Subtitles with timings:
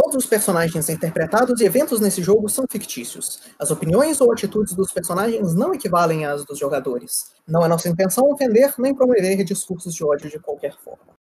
[0.00, 3.40] Todos os personagens interpretados e eventos nesse jogo são fictícios.
[3.58, 7.32] As opiniões ou atitudes dos personagens não equivalem às dos jogadores.
[7.44, 11.14] Não é nossa intenção ofender nem promover discursos de ódio de qualquer forma.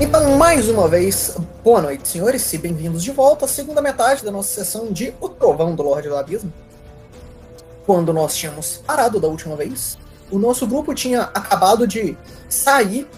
[0.00, 4.30] Então, mais uma vez, boa noite, senhores, e bem-vindos de volta à segunda metade da
[4.30, 6.52] nossa sessão de O Trovão do Lorde do Abismo.
[7.84, 9.98] Quando nós tínhamos parado da última vez,
[10.30, 12.16] o nosso grupo tinha acabado de
[12.48, 13.08] sair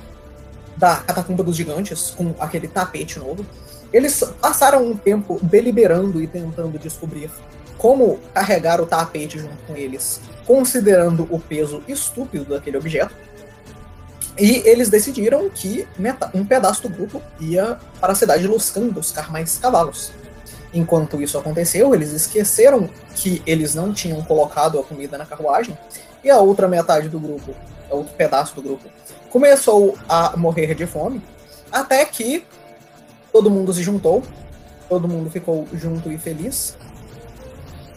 [0.76, 3.44] da Catacumba dos Gigantes com aquele tapete novo.
[3.93, 7.30] Eles passaram um tempo deliberando e tentando descobrir
[7.76, 13.14] como carregar o tapete junto com eles, considerando o peso estúpido daquele objeto.
[14.38, 15.86] E eles decidiram que
[16.32, 20.13] um pedaço do grupo ia para a cidade de Luscan buscar mais cavalos.
[20.72, 25.77] Enquanto isso aconteceu, eles esqueceram que eles não tinham colocado a comida na carruagem
[26.22, 27.54] e a outra metade do grupo,
[27.90, 28.89] outro pedaço do grupo,
[29.31, 31.22] começou a morrer de fome,
[31.71, 32.44] até que
[33.33, 34.22] todo mundo se juntou,
[34.89, 36.77] todo mundo ficou junto e feliz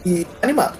[0.04, 0.78] e animado.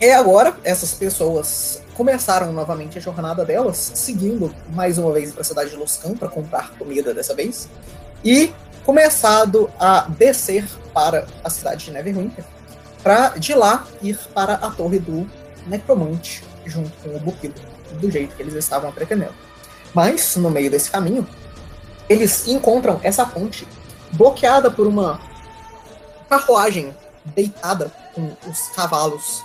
[0.00, 5.44] E agora, essas pessoas começaram novamente a jornada delas, seguindo mais uma vez para a
[5.44, 7.68] cidade de Luscan para comprar comida dessa vez,
[8.24, 8.52] e
[8.84, 12.44] começado a descer para a cidade de Neverwinter,
[13.02, 15.30] para de lá ir para a torre do
[15.66, 17.54] necromante junto com o Bupilo,
[18.00, 19.34] do jeito que eles estavam pretendendo.
[19.94, 21.26] Mas, no meio desse caminho,
[22.08, 23.66] eles encontram essa ponte
[24.12, 25.20] bloqueada por uma
[26.28, 26.94] carruagem
[27.24, 29.42] deitada com os cavalos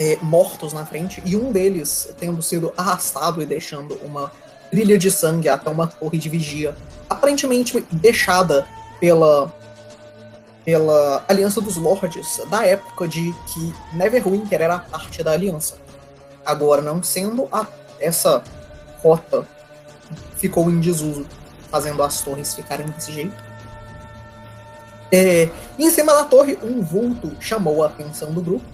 [0.00, 4.32] é, mortos na frente e um deles tendo sido arrastado e deixando uma
[4.70, 6.76] trilha de sangue até uma torre de vigia,
[7.08, 8.66] aparentemente deixada
[9.00, 9.52] pela
[10.68, 15.78] pela Aliança dos Lordes da época de que Neverwinter era parte da Aliança.
[16.44, 17.66] Agora, não sendo a,
[17.98, 18.44] essa
[19.02, 19.48] rota
[20.36, 21.26] ficou em desuso,
[21.70, 23.34] fazendo as torres ficarem desse jeito.
[25.10, 28.66] É, em cima da torre, um vulto chamou a atenção do grupo,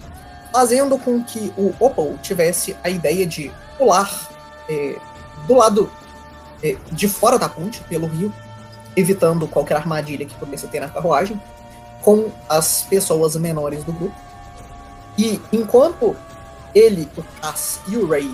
[0.51, 4.29] fazendo com que o Opal tivesse a ideia de pular
[4.67, 4.97] é,
[5.47, 5.89] do lado
[6.61, 8.33] é, de fora da ponte, pelo rio,
[8.97, 11.41] evitando qualquer armadilha que pudesse ter na carruagem,
[12.05, 14.15] com as pessoas menores do grupo.
[15.17, 16.15] E enquanto
[16.73, 18.31] ele, o Cass e o Ray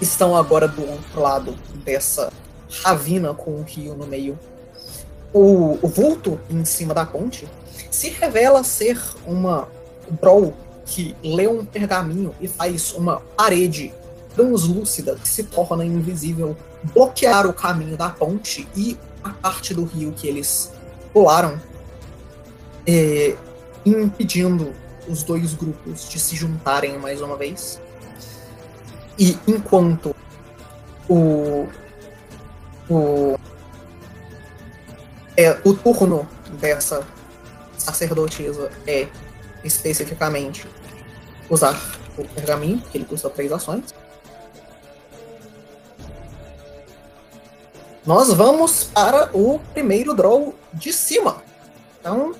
[0.00, 1.54] estão agora do outro lado
[1.84, 2.32] dessa
[2.82, 4.36] ravina com o rio no meio,
[5.32, 7.48] o, o vulto em cima da ponte
[7.88, 9.68] se revela ser uma
[10.20, 10.52] Brawl
[10.84, 13.94] que lê um pergaminho e faz uma parede
[14.34, 20.12] translúcida que se torna invisível, bloquear o caminho da ponte e a parte do rio
[20.12, 20.72] que eles
[21.12, 21.60] pularam
[22.86, 23.36] é,
[23.84, 24.72] impedindo
[25.08, 27.80] os dois grupos de se juntarem mais uma vez.
[29.18, 30.14] E enquanto
[31.08, 31.68] o,
[32.88, 33.38] o,
[35.36, 36.28] é, o turno
[36.60, 37.06] dessa
[37.78, 39.08] sacerdotisa é
[39.64, 40.66] especificamente
[41.48, 41.80] usar
[42.18, 43.94] o pergaminho, que ele custa três ações.
[48.04, 51.42] Nós vamos para o primeiro draw de cima.
[52.00, 52.34] Então,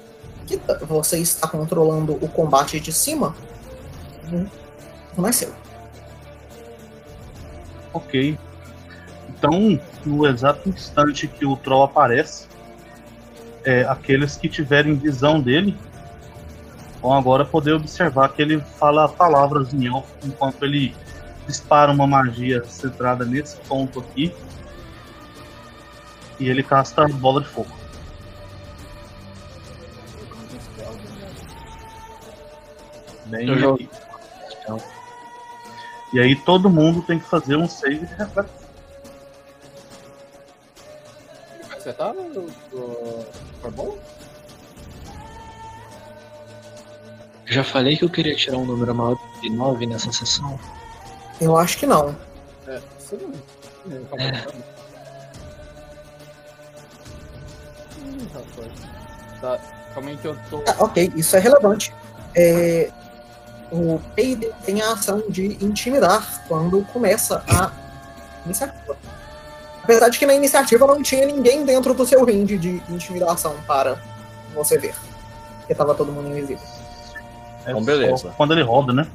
[0.46, 3.34] que você está controlando o combate de cima,
[5.16, 5.52] não é seu.
[7.92, 8.38] Ok.
[9.28, 12.46] Então, no exato instante que o troll aparece,
[13.64, 15.76] é, aqueles que tiverem visão dele
[17.02, 20.94] vão agora poder observar que ele fala palavras em elfo enquanto ele
[21.46, 24.34] dispara uma magia centrada nesse ponto aqui.
[26.38, 27.75] E ele casta bola de fogo.
[33.26, 33.88] Bem Eu aqui.
[34.62, 34.80] Então,
[36.12, 38.52] e aí todo mundo tem que fazer um save de reflexo.
[41.68, 43.26] Vai acertar o,
[43.60, 43.98] Fireball?
[47.44, 50.58] Já falei que eu queria tirar um número maior de 9 nessa sessão.
[51.40, 52.16] Eu acho que não.
[52.66, 52.80] É,
[53.12, 53.28] não.
[53.86, 54.64] não calma aí, calma.
[57.98, 58.72] Ih, rapaz.
[59.40, 59.58] Tá,
[59.94, 60.62] calma aí que eu tô.
[60.66, 61.92] Ah, ok, isso é relevante.
[62.34, 62.90] É,
[63.70, 67.70] o Peide tem a ação de intimidar quando começa a
[68.44, 68.96] iniciativa.
[69.82, 74.00] Apesar de que na iniciativa não tinha ninguém dentro do seu range de intimidação para
[74.54, 74.94] você ver.
[75.58, 76.64] Porque tava todo mundo invisível.
[77.64, 78.32] É Então, beleza.
[78.36, 79.06] quando ele roda, né?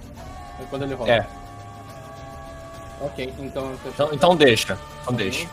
[0.62, 1.12] É quando ele rola.
[1.12, 1.28] É.
[3.02, 3.74] Ok, então.
[3.86, 4.78] Então, então deixa.
[5.02, 5.48] Então deixa.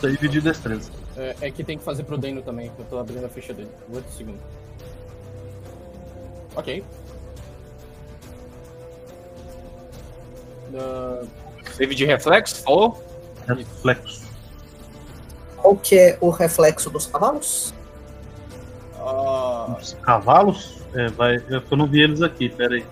[0.00, 0.90] Save de destreza.
[1.16, 3.52] É, é que tem que fazer pro Dano também, que eu tô abrindo a ficha
[3.52, 3.70] dele.
[3.92, 4.40] 8 segundos.
[6.56, 6.82] Ok.
[10.72, 11.26] Uh,
[11.72, 13.02] Save de reflexo, falou?
[13.46, 14.22] Reflexo.
[15.56, 17.74] Qual que é o reflexo dos cavalos?
[18.98, 20.80] Ah, Os cavalos?
[20.94, 21.36] É, vai.
[21.48, 22.86] Eu eu não vi eles aqui, pera aí.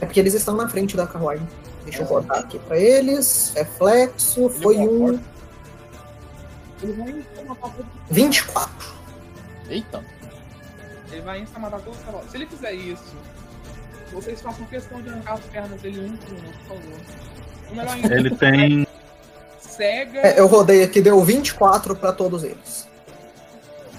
[0.00, 1.46] É porque eles estão na frente da carruagem.
[1.84, 3.52] Deixa eu botar aqui pra eles.
[3.56, 5.18] Reflexo foi um
[6.80, 8.94] ele vai em cima pra poder- 24.
[9.68, 10.04] Eita.
[11.10, 12.30] Ele vai em cima matar todos os cavalos.
[12.30, 13.16] Se ele fizer isso,
[14.12, 18.10] vocês façam questão de arrancar as pernas dele um por um, por favor.
[18.10, 18.86] Ele tem.
[19.60, 20.20] cega.
[20.20, 22.88] É, eu rodei aqui, deu 24 pra todos eles.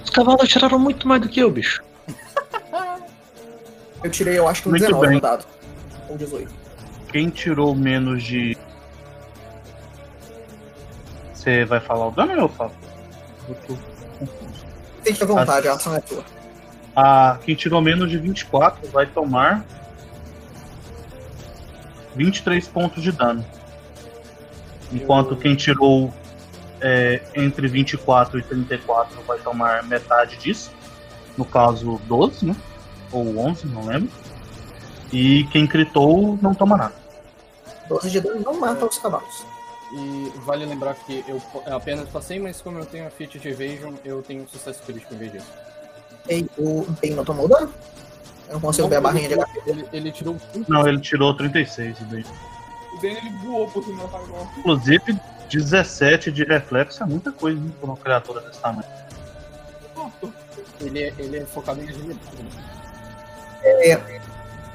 [0.03, 1.83] Os cavalos tiraram muito mais do que eu, bicho.
[4.01, 5.15] Eu tirei, eu acho que um Muito 19 bem.
[5.15, 5.45] no dado.
[6.07, 6.49] Ou 18.
[7.11, 8.57] Quem tirou menos de.
[11.33, 12.71] Você vai falar o dano ou eu falo?
[13.49, 13.73] Eu tô
[14.17, 14.65] confuso.
[15.03, 16.23] Fique à vontade, a ação é tua.
[16.95, 19.65] Ah, quem tirou menos de 24 vai tomar
[22.19, 23.45] 23 pontos de dano.
[24.91, 26.13] Enquanto quem tirou
[26.81, 30.69] é, entre 24 e 34 vai tomar metade disso.
[31.37, 32.55] No caso, 12, né?
[33.13, 34.09] Ou 11, não lembro.
[35.13, 36.95] E quem critou não toma nada.
[37.87, 39.45] 12 de dano não mata os cavalos.
[39.93, 41.41] E vale lembrar que eu
[41.73, 45.15] apenas passei, mas como eu tenho a feat de evasion, eu tenho um sucesso crítico
[45.15, 45.47] em vez disso.
[46.29, 47.73] E o Ben não tomou dano?
[48.49, 49.61] Eu não consigo ver a barrinha de HP.
[49.67, 50.35] Ele, ele tirou
[50.67, 51.97] Não, ele tirou 36.
[52.09, 52.25] daí.
[52.93, 54.49] O Ben ele voou por cima da carruagem.
[54.57, 55.19] Inclusive,
[55.49, 58.87] 17 de reflexo é muita coisa hein, pra uma criatura desse tamanho.
[60.81, 62.19] Ele é, ele é focado em agilidade.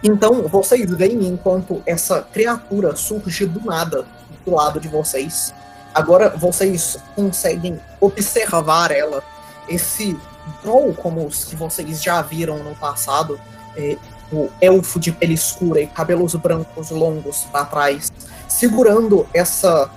[0.03, 4.05] Então, vocês veem enquanto essa criatura surge do nada
[4.44, 5.55] do lado de vocês.
[5.94, 9.23] Agora vocês conseguem observar ela.
[9.67, 10.19] Esse
[10.61, 13.41] troll, como os que vocês já viram no passado,
[13.76, 13.97] é,
[14.32, 18.12] o elfo de pele escura e cabelos brancos longos para trás,
[18.49, 19.91] segurando essa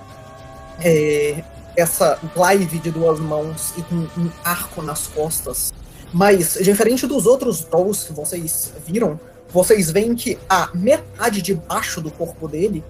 [0.80, 1.42] é,
[1.76, 5.72] essa glaive de duas mãos e com um arco nas costas.
[6.12, 9.18] Mas, diferente dos outros trolls que vocês viram,
[9.50, 12.84] vocês veem que a metade de baixo do corpo dele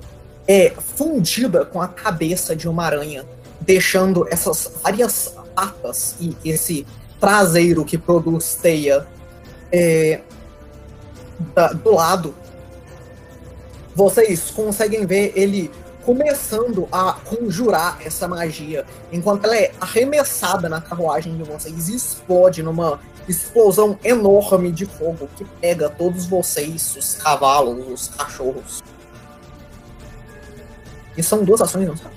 [0.47, 3.25] é fundida com a cabeça de uma aranha,
[3.61, 6.87] deixando essas várias patas e esse
[7.21, 9.07] traseiro que produz teia
[9.71, 10.21] é,
[11.55, 12.35] da- do lado.
[13.95, 15.71] Vocês conseguem ver ele
[16.05, 22.63] começando a conjurar essa magia, enquanto ela é arremessada na carruagem de vocês e explode
[22.63, 22.99] numa
[23.29, 28.83] explosão enorme de fogo que pega todos vocês, os cavalos, os cachorros.
[31.17, 32.15] E são duas ações, não sabe?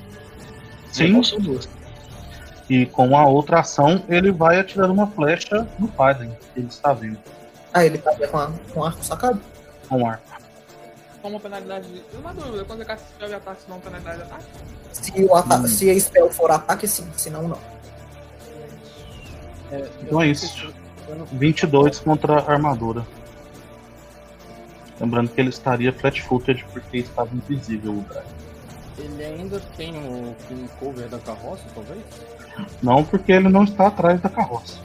[0.91, 1.67] Sim, são duas.
[2.69, 6.93] e com a outra ação, ele vai atirando uma flecha no Python, que ele está
[6.93, 7.17] vendo,
[7.73, 9.39] Ah, ele tá com, a, com arco sacado?
[9.87, 10.23] com arco.
[11.21, 12.17] Toma penalidade de.
[12.17, 14.45] Uma dúvida, quando você casta spell de ataque, não penalidade de ataque?
[14.93, 15.67] Se, o ata Hum.
[15.67, 17.07] se a spell for ataque, sim.
[17.15, 17.59] Senão, não.
[19.71, 20.73] É, Então é isso.
[21.33, 23.05] 22 contra a armadura.
[24.99, 28.25] Lembrando que ele estaria flat-footed porque estava invisível o Drag.
[28.97, 31.99] Ele ainda tem o, um cover da carroça, talvez?
[32.83, 34.77] Não porque ele não está atrás da carroça.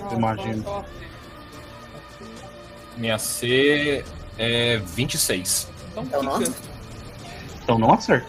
[0.00, 0.62] Não, Imagino.
[0.62, 0.84] só- só-
[2.98, 4.04] Minha C
[4.36, 5.68] é 26.
[5.92, 6.32] Então Então, fica.
[6.38, 6.52] nossa.
[7.62, 8.26] Então não acerta.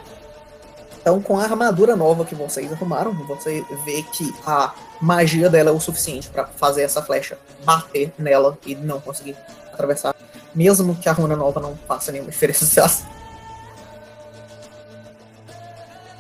[1.01, 5.73] Então, com a armadura nova que vocês arrumaram, você vê que a magia dela é
[5.73, 9.35] o suficiente pra fazer essa flecha bater nela e não conseguir
[9.73, 10.13] atravessar.
[10.53, 12.65] Mesmo que a runa nova não faça nenhuma diferença.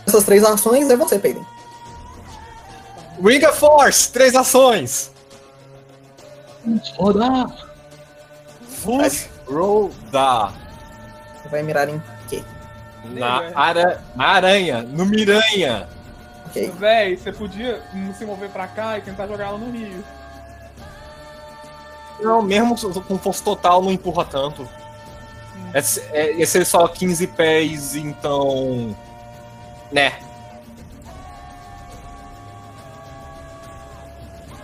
[0.07, 1.45] Essas três ações é você, Peyton.
[3.23, 5.11] Ring of Force, três ações.
[6.97, 7.68] Rodar!
[8.81, 10.53] Fus Roll da.
[11.35, 12.43] Você vai mirar em quê?
[13.03, 15.87] Na, ara, na aranha, no miranha.
[16.47, 16.71] Ok.
[16.77, 20.03] Véi, você podia hum, se mover pra cá e tentar jogar ela no rio.
[22.19, 24.67] Não, mesmo com força total não empurra tanto.
[25.73, 25.81] É,
[26.17, 28.95] é, ia ser só 15 pés, então.
[29.91, 30.19] Né.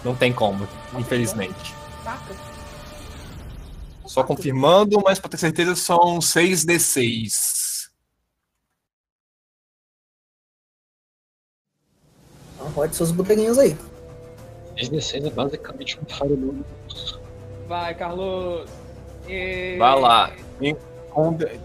[0.03, 1.73] Não tem como, infelizmente.
[2.03, 2.44] Saca?
[4.15, 7.89] Só confirmando, mas pra ter certeza são 6d6.
[12.53, 13.75] Então rode seus bodeguinhos aí.
[14.77, 16.55] 6d6 é basicamente um fireball.
[17.67, 18.69] Vai, Carlos.
[19.27, 19.75] E...
[19.77, 20.31] Vai lá.
[20.59, 20.77] Tem,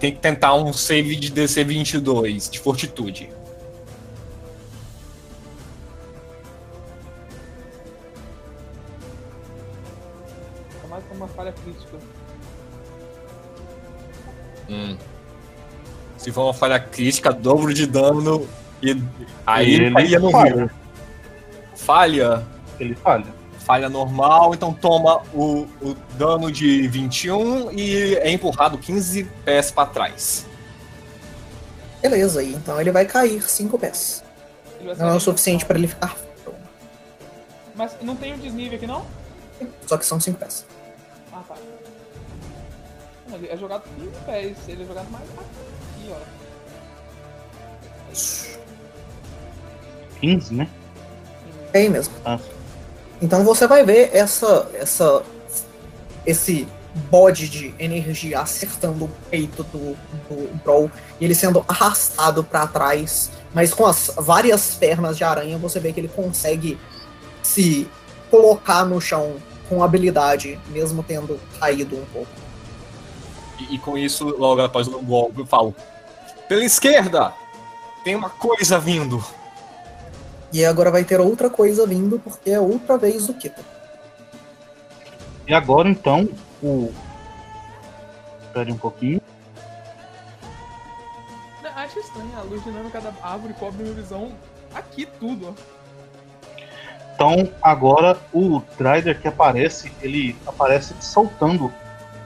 [0.00, 3.30] tem que tentar um save de DC 22, de fortitude.
[10.68, 11.89] Fica mais como uma falha crítica.
[14.70, 14.96] Hum.
[16.16, 18.46] Se for uma falha crítica, dobro de dano
[18.82, 19.02] e
[19.46, 20.70] aí ele ele caía no falha.
[21.74, 22.46] Falha,
[22.78, 23.26] Ele falha.
[23.58, 29.86] falha normal, então toma o, o dano de 21 e é empurrado 15 pés pra
[29.86, 30.46] trás.
[32.02, 34.22] Beleza, aí então ele vai cair 5 pés.
[34.98, 36.16] Não é o suficiente pra ele ficar.
[37.74, 39.04] Mas não tem o desnível aqui, não?
[39.86, 40.66] Só que são 5 pés.
[41.32, 41.54] Ah, tá.
[43.32, 44.56] Ele é jogado 15 pés.
[44.68, 46.40] Ele é jogado mais aqui, ó.
[48.12, 48.58] Isso.
[50.20, 50.68] 15, né?
[51.72, 52.14] É aí mesmo.
[52.24, 52.38] Ah.
[53.22, 55.22] Então você vai ver essa, essa,
[56.26, 56.66] esse
[57.10, 59.96] bode de energia acertando o peito do,
[60.28, 65.58] do Brawl e ele sendo arrastado pra trás, mas com as várias pernas de aranha
[65.58, 66.78] você vê que ele consegue
[67.42, 67.88] se
[68.30, 69.36] colocar no chão
[69.68, 72.30] com habilidade, mesmo tendo caído um pouco.
[73.60, 75.74] E, e com isso, logo após o golpe, eu falo:
[76.48, 77.32] Pela esquerda!
[78.02, 79.22] Tem uma coisa vindo.
[80.52, 83.62] E agora vai ter outra coisa vindo, porque é outra vez do Kita.
[85.46, 86.28] E agora então
[86.62, 86.92] o.
[88.42, 89.20] Espere um pouquinho.
[91.62, 94.32] Não, Acho estranho, a luz dinâmica da árvore cobre minha visão
[94.74, 95.80] aqui tudo, ó.
[97.14, 101.72] Então agora o Drider que aparece, ele aparece soltando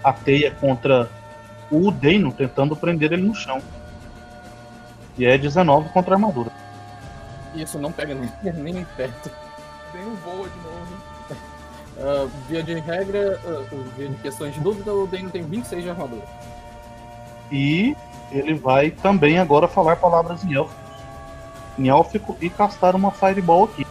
[0.05, 1.11] a teia contra
[1.71, 3.61] o Deino, tentando prender ele no chão.
[5.17, 6.51] E é 19 contra a armadura.
[7.55, 8.31] Isso não pega nem,
[8.75, 9.31] nem perto.
[9.93, 11.15] Tem um voa de novo.
[11.97, 13.63] Ah, via de regra, ah,
[13.97, 16.25] via de questões de dúvida, o Dane tem 26 de armadura.
[17.53, 17.97] E
[18.33, 20.81] ele vai também agora falar palavras em élfico.
[21.79, 23.87] Em élfico e castar uma Fireball aqui.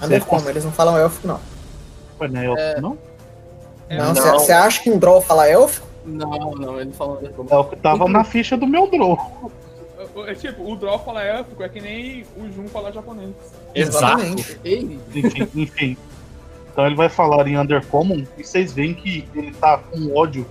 [0.00, 0.48] Você como?
[0.48, 1.40] Eles não falam élfico, não.
[2.20, 2.98] Mas não é élfico, não?
[3.88, 4.38] É, Não, não.
[4.38, 5.88] você acha que um Drow fala élfico?
[6.04, 7.48] Não, não, ele fala como.
[7.50, 9.50] É o que tava na ficha do meu Drow.
[10.26, 13.34] É tipo, o Draw fala élfico, é que nem o Jun fala japonês.
[13.74, 14.58] Exatamente.
[14.64, 15.96] Enfim, enfim.
[16.70, 20.46] Então ele vai falar em Undercommon e vocês veem que ele tá com ódio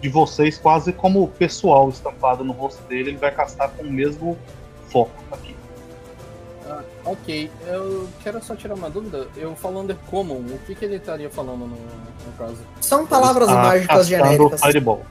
[0.00, 3.10] de vocês quase como pessoal estampado no rosto dele.
[3.10, 4.36] Ele vai castar com o mesmo
[4.88, 5.49] foco aqui.
[7.04, 9.26] Ok, eu quero só tirar uma dúvida.
[9.36, 12.58] Eu falo Undercommon, o que, que ele estaria falando no, no caso?
[12.80, 14.60] São palavras Tá mágicas genéricas.
[14.60, 15.04] Fireball.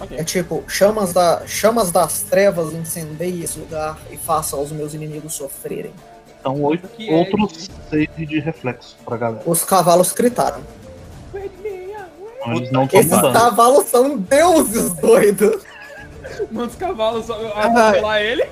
[0.00, 0.18] Ok.
[0.18, 5.34] É tipo, chamas, da, chamas das trevas incendeiem esse lugar e faça os meus inimigos
[5.34, 5.92] sofrerem.
[6.40, 9.42] Então oito, Que é outros seis de reflexo pra galera.
[9.46, 10.62] Os cavalos gritaram.
[12.46, 15.60] Eles não estão Esses cavalos são deuses, doido!
[16.50, 18.44] Manda os cavalos a- a Ah, atropelar ele.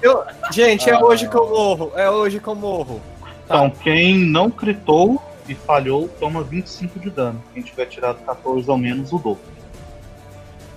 [0.52, 1.00] Gente, é Ah.
[1.04, 1.92] hoje que eu morro.
[1.96, 3.00] É hoje que eu morro.
[3.44, 7.42] Então quem não critou e falhou toma 25 de dano.
[7.52, 9.40] Quem tiver tirado 14 ou menos, o dobro.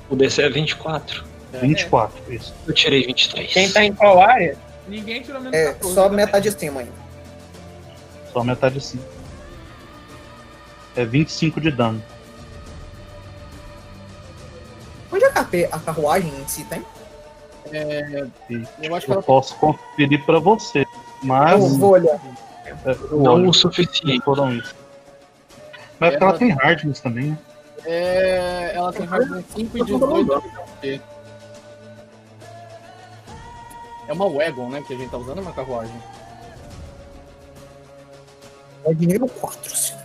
[0.10, 1.24] O DC é 24.
[1.62, 2.54] 24, isso.
[2.68, 3.52] Eu tirei 23.
[3.54, 4.58] Quem tá em qual área?
[4.88, 5.94] Ninguém tirou menos É, 14.
[5.96, 6.26] só também.
[6.26, 6.92] metade de cima ainda.
[8.34, 9.00] Só metade sim.
[10.96, 12.02] É 25 de dano.
[15.16, 16.86] Onde é a, carruagem em si tem?
[17.72, 18.28] É,
[18.84, 20.86] eu acho que eu ela posso conferir pra você.
[21.24, 22.20] Mas Eu vou olhar.
[22.66, 24.22] é, eu Não olho o suficiente.
[24.26, 24.76] foram isso.
[26.00, 27.38] Mas É, ela mas- tem hardness também, né?
[27.86, 31.02] É, ela tem hardness 5 e 18 de HP.
[34.10, 35.96] É uma wagon, né, que a gente tá usando, é uma carruagem.
[38.84, 39.96] É de nível 4, sim.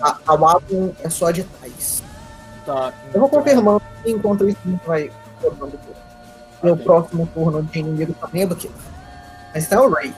[0.00, 1.97] A, a Wagon é só de trás.
[2.68, 2.92] Tá.
[3.14, 5.10] Eu vou então- confirmando enquanto isso vai
[5.40, 5.78] formando.
[6.62, 6.84] E o Ok.
[6.84, 8.70] próximo turno de inimigo também é do que?
[9.54, 10.14] Mas tem o Ray.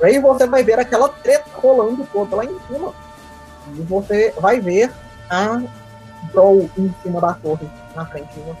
[0.00, 2.94] Ray, você vai ver aquela treta rolando toda lá em cima.
[3.74, 4.92] E você vai ver
[5.28, 5.60] a
[6.32, 8.58] Brawl em cima da torre, na frente de você.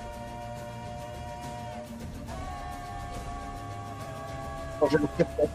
[4.80, 5.46] Tô vendo o que tá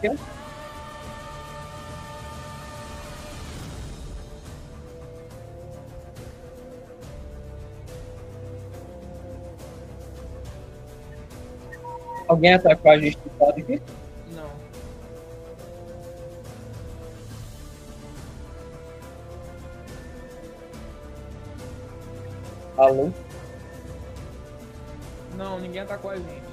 [12.28, 13.82] Alguém atacou a gente do lado aqui?
[14.32, 14.50] Não.
[22.76, 23.10] Alô?
[25.36, 26.48] Não, ninguém atacou a gente.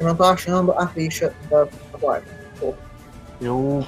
[0.00, 2.28] Eu não tô achando a ficha da carruagem.
[3.40, 3.86] Eu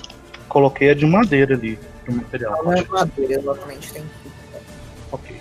[0.49, 1.79] coloquei a de madeira ali,
[2.09, 2.65] de material.
[2.65, 3.93] Não é madeira, exatamente.
[3.93, 4.05] Tem
[5.13, 5.41] Ok.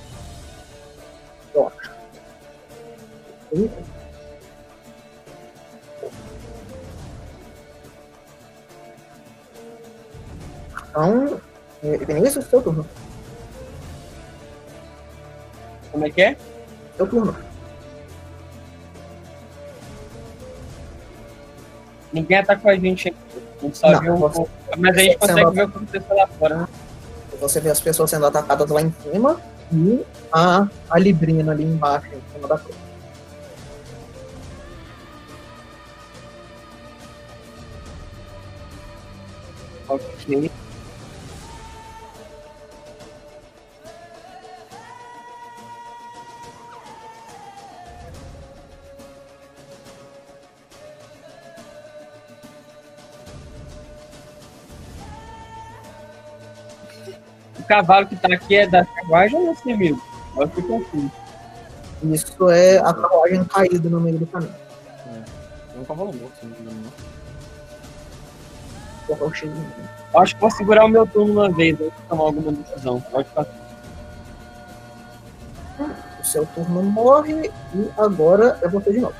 [10.99, 11.41] Então,
[11.83, 12.85] é, Vinícius, seu turno.
[15.91, 16.37] Como é que é?
[16.97, 17.35] Seu turno.
[22.11, 23.48] Ninguém atacou a gente aqui.
[23.61, 24.45] Não, viu você-.
[24.77, 26.67] Mas a gente consegue ver o que aconteceu lá fora, né?
[27.39, 29.39] Você vê as pessoas sendo atacadas lá em cima
[29.71, 32.75] e a, a Librina ali embaixo, em cima da torre.
[39.87, 40.51] Ok.
[57.69, 60.01] Cavalo que tá aqui é da carruagem ou é mesmo?
[60.31, 61.11] Agora eu fiquei confuso.
[62.01, 64.55] Isso é a carruagem caída no meio do caminho.
[65.75, 66.91] É um cavalo morto, se não me engano.
[69.35, 69.53] cheio.
[70.11, 72.99] Eu acho que vou segurar o meu turno uma vez antes de tomar alguma decisão.
[73.01, 73.45] Pode ficar.
[76.19, 79.15] O seu turno morre e agora é você de novo.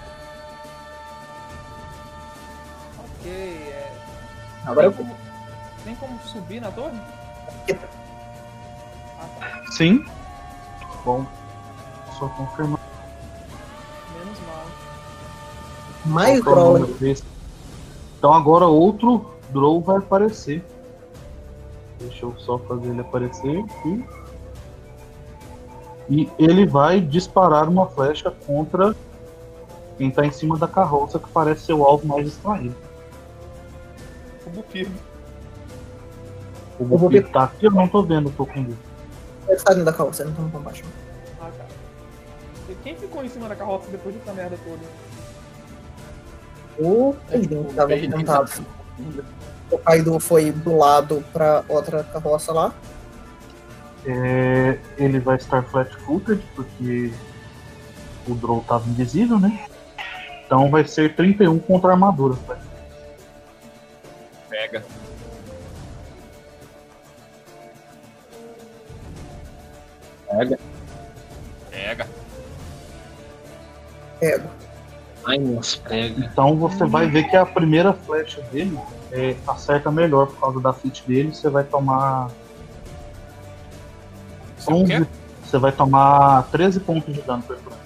[3.00, 3.92] Ok, é.
[4.66, 5.16] Agora eu como,
[5.84, 7.00] tem como subir na torre?
[9.80, 10.04] Sim.
[11.06, 11.26] Bom.
[12.18, 12.82] Só confirmar.
[14.14, 14.66] Menos mal.
[16.04, 17.24] mais.
[18.18, 20.62] Então agora outro Drow vai aparecer.
[21.98, 24.06] Deixa eu só fazer ele aparecer aqui.
[26.10, 28.94] E ele vai disparar uma flecha contra
[29.98, 32.76] quem tá em cima da carroça, que parece ser o alvo mais distraído.
[34.46, 34.92] O Bufido.
[36.78, 38.89] O Buffy tá aqui, eu não tô vendo, tô com ele.
[39.50, 40.86] Ele está dentro da carroça, ele não tá no combate.
[41.42, 41.66] Ah, tá.
[42.70, 44.80] E quem ficou em cima da carroça depois dessa merda toda?
[46.80, 48.50] O É, Aiden tipo, que tava tentado.
[48.50, 48.64] tá-
[49.72, 52.74] O Kaido foi do lado pra outra carroça lá.
[54.06, 57.12] É, ele vai estar flat-footed, porque
[58.28, 59.68] o Drow tava invisível, né?
[60.46, 62.36] Então vai ser 31 contra a armadura.
[62.36, 62.62] flat.
[70.30, 70.60] Pega.
[71.72, 72.08] Pega.
[74.20, 74.50] Pega.
[75.26, 76.26] Ai, nossa, pega.
[76.26, 78.80] Então você vai ver que a primeira flecha dele
[79.12, 81.34] é, acerta melhor por causa da fit dele.
[81.34, 82.30] Você vai tomar
[84.58, 84.96] Você quê?
[84.96, 85.08] 11,
[85.44, 87.79] você vai tomar 13 pontos de dano perfurante.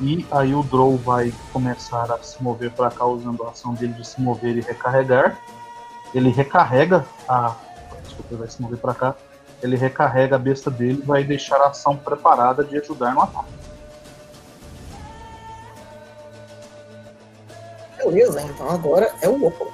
[0.00, 3.92] E aí o Drow vai começar a se mover para cá usando a ação dele
[3.92, 5.38] de se mover e recarregar.
[6.14, 7.54] Ele recarrega a.
[8.02, 9.14] Desculpa, ele vai se mover para cá.
[9.62, 13.52] Ele recarrega a besta dele e vai deixar a ação preparada de ajudar no ataque.
[17.98, 19.70] Beleza, então agora é o Opal.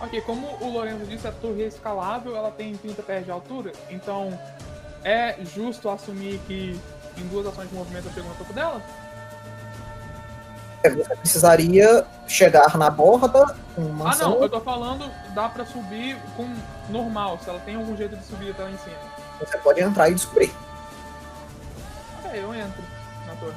[0.00, 3.72] Ok, como o Lorenzo disse, a torre é escalável, ela tem 30 pés de altura,
[3.90, 4.38] então
[5.02, 6.78] é justo assumir que
[7.16, 8.80] em duas ações de movimento eu chego no topo dela?
[10.84, 15.64] É, Você precisaria chegar na borda com uma Ah não, eu tô falando, dá pra
[15.64, 16.46] subir com
[16.90, 18.96] normal, se ela tem algum jeito de subir até lá em cima.
[19.40, 20.52] Você pode entrar e descobrir.
[22.18, 22.82] Ok, eu entro
[23.26, 23.56] na torre.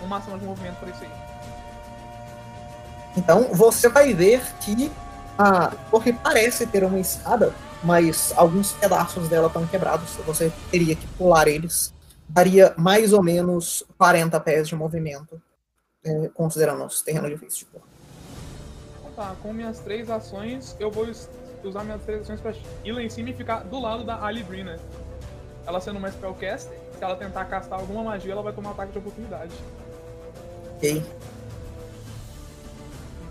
[0.00, 1.10] Uma ação de movimento pra isso aí.
[3.16, 4.92] Então você vai ver que
[5.36, 10.10] a torre parece ter uma escada, mas alguns pedaços dela estão quebrados.
[10.24, 11.92] Você teria que pular eles.
[12.28, 15.40] Daria mais ou menos 40 pés de movimento,
[16.04, 17.84] é, considerando os terrenos difíceis de pular.
[19.00, 21.28] Então tá, com minhas três ações, eu vou us-
[21.62, 22.52] usar minhas três ações pra
[22.84, 24.78] ir lá em cima e ficar do lado da Alibrina.
[25.66, 28.98] Ela sendo uma spellcaster, se ela tentar castar alguma magia, ela vai tomar ataque de
[28.98, 29.52] oportunidade.
[30.76, 30.96] Ok?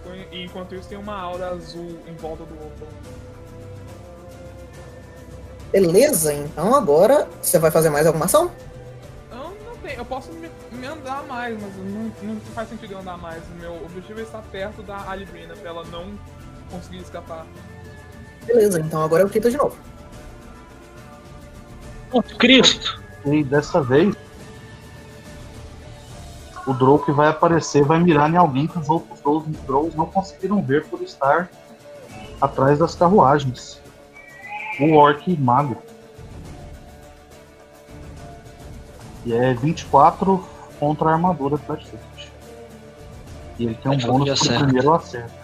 [0.06, 2.88] Enqu- E enquanto isso tem uma aura azul em volta do Opal.
[5.72, 8.52] Beleza, então agora você vai fazer mais alguma ação?
[9.82, 13.18] Eu tenho, eu posso me, me andar mais, mas não, não faz sentido eu andar
[13.18, 13.44] mais.
[13.50, 16.14] O meu objetivo é estar perto da Alibrina pra ela não
[16.70, 17.46] conseguir escapar.
[18.46, 19.78] Beleza, então agora é o Kita de novo.
[22.12, 23.02] Oh, Cristo!
[23.26, 24.16] E dessa vez,
[26.68, 29.20] o Drow que vai aparecer vai mirar em alguém que os outros
[29.66, 31.50] Drows não conseguiram ver por estar
[32.40, 33.80] atrás das carruagens.
[34.80, 35.82] O Orc Mago.
[39.26, 40.44] E é 24
[40.80, 42.32] contra a armadura Flash Shift.
[43.60, 44.64] E ele tem um bônus pro acerta.
[44.64, 45.42] primeiro acerto.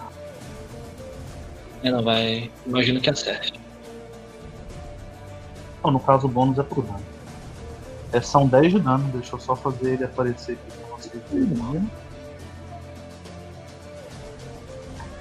[1.82, 2.50] É, não vai.
[2.66, 3.60] Imagino que acerte.
[5.84, 7.00] No caso, o bônus é pro dano.
[8.12, 11.90] É, são 10 de dano, deixa eu só fazer ele aparecer aqui pra vocês verem.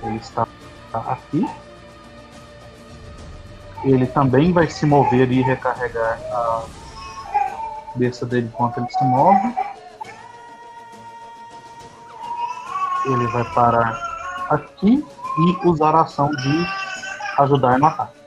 [0.04, 0.48] Ele está
[0.94, 1.48] aqui.
[3.84, 6.66] Ele também vai se mover e recarregar a
[7.98, 9.56] cabeça dele enquanto ele se move.
[13.08, 13.98] Ele vai parar
[14.50, 15.04] aqui
[15.40, 16.68] e usar a ação de
[17.40, 18.18] ajudar no ataque.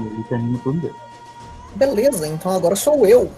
[0.00, 0.94] E ele termina tudo dele.
[1.74, 3.30] Beleza, então agora sou eu.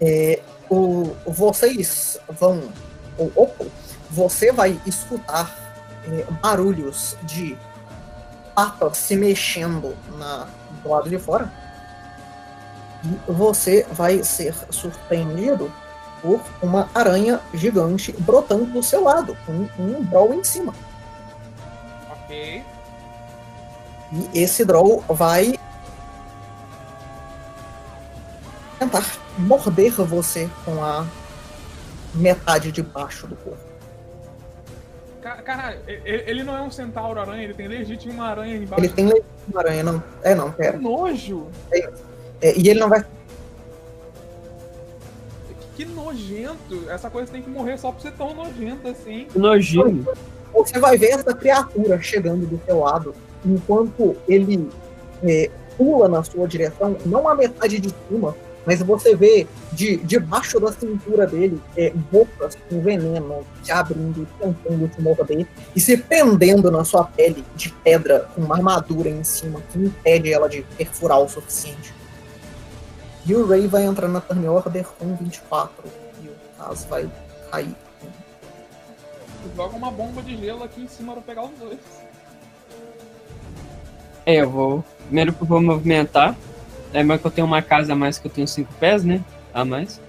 [0.00, 2.62] É, o, vocês vão.
[3.36, 3.54] Ou,
[4.10, 5.54] você vai escutar
[6.06, 7.56] é, barulhos de
[8.54, 10.46] patas se mexendo na,
[10.82, 11.50] do lado de fora.
[13.02, 15.72] E você vai ser surpreendido
[16.22, 20.72] por uma aranha gigante brotando do seu lado, com um brawl em cima.
[22.10, 22.64] Ok.
[24.12, 25.58] E esse Drow vai
[28.78, 29.04] tentar
[29.36, 31.04] morder você com a
[32.14, 33.73] metade de baixo do corpo.
[35.24, 38.84] Ca- Caralho, ele não é um centauro aranha, ele tem legítimo uma aranha embaixo.
[38.84, 40.02] Ele tem legítimo aranha, não.
[40.22, 40.76] É, não, Que pera.
[40.78, 41.46] nojo!
[41.72, 43.02] É, e ele não vai.
[45.76, 46.84] Que nojento!
[46.90, 49.24] Essa coisa tem que morrer só por ser tão nojenta assim.
[49.32, 50.06] Que nojinho.
[50.52, 53.14] Você vai ver essa criatura chegando do seu lado,
[53.46, 54.68] enquanto ele
[55.22, 60.58] é, pula na sua direção, não a metade de cima, mas você vê de debaixo
[60.58, 66.70] da cintura dele é, bocas com veneno se abrindo, tentando te morder e se prendendo
[66.70, 71.20] na sua pele de pedra com uma armadura em cima que impede ela de perfurar
[71.20, 71.94] o suficiente.
[73.26, 75.84] E o Ray vai entrar na turn order com 24
[76.22, 77.10] e o Kaz vai
[77.50, 77.74] cair.
[79.56, 81.78] Joga uma bomba de gelo aqui em cima pra pegar os dois.
[84.26, 84.84] É, eu vou.
[85.06, 86.34] Primeiro que eu vou movimentar.
[86.94, 89.20] Lembra que eu tenho uma casa a mais que eu tenho cinco pés, né?
[89.52, 90.00] A mais.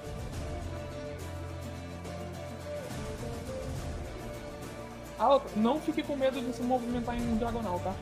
[5.19, 7.93] Ah, não fique com medo de se movimentar em diagonal, tá?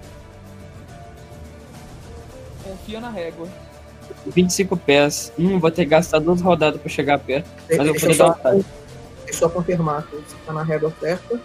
[2.64, 3.48] Confia na régua.
[4.28, 5.32] 25 pés.
[5.38, 7.48] Hum, vou ter que gastar duas rodadas pra chegar perto.
[7.70, 8.66] Mas eu Deixa vou eu dar ataque.
[9.26, 11.40] deixa eu só confirmar que você tá na régua certa.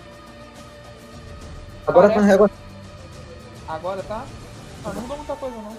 [1.87, 2.51] Agora tá na Parece- régua
[3.69, 4.25] Agora tá?
[4.85, 5.77] Ah, não mudou muita coisa não.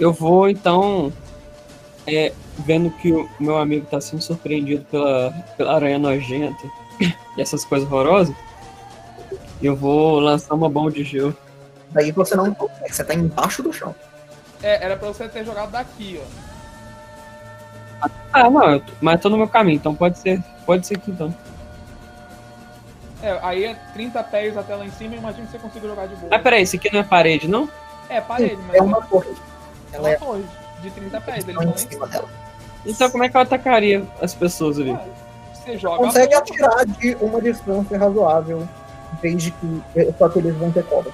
[0.00, 1.12] Eu vou então.
[2.06, 6.66] É, vendo que o meu amigo tá sendo surpreendido pela, pela aranha nojenta
[7.36, 8.34] e essas coisas horrorosas.
[9.62, 11.36] Eu vou lançar uma bomba de gelo.
[11.90, 13.94] Daí você não consegue, você tá embaixo do chão.
[14.62, 16.49] É, era pra você ter jogado daqui, ó.
[18.32, 20.42] Ah, não, eu tô- mas tô no meu caminho, então pode ser.
[20.64, 21.34] Pode ser que então.
[23.22, 26.14] É, aí é 30 pés até lá em cima, imagino que você consiga jogar de
[26.16, 26.28] boa.
[26.30, 27.68] Mas peraí, isso aqui não é parede, não?
[28.08, 29.28] É, parede, mas É uma torre.
[29.92, 30.44] é Ela é uma torre
[30.80, 31.46] de 30 pés.
[31.46, 32.28] Eles em cima dela.
[32.86, 34.96] Então como é que eu atacaria as pessoas ali?
[35.52, 38.66] Você joga Consegue atirar de uma distância razoável,
[39.20, 39.82] desde que.
[40.18, 41.12] Só que eles vão ter cobra.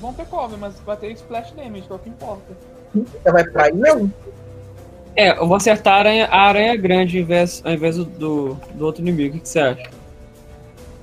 [0.00, 2.56] Vão ter cover, mas vai ter splash damage, que é o que importa.
[2.94, 4.12] Você vai pra aí mesmo?
[5.16, 8.84] É, eu vou acertar a aranha, a aranha grande ao invés, ao invés do, do,
[8.86, 9.36] outro inimigo.
[9.36, 9.90] O que, você acha?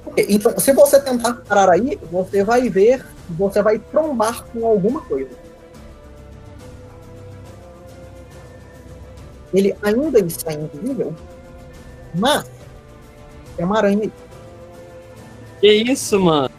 [0.05, 5.01] Ok, Então, se você tentar parar aí, você vai ver, você vai trombar com alguma
[5.01, 5.31] coisa.
[9.53, 11.15] Ele ainda está invisível,
[12.13, 12.49] mas
[13.57, 14.11] é uma aranha aí.
[15.61, 16.49] Que isso, mano?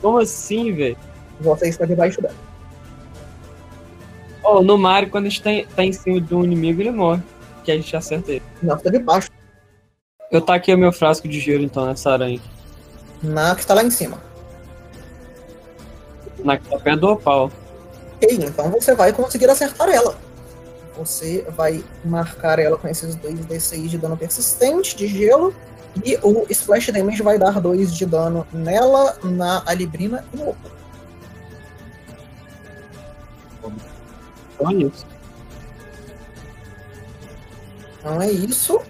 [0.00, 0.96] Como assim, velho?
[1.40, 2.49] Você está debaixo dela.
[4.42, 6.90] Oh, no Mario, quando a gente tá em, tá em cima de um inimigo, ele
[6.90, 7.22] morre.
[7.64, 8.42] Que a gente acerta ele.
[8.62, 9.30] Não, está debaixo.
[10.30, 12.40] Eu taquei o meu frasco de gelo, então, nessa aranha.
[13.22, 14.18] Na que está lá em cima.
[16.42, 17.50] Na pé do opal.
[18.16, 20.16] Ok, então você vai conseguir acertar ela.
[20.96, 25.54] Você vai marcar ela com esses 2d6 de dano persistente de gelo.
[26.04, 30.54] E o Splash Damage vai dar 2 de dano nela, na Alibrina e no
[34.60, 34.68] Opo.
[34.68, 35.06] Olha isso.
[37.98, 38.80] Então é isso.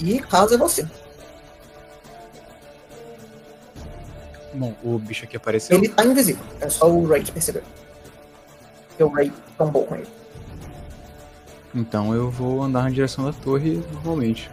[0.00, 0.86] E caso é você.
[4.54, 5.76] Bom, o bicho aqui apareceu.
[5.76, 6.44] Ele tá invisível.
[6.60, 7.62] É só o Ray que percebeu.
[8.88, 10.08] Porque o Ray tombou com ele.
[11.74, 14.48] Então eu vou andar na direção da torre normalmente.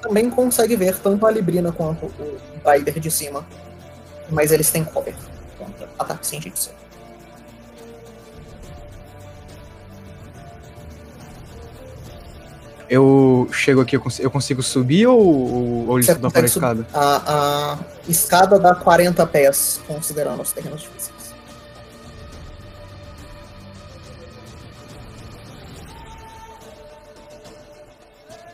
[0.00, 3.46] Também consegue ver tanto a Librina quanto o Rider de cima.
[4.30, 5.14] Mas eles têm cover
[5.58, 6.74] contra ataque científico.
[12.88, 16.46] Eu chego aqui, eu consigo, eu consigo subir ou, ou, ou eles estão para a
[16.46, 16.86] escada?
[16.94, 21.34] A, a escada dá 40 pés, considerando os terrenos difíceis.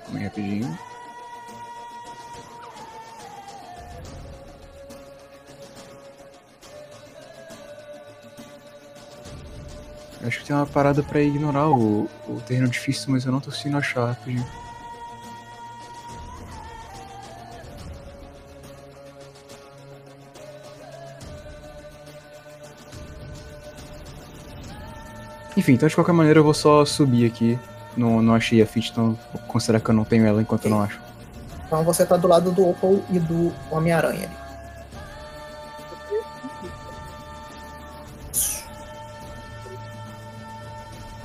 [0.05, 0.79] Calma aí, rapidinho.
[10.27, 13.51] Acho que tem uma parada pra ignorar o, o terreno difícil, mas eu não tô
[13.51, 14.47] conseguindo achar rapidinho.
[25.57, 27.59] Enfim, então de qualquer maneira eu vou só subir aqui.
[27.97, 30.71] Não, não achei a fit, então vou considerar que eu não tenho ela enquanto eu
[30.71, 31.01] não acho.
[31.67, 34.44] Então você tá do lado do Opal e do Homem-Aranha ali.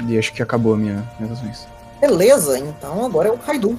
[0.07, 1.67] E acho que acabou a minha, minhas ações.
[1.99, 3.77] Beleza, então agora é o Kaido.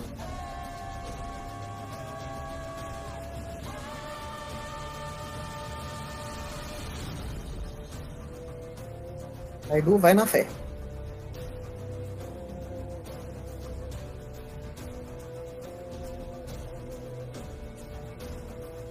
[9.68, 10.46] Kaido vai na fé.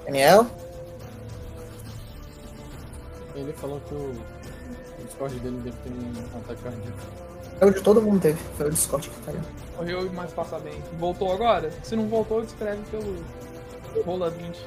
[0.05, 0.47] Daniel?
[3.35, 4.15] Ele falou que o
[5.19, 6.97] Discord dele deve ter um ataque cardíaco.
[7.59, 8.39] É o de todo mundo teve.
[8.55, 9.39] Foi o Discord que caiu.
[9.75, 10.81] Correu mais passar bem.
[10.97, 11.69] Voltou agora?
[11.83, 13.15] Se não voltou, descreve pelo
[14.05, 14.57] rola 20.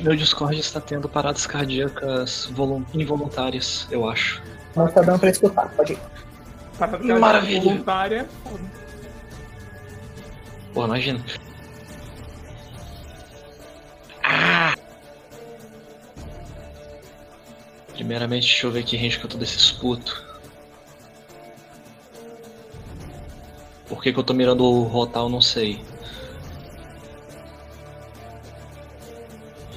[0.00, 4.42] Meu Discord está tendo paradas cardíacas volun- involuntárias, eu acho.
[4.74, 5.98] Mas tá dando pra escutar, pode ir.
[6.76, 7.62] Para ficar Maravilha.
[7.62, 8.28] voluntária.
[10.74, 11.24] Pô, imagina.
[18.06, 20.24] Primeiramente, deixa eu ver que range que eu tô desses putos.
[23.88, 25.84] Por que, que eu tô mirando o Rotal, eu não sei.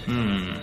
[0.08, 0.62] Hum.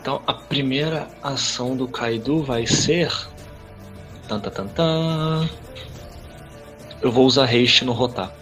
[0.00, 3.12] Então, a primeira ação do Kaido vai ser.
[4.26, 5.48] Tan, tan, tan, tan.
[7.00, 8.34] Eu vou usar haste no rotar.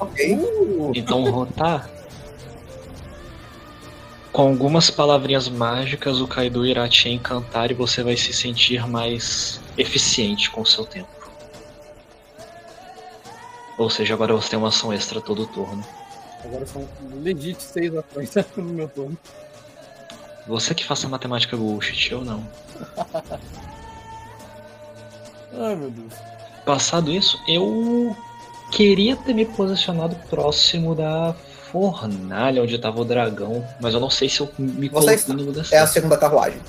[0.00, 0.40] Ok.
[0.92, 2.01] Então, rotar.
[4.32, 9.60] Com algumas palavrinhas mágicas, o Kaido irá te encantar e você vai se sentir mais
[9.76, 11.08] eficiente com o seu tempo.
[13.76, 15.84] Ou seja, agora você tem uma ação extra todo turno.
[16.44, 16.88] Agora são
[17.22, 19.18] legit seis ações no meu turno.
[20.46, 22.42] Você que faça matemática bullshit, eu não.
[25.52, 26.14] Ai meu Deus.
[26.64, 28.16] Passado isso, eu
[28.70, 31.34] queria ter me posicionado próximo da
[31.72, 35.42] fornalha onde tava o dragão, mas eu não sei se eu me Você coloquei no
[35.50, 35.88] lugar É a certo.
[35.92, 36.60] segunda carruagem.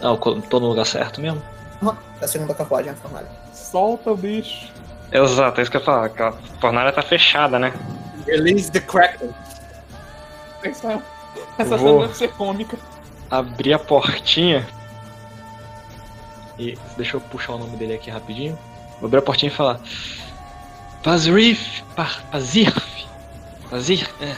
[0.00, 0.16] Ah, eu
[0.50, 1.40] tô no lugar certo mesmo?
[1.80, 3.28] Aham, É a segunda carruagem, a fornalha.
[3.54, 4.68] Solta o bicho.
[5.12, 6.08] Exato, é isso que eu ia falar.
[6.08, 7.72] que A fornalha tá fechada, né?
[8.26, 9.30] Release the Kraken.
[10.64, 11.02] Essa,
[11.58, 11.88] essa Vou.
[11.96, 12.76] cena deve ser cômica.
[13.30, 14.66] Abri a portinha.
[16.58, 18.58] E deixa eu puxar o nome dele aqui rapidinho.
[19.00, 19.80] Vou abrir a portinha e falar.
[21.02, 23.01] Pazrif, Pa- Pazirf,
[23.72, 24.36] Pazir, é.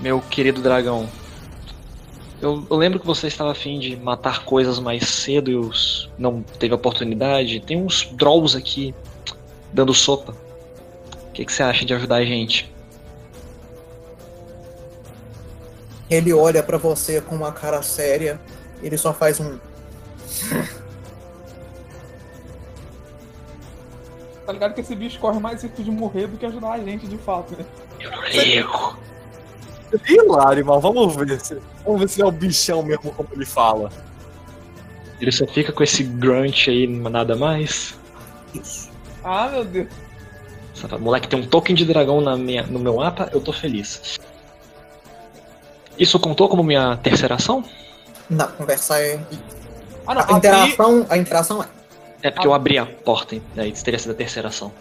[0.00, 1.06] Meu querido dragão.
[2.40, 6.42] Eu, eu lembro que você estava afim de matar coisas mais cedo e os não
[6.42, 7.60] teve oportunidade.
[7.60, 8.94] Tem uns Drolls aqui
[9.74, 10.34] dando sopa.
[11.28, 12.74] O que, que você acha de ajudar a gente?
[16.08, 18.40] Ele olha pra você com uma cara séria.
[18.82, 19.58] Ele só faz um.
[24.46, 27.06] Tá ligado que esse bicho corre mais risco de morrer do que ajudar a gente
[27.06, 27.66] de fato, né?
[28.00, 28.98] Eu não ligo.
[30.06, 31.58] Hilário, mas vamos ver se.
[31.84, 33.90] Vamos ver se é o bichão mesmo como ele fala.
[35.20, 37.98] Ele só fica com esse grunt aí, nada mais.
[38.54, 38.90] Isso.
[39.24, 39.88] Ah, meu Deus.
[40.74, 43.52] Só fala, Moleque, tem um token de dragão na minha, no meu mapa, eu tô
[43.52, 44.18] feliz.
[45.98, 47.64] Isso contou como minha terceira ação?
[48.30, 49.18] Não, conversar é.
[50.06, 50.22] Ah, não.
[50.22, 51.66] A interação, a interação é.
[52.22, 53.42] É porque eu abri a porta, hein?
[53.54, 54.72] daí teria sido a terceira ação.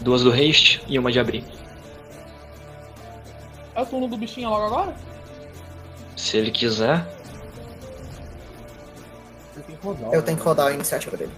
[0.00, 1.44] Duas do haste e uma de abrir.
[3.78, 4.96] É o turno do bichinho logo agora?
[6.16, 7.06] Se ele quiser,
[9.54, 9.78] que.
[10.12, 11.32] Eu tenho que rodar a iniciativa dele.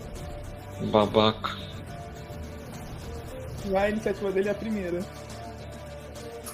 [0.90, 1.50] babaca.
[3.70, 5.00] Já a iniciativa dele é a primeira.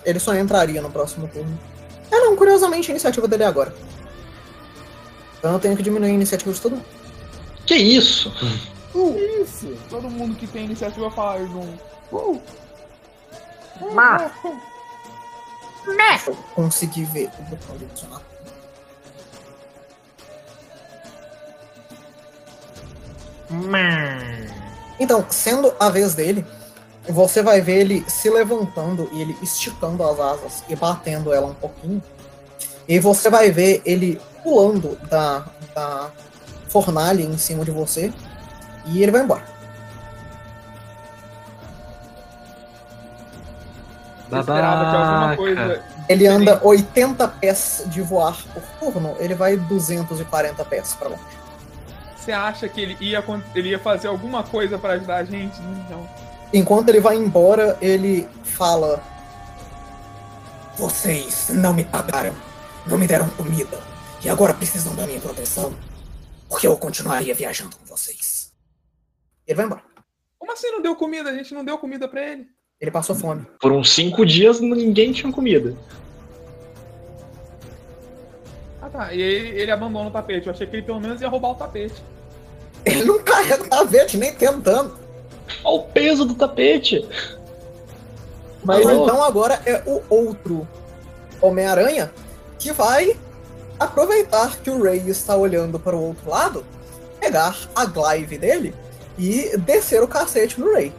[0.05, 1.57] Ele só entraria no próximo turno.
[2.11, 3.73] É não, curiosamente a iniciativa dele é agora.
[5.39, 6.87] Então eu tenho que diminuir a iniciativa de todo mundo.
[7.65, 8.33] Que isso?
[9.41, 9.73] Isso!
[9.89, 11.77] Todo mundo que tem iniciativa faz um.
[12.11, 12.43] Uh!
[15.87, 18.23] Deixa eu conseguir ver o botão de adicionar.
[24.99, 26.45] Então, sendo a vez dele,
[27.09, 31.55] você vai ver ele se levantando e ele esticando as asas e batendo ela um
[31.55, 32.03] pouquinho.
[32.89, 35.45] E você vai ver ele pulando da,
[35.75, 36.11] da
[36.69, 38.13] fornalha em cima de você
[38.87, 39.56] e ele vai embora.
[44.33, 45.85] Esperava que alguma coisa.
[46.09, 51.23] Ele anda 80 pés de voar por turno, ele vai 240 pés pra longe.
[52.17, 53.23] Você acha que ele ia,
[53.55, 55.61] ele ia fazer alguma coisa pra ajudar a gente?
[55.89, 56.09] Não.
[56.53, 59.03] Enquanto ele vai embora, ele fala:
[60.77, 62.35] Vocês não me pagaram,
[62.87, 63.81] não me deram comida,
[64.25, 65.75] e agora precisam da minha proteção,
[66.49, 68.53] porque eu continuaria viajando com vocês.
[69.47, 69.83] Ele vai embora.
[70.39, 71.31] Como assim não deu comida?
[71.31, 72.56] A gente não deu comida pra ele.
[72.81, 73.47] Ele passou fome.
[73.61, 75.75] Por uns cinco dias ninguém tinha comida.
[78.83, 79.15] Ah tá.
[79.15, 80.47] E ele, ele abandona o tapete.
[80.47, 82.03] Eu achei que ele pelo menos ia roubar o tapete.
[82.85, 84.97] Ele não carrega o tapete, nem tentando.
[85.65, 87.07] Olha o peso do tapete.
[88.63, 89.05] Mas Alô?
[89.05, 90.69] então agora é o outro
[91.41, 92.13] Homem-Aranha
[92.59, 93.17] que vai
[93.79, 96.65] aproveitar que o Ray está olhando para o outro lado,
[97.21, 98.75] pegar a glaive dele
[99.19, 100.93] e descer o cacete no Ray.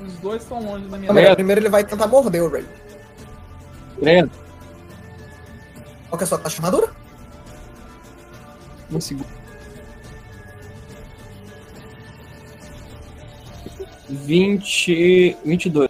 [0.00, 2.66] Os dois estão longe da minha melhor, primeiro ele vai tentar morder o Ray.
[3.98, 4.30] Credo.
[6.08, 6.92] Qual que é a sua taxa de armadura?
[8.90, 9.26] Um segundo.
[14.08, 15.36] 20.
[15.44, 15.88] 22.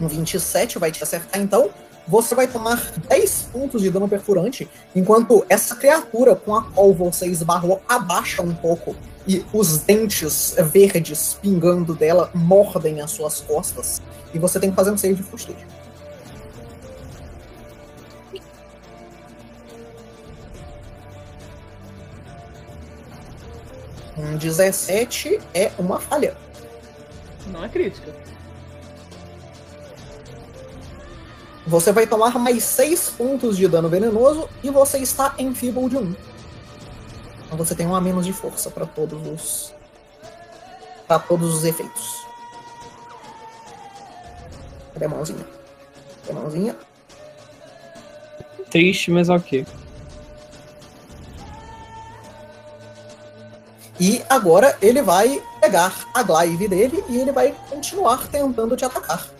[0.00, 1.70] Um 27 vai te acertar, então
[2.10, 7.26] você vai tomar 10 pontos de dano perfurante, enquanto essa criatura com a qual você
[7.26, 8.96] esbarrou abaixa um pouco
[9.28, 14.02] e os dentes verdes pingando dela mordem as suas costas.
[14.34, 15.64] E você tem que fazer um save de fortitude.
[24.16, 26.36] Um 17 é uma falha.
[27.46, 28.12] Não é crítica.
[31.70, 35.98] Você vai tomar mais 6 pontos de dano venenoso e você está em Feeble de
[35.98, 36.16] 1.
[37.46, 39.72] Então você tem um a menos de força para todos os.
[41.06, 42.26] para todos os efeitos.
[44.92, 45.46] Cadê a mãozinha?
[46.26, 46.76] Cadê a mãozinha?
[48.68, 49.64] Triste, mas ok.
[54.00, 59.39] E agora ele vai pegar a glaive dele e ele vai continuar tentando te atacar.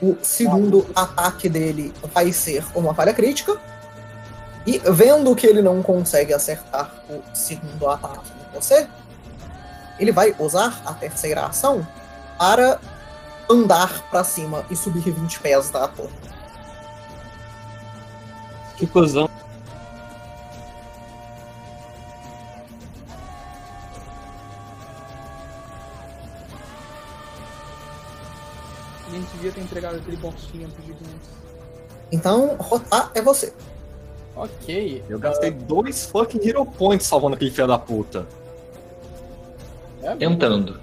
[0.00, 3.58] O segundo ataque dele vai ser uma falha crítica.
[4.66, 8.86] E vendo que ele não consegue acertar o segundo ataque em você,
[9.98, 11.86] ele vai usar a terceira ação
[12.38, 12.78] para
[13.50, 16.12] andar para cima e subir 20 pés da torre.
[18.76, 19.28] Que cuzão.
[29.58, 31.28] Ter entregado aquele bostinha pro gigante.
[32.10, 33.52] Então, rotar é você.
[34.36, 35.04] Ok.
[35.08, 38.26] Eu gastei dois fucking hero points salvando aquele filho da puta.
[40.02, 40.14] É.
[40.14, 40.80] Tentando.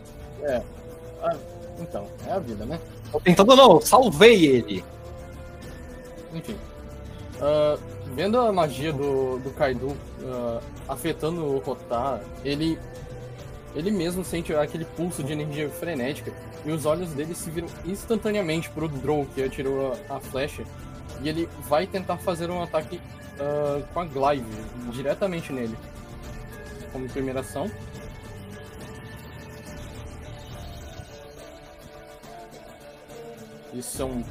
[1.23, 1.35] Ah,
[1.79, 2.79] então, é a vida, né?
[3.23, 4.83] Tentando não, salvei ele.
[6.33, 6.57] Enfim.
[7.41, 7.77] Ah,
[8.13, 10.59] vendo a magia do, do Kaido ah,
[10.89, 12.77] afetando o Rotar, ele.
[13.75, 16.31] Ele mesmo sente aquele pulso de energia frenética
[16.65, 20.63] e os olhos dele se viram instantaneamente pro Drow que atirou a, a flecha.
[21.21, 23.01] E ele vai tentar fazer um ataque
[23.39, 24.45] ah, com a Glaive
[24.91, 25.75] diretamente nele.
[26.91, 27.69] Como primeira ação.
[33.73, 34.23] Isso são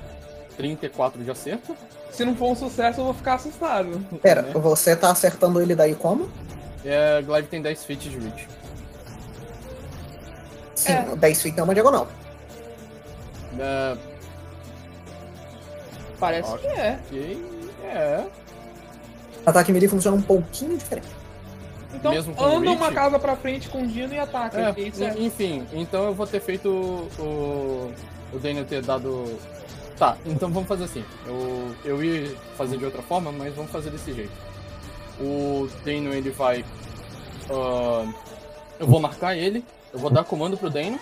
[0.57, 1.77] 34 de acerto.
[2.11, 4.01] Se não for um sucesso, eu vou ficar assustado.
[4.23, 4.53] Pera, né?
[4.55, 6.31] você tá acertando ele daí como?
[6.83, 8.49] É, a Glaive tem 10 feet de reach.
[10.85, 11.17] Sim, É.
[11.17, 12.09] 10 feet é uma diagonal.
[13.59, 13.97] É,
[16.19, 16.71] Parece Ok.
[16.71, 16.99] que é.
[17.07, 17.45] ok,
[17.85, 18.25] é.
[19.45, 21.09] Ataque melee funciona um pouquinho diferente.
[21.93, 22.77] Então, Mesmo com anda reach?
[22.83, 24.59] uma casa pra frente com o Dino e ataca.
[24.59, 24.83] É, é-
[25.19, 26.69] en- enfim, então eu vou ter feito
[27.19, 27.93] o,
[28.33, 29.39] o Daniel ter dado.
[29.99, 31.05] Tá, então vamos fazer assim.
[31.27, 34.33] Eu, eu ia fazer de outra forma, mas vamos fazer desse jeito.
[35.21, 36.65] O Dano ele vai.
[37.51, 38.13] ah,
[38.81, 39.65] eu vou marcar ele,
[39.95, 40.99] eu vou dar comando pro Dano.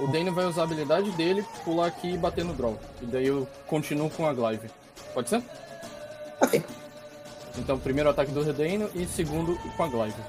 [0.00, 2.78] O Dano vai usar a habilidade dele, pular aqui e bater no draw.
[3.02, 4.70] E daí eu continuo com a Glaive.
[5.12, 5.42] Pode ser?
[6.40, 6.64] Ok.
[7.58, 10.20] Então, primeiro ataque do Dano e segundo com a Glaive.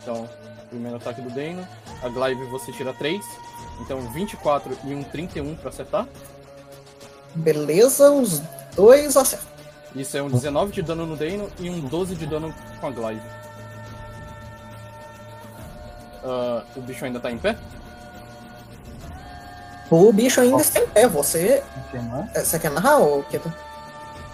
[0.00, 0.28] Então,
[0.70, 1.66] primeiro ataque do Dano,
[2.02, 3.22] a Glaive você tira 3.
[3.82, 6.08] Então, 24 e um 31 pra acertar.
[7.34, 8.40] Beleza, os
[8.74, 9.48] dois acertam.
[9.94, 12.90] Isso é um 19 de dano no Dano e um 12 de dano com a
[12.90, 13.37] Glaive.
[16.24, 17.56] Ah, o bicho ainda tá em pé?
[19.90, 21.08] O bicho ainda está em pé.
[21.08, 21.62] Você.
[21.76, 22.34] O que mais?
[22.34, 23.52] é, Você quer narrar, ou Keto?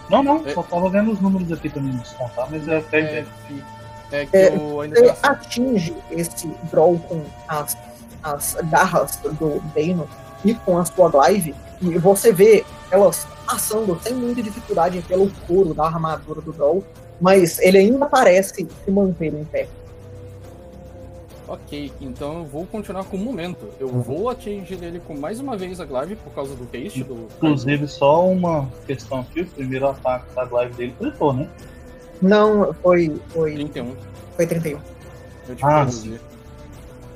[0.09, 0.53] Não, não, É.
[0.53, 3.63] só tava vendo os números aqui pra me descontar, mas é até É, fi-
[4.11, 7.75] é que É, eu ainda Você atinge esse draw com as,
[8.21, 10.07] as garras do Dano
[10.43, 15.73] e com a sua glaive, e você vê elas passando sem muita dificuldade pelo couro
[15.73, 16.83] da armadura do draw,
[17.19, 19.67] mas ele ainda parece se manter em pé.
[21.47, 23.69] Ok, então eu vou continuar com o momento.
[23.79, 27.27] Eu vou atingir ele com mais uma vez a Glaive por causa do haste do.
[27.37, 31.47] Inclusive, só uma questão aqui: o primeiro ataque da live dele gritou, né?
[32.21, 33.95] Não, foi, foi, 31.
[34.35, 34.79] foi 31.
[35.47, 36.21] Eu tive Ah, reduzir.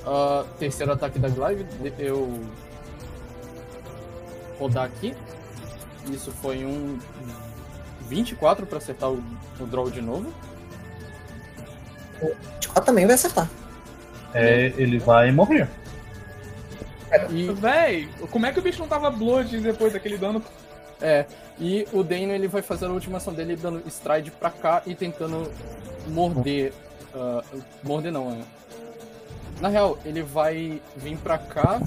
[0.05, 1.65] Ah, terceiro ataque da Glaive,
[1.97, 2.39] eu.
[4.59, 5.15] Rodar aqui.
[6.11, 6.99] Isso foi um
[8.07, 9.23] 24 pra acertar o,
[9.59, 10.31] o draw de novo.
[12.21, 13.49] 24 também vai acertar.
[14.33, 15.67] É, ele vai morrer.
[17.31, 20.43] E, Véi, como é que o bicho não tava blood depois daquele dano?
[21.01, 21.25] é,
[21.59, 24.93] e o Dano ele vai fazer a última ação dele dando stride pra cá e
[24.95, 25.51] tentando
[26.07, 26.71] morder.
[27.13, 27.41] ah,
[27.83, 28.37] morder não, é.
[29.59, 31.81] Na real, ele vai vir pra cá.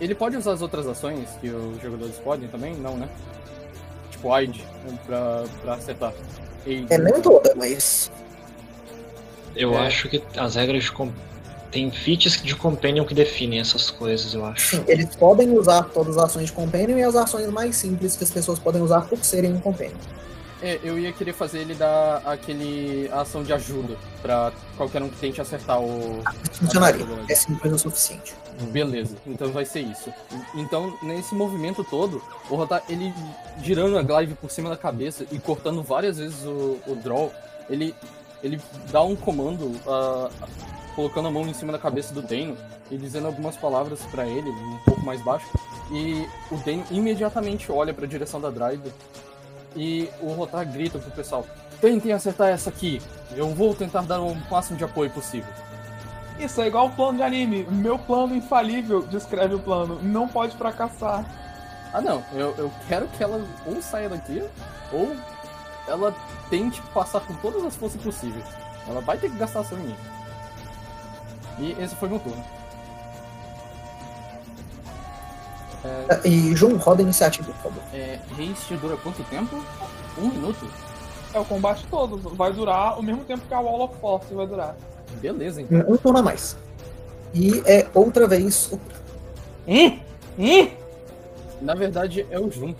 [0.00, 2.74] Ele pode usar as outras ações que os jogadores podem também?
[2.74, 3.08] Não, né?
[4.10, 4.64] Tipo, Aid,
[5.06, 6.12] pra, pra acertar.
[6.66, 6.92] Aid.
[6.92, 8.10] É nem toda, mas.
[9.56, 9.86] Eu É.
[9.86, 10.92] acho que as regras de
[11.70, 14.76] tem feats de companion que definem essas coisas, eu acho.
[14.76, 18.22] Sim, eles podem usar todas as ações de Companion e as ações mais simples que
[18.22, 19.96] as pessoas podem usar por serem um Companion.
[20.62, 25.08] É, eu ia querer fazer ele dar aquele a ação de ajuda pra qualquer um
[25.08, 26.22] que tente acertar o.
[26.52, 27.04] Funcionaria.
[27.28, 28.34] É simples o suficiente.
[28.70, 30.12] Beleza, então vai ser isso.
[30.54, 33.12] Então, nesse movimento todo, o Rotar, ele
[33.62, 37.32] girando a glaive por cima da cabeça e cortando várias vezes o, o draw,
[37.68, 37.92] ele,
[38.44, 38.60] ele
[38.92, 40.28] dá um comando, ah,
[40.94, 42.56] colocando a mão em cima da cabeça do Dano
[42.90, 45.46] e dizendo algumas palavras pra ele, um pouco mais baixo.
[45.90, 48.92] E o Dano imediatamente olha pra direção da Drive
[49.74, 51.46] e o Rotar grita pro pessoal:
[51.80, 53.00] Tentem acertar essa aqui,
[53.34, 55.52] eu vou tentar dar o máximo de apoio possível.
[56.38, 57.64] Isso é igual o plano de anime.
[57.70, 60.00] Meu plano infalível descreve o plano.
[60.02, 61.24] Não pode fracassar.
[61.92, 64.42] Ah não, eu, eu quero que ela ou saia daqui,
[64.92, 65.14] ou
[65.86, 66.14] ela
[66.50, 68.44] tente passar com todas as forças possíveis.
[68.88, 69.96] Ela vai ter que gastar ação em mim.
[71.58, 72.44] E esse foi meu turno.
[75.84, 77.82] É, E João, roda a iniciativa, por favor.
[77.92, 79.62] é, haste dura quanto tempo?
[80.18, 80.66] Um minuto?
[81.32, 82.16] É o combate todo.
[82.34, 84.76] Vai durar o mesmo tempo que a Wall of Force vai durar.
[85.20, 85.78] Beleza, então.
[85.80, 86.56] Um, um turno a mais.
[87.34, 88.80] E é outra vez o.
[89.68, 89.98] Hum?
[90.38, 90.70] Hum?
[91.60, 92.74] Na verdade é o Jun.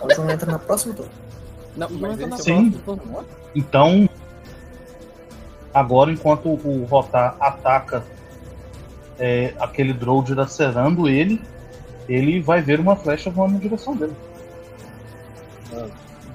[0.00, 1.10] O João entra na próxima turno.
[1.76, 2.80] Não, mas o Sim.
[3.54, 4.08] Então,
[5.72, 8.04] agora enquanto o Rotar ataca
[9.18, 11.40] é, aquele Drow dilacerando ele,
[12.08, 14.14] ele vai ver uma flecha voando na direção dele.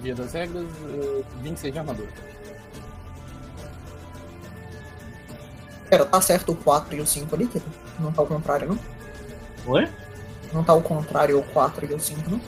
[0.02, 2.10] Dia das regras, eh, 26 de armadura.
[5.90, 7.70] Pera, tá certo o 4 e o 5 ali, Kito?
[8.00, 8.80] Não tá ao contrário, não?
[9.68, 9.88] Oi?
[10.54, 12.40] Não tá ao contrário o 4 e o 5, não?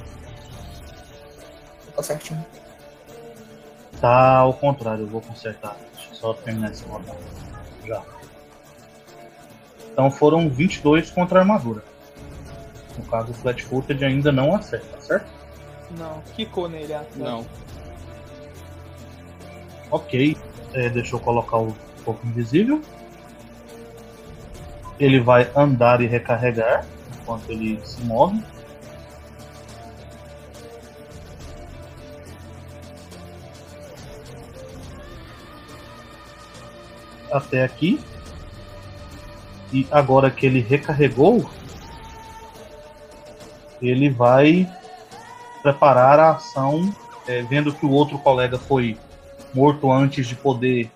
[1.95, 2.45] Tá certinho.
[4.00, 5.76] Tá ao contrário, eu vou consertar.
[5.95, 7.18] Deixa eu só terminar esse rodada.
[7.86, 8.02] Já.
[9.91, 11.84] Então foram 22 contra a armadura.
[12.98, 15.28] No caso, o Flat Footed ainda não acerta, certo?
[15.98, 16.93] Não, quicou nele.
[16.93, 17.45] ah, Não.
[19.89, 20.38] Ok.
[20.74, 22.82] É, deixa eu colocar o fogo invisível.
[25.00, 26.86] Ele vai andar e recarregar
[27.22, 28.43] enquanto ele se move.
[37.32, 37.99] Até aqui.
[39.71, 41.49] E agora que ele recarregou,
[43.82, 44.69] ele vai
[45.61, 46.93] preparar a ação,
[47.28, 48.97] é, vendo que o outro colega foi
[49.53, 50.89] morto antes de poder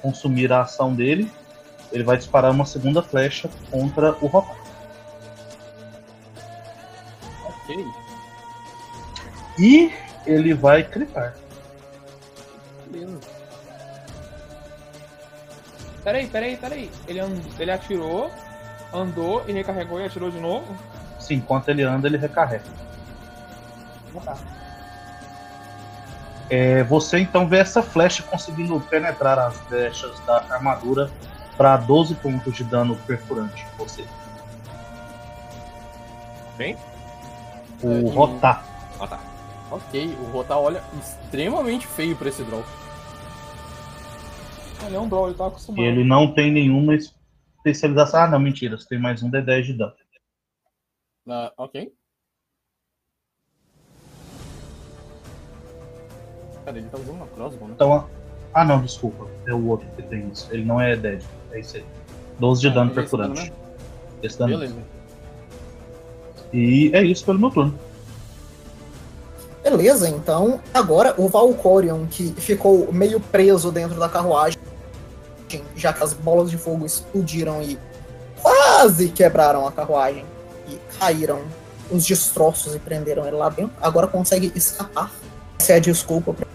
[0.00, 1.30] consumir a ação dele,
[1.92, 4.56] ele vai disparar uma segunda flecha contra o Rotar.
[7.44, 7.86] Ok.
[9.58, 9.92] E
[10.26, 11.34] ele vai clicar.
[12.86, 13.35] Beleza.
[16.06, 16.90] Peraí, peraí, peraí.
[17.08, 17.40] Ele, and...
[17.58, 18.30] ele atirou,
[18.94, 20.64] andou e recarregou e atirou de novo?
[21.18, 22.62] Sim, enquanto ele anda, ele recarrega.
[24.16, 24.36] Ah, tá.
[26.48, 31.10] É, você então vê essa flecha conseguindo penetrar as brechas da armadura
[31.56, 33.66] para 12 pontos de dano perfurante.
[33.66, 34.04] em Você.
[36.56, 36.76] Quem?
[37.82, 38.64] O É, e- Rotar.
[39.00, 39.18] Ah tá.
[39.72, 42.62] Ok, o Rotar olha extremamente feio pra esse draw.
[44.84, 45.82] Ele é um draw, ele tá E acostumado.
[45.82, 48.20] ele não tem nenhuma especialização.
[48.20, 48.76] Ah, não, mentira.
[48.76, 49.92] Você tem mais um D10 de dano.
[51.28, 51.92] Ah, ok.
[56.64, 57.74] Cara, ele tá usando uma crossbow, né?
[57.74, 58.08] Então,
[58.54, 59.26] ah, não, desculpa.
[59.46, 60.48] É o outro que tem isso.
[60.52, 61.22] Ele não é dead.
[61.52, 61.84] É isso aí.
[62.38, 63.40] 12 de Ah, dano é esse dano perfurante.
[63.40, 63.56] mesmo?
[64.22, 64.58] Esse dano.
[64.58, 64.82] Beleza.
[66.52, 67.76] E é isso pelo meu turno.
[69.68, 74.60] Beleza, então agora o Valcorion, que ficou meio preso dentro da carruagem,
[75.74, 77.76] já que as bolas de fogo explodiram e
[78.40, 80.24] quase quebraram a carruagem
[80.68, 81.40] e caíram
[81.90, 85.10] os destroços e prenderam ele lá dentro, agora consegue escapar.
[85.58, 86.46] Essa é a desculpa pra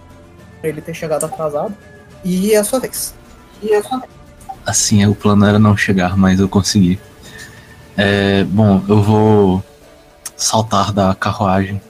[0.63, 1.75] ele ter chegado atrasado.
[2.23, 3.13] E é a sua vez.
[3.61, 4.11] E é a sua vez.
[4.65, 6.97] Assim, o plano era não chegar, mas eu consegui.
[7.97, 9.63] É, bom, eu vou
[10.37, 11.81] saltar da carruagem.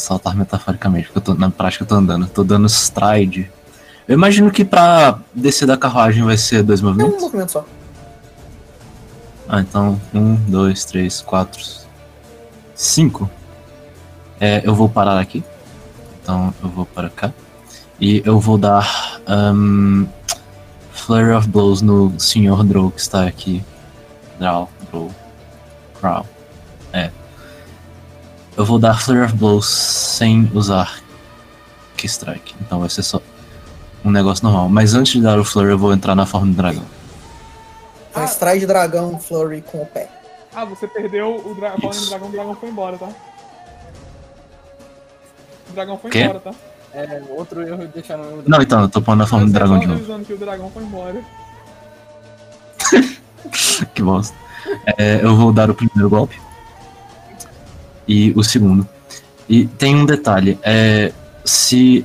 [0.00, 2.24] Saltar metaforicamente, porque eu tô, na prática eu tô andando.
[2.24, 3.50] Eu tô dando stride.
[4.08, 7.20] Eu imagino que pra descer da carruagem vai ser dois É um movimentos.
[7.20, 7.64] movimento só.
[9.48, 11.60] Ah, então, um, dois, três, quatro,
[12.74, 13.28] cinco.
[14.40, 15.44] É, eu vou parar aqui.
[16.22, 17.32] Então, eu vou para cá.
[18.00, 20.06] E eu vou dar um,
[20.92, 22.64] Flurry of Blows no Sr.
[22.64, 23.62] Drow que está aqui.
[24.38, 25.10] Drow, Drow,
[26.00, 26.26] Drow.
[26.92, 27.10] É.
[28.60, 31.00] Eu vou dar Flurry of Blows sem usar
[31.96, 32.54] Key Strike.
[32.60, 33.18] Então vai ser só
[34.04, 34.68] um negócio normal.
[34.68, 36.84] Mas antes de dar o Flurry, eu vou entrar na forma do dragão.
[38.10, 40.10] Então extrai de dragão Flurry com o pé.
[40.54, 41.72] Ah, você perdeu o dra...
[41.82, 42.10] em Isso.
[42.10, 43.08] dragão, o dragão foi embora, tá?
[45.70, 46.20] O dragão foi Quê?
[46.20, 46.54] embora, tá?
[46.92, 48.42] É, outro erro de deixar no.
[48.46, 50.00] Não, então, eu tô pondo na forma do Você dragão só de novo.
[50.00, 51.24] avisando que o dragão foi embora.
[53.94, 54.36] que bosta.
[54.98, 56.38] É, eu vou dar o primeiro golpe.
[58.10, 58.88] E o segundo.
[59.48, 60.58] E tem um detalhe.
[60.64, 61.12] É,
[61.44, 62.04] se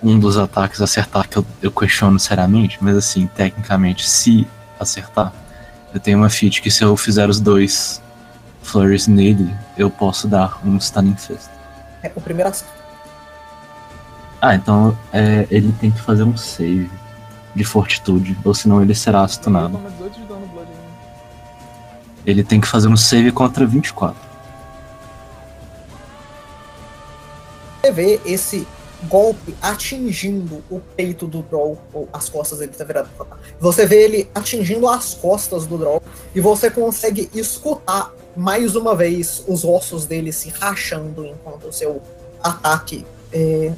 [0.00, 4.46] um dos ataques acertar, que eu, eu questiono seriamente, mas assim, tecnicamente, se
[4.78, 5.32] acertar,
[5.92, 8.00] eu tenho uma feat que se eu fizer os dois
[8.62, 11.50] flurries nele, eu posso dar um stunning fist.
[12.00, 12.72] É o primeiro acerto.
[14.40, 16.88] Ah, então é, ele tem que fazer um save
[17.56, 19.72] de fortitude, ou senão ele será stunado.
[19.72, 20.80] toma 18 de dano Blood ainda.
[22.24, 24.29] Ele tem que fazer um save contra 24.
[27.82, 28.66] Você vê esse
[29.04, 33.38] golpe atingindo o peito do Droll, ou as costas dele tá virado pra cá.
[33.58, 36.02] Você vê ele atingindo as costas do Droll
[36.34, 42.02] e você consegue escutar mais uma vez os ossos dele se rachando enquanto o seu
[42.42, 43.06] ataque.
[43.32, 43.72] é,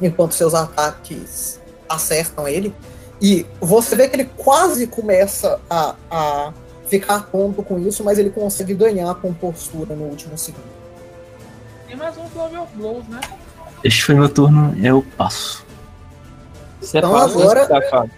[0.00, 2.74] enquanto seus ataques acertam ele.
[3.20, 6.52] E você vê que ele quase começa a, a
[6.86, 10.81] ficar tonto com isso, mas ele consegue ganhar a compostura no último segundo.
[11.92, 13.20] Tem mais um Flurry of Blows, né?
[13.84, 15.62] Este foi meu turno, eu passo.
[16.80, 18.10] Você Então passa, agora- safado.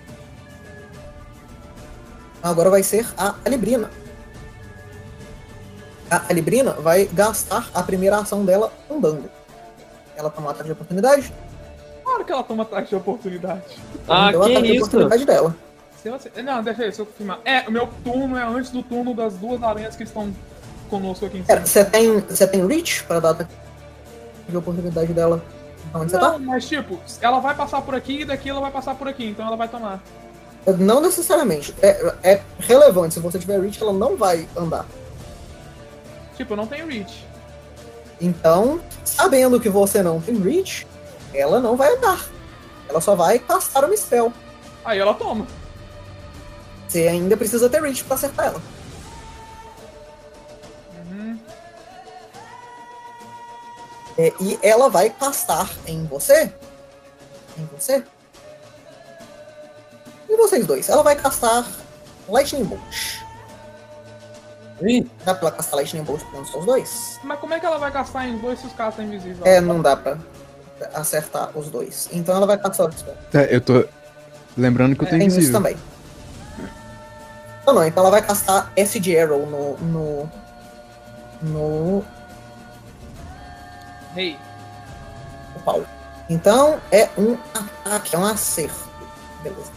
[2.40, 3.90] Agora vai ser a Alibrina.
[6.08, 9.28] A Alibrina vai gastar a primeira ação dela andando.
[10.14, 11.34] Ela toma ataque de oportunidade.
[12.04, 13.64] Claro que ela toma ataque de oportunidade.
[14.08, 14.86] Ah, deu o que ataque de isso?
[14.86, 15.56] oportunidade dela.
[16.00, 16.30] Se você...
[16.44, 17.40] Não, deixa eu, deixa eu confirmar.
[17.44, 20.32] É, o meu turno é antes do turno das duas aranhas que estão
[20.88, 21.60] conosco aqui em cima.
[21.66, 23.63] Você tem, você tem reach para dar ataque
[24.48, 25.42] de oportunidade dela
[25.94, 26.38] onde você Não, tá?
[26.38, 29.46] mas tipo, ela vai passar por aqui e daqui ela vai passar por aqui, então
[29.46, 30.02] ela vai tomar.
[30.78, 31.74] Não necessariamente.
[31.82, 33.14] É, é relevante.
[33.14, 34.86] Se você tiver reach, ela não vai andar.
[36.36, 37.26] Tipo, eu não tenho reach.
[38.20, 40.86] Então, sabendo que você não tem reach,
[41.34, 42.24] ela não vai andar.
[42.88, 44.32] Ela só vai castar uma spell.
[44.84, 45.46] Aí ela toma.
[46.88, 48.62] Você ainda precisa ter reach pra acertar ela.
[54.16, 56.52] É, e ela vai castar em você.
[57.58, 58.04] Em você.
[60.28, 60.88] E vocês dois.
[60.88, 61.66] Ela vai castar
[62.28, 63.22] Lightning Bolt.
[64.82, 67.18] Ih, Dá pra ela castar Lightning Bolt com os dois?
[67.22, 69.40] Mas como é que ela vai gastar em dois se os caras estão invisíveis?
[69.44, 70.18] É, não dá pra
[70.92, 72.08] acertar os dois.
[72.12, 73.14] Então ela vai castar o spell.
[73.32, 73.84] É, eu tô.
[74.56, 75.58] Lembrando que eu Tem isso invisível.
[75.60, 75.76] também.
[77.66, 79.76] Não, não, então ela vai castar Acid Arrow no.
[79.78, 80.30] no.
[81.42, 82.04] no.
[84.16, 84.38] Hey,
[85.54, 85.84] no pau.
[86.28, 88.88] Então é um ataque, é um acerto.
[89.42, 89.72] Beleza.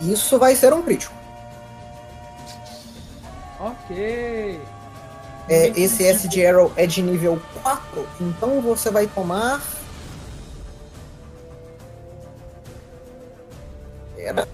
[0.00, 1.14] Isso vai ser um crítico.
[3.58, 4.60] ok.
[5.48, 9.60] É, esse Acid Arrow é de nível 4, então você vai tomar.
[14.14, 14.48] Pera.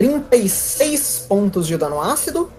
[0.00, 2.50] 36 pontos de dano ácido.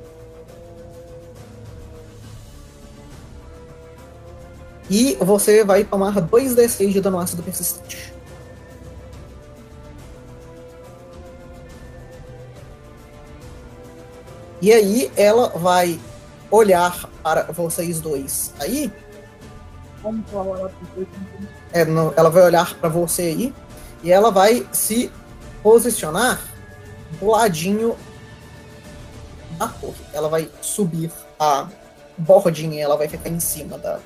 [4.87, 8.13] E você vai tomar 2d6 de dano ácido persistente.
[14.61, 15.99] E aí ela vai
[16.51, 18.91] olhar para vocês dois aí.
[21.73, 23.53] É, no- ela vai olhar para você aí
[24.03, 25.11] e ela vai se
[25.63, 26.39] posicionar
[27.21, 27.97] ladinho
[29.57, 30.01] da torre.
[30.13, 31.67] Ela vai subir a
[32.17, 33.99] bordinha, e ela vai ficar em cima da,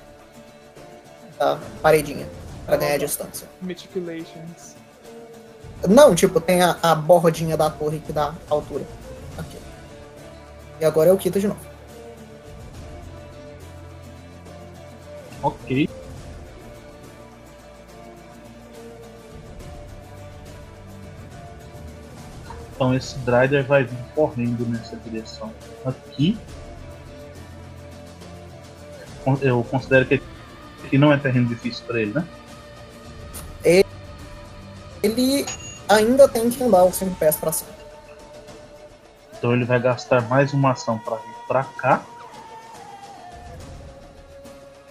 [1.38, 2.28] da paredinha
[2.66, 3.48] para ganhar distância.
[3.62, 4.76] Meticulations.
[5.88, 8.86] Não, tipo, tem a, a bordinha da torre que dá altura.
[9.38, 9.58] Aqui.
[10.80, 11.60] E agora é o Kita de novo.
[15.44, 15.90] Ok.
[22.76, 25.52] Então esse Drider vai vir correndo nessa direção
[25.86, 26.38] aqui.
[29.42, 30.22] Eu considero que
[30.84, 32.28] aqui não é terreno difícil para ele, né?
[35.02, 35.46] Ele
[35.88, 37.72] ainda tem que andar os 5 pés para cima.
[39.38, 42.04] Então ele vai gastar mais uma ação para vir para cá.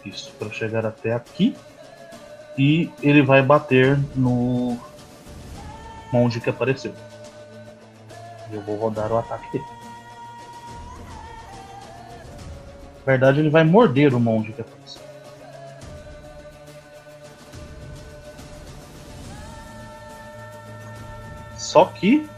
[0.05, 1.57] Isso, para chegar até aqui.
[2.57, 4.79] E ele vai bater no
[6.13, 6.95] monge que apareceu.
[8.51, 9.65] Eu vou rodar o ataque dele.
[13.07, 15.03] Na verdade, ele vai morder o monge apareceu.
[21.57, 22.29] Só que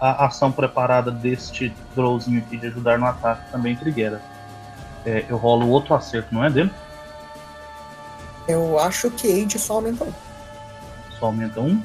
[0.00, 4.22] a ação preparada deste Drowzinho aqui de ajudar no ataque também trigueira.
[5.04, 6.70] É, eu rolo outro acerto, não é dele?
[8.48, 10.12] Eu acho que Age só aumenta um.
[11.18, 11.82] Só aumenta um.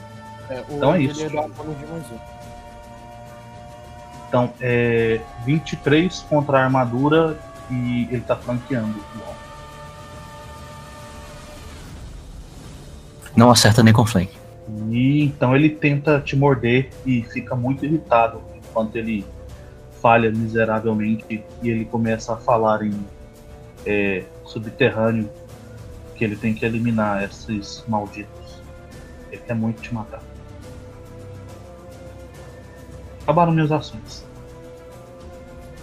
[0.49, 1.25] É, o Então é isso.
[1.25, 2.34] um bônus de mais um.
[4.35, 7.39] Então é 23 contra a armadura
[7.71, 8.93] e ele tá flanqueando.
[13.33, 14.29] Não acerta nem com flank.
[14.91, 19.25] E então ele tenta te morder e fica muito irritado enquanto ele
[20.01, 22.93] falha miseravelmente e ele começa a falar em
[23.85, 25.29] é, subterrâneo
[26.13, 28.61] que ele tem que eliminar esses malditos.
[29.31, 30.21] Ele quer muito te matar.
[33.23, 34.24] Acabaram minhas ações.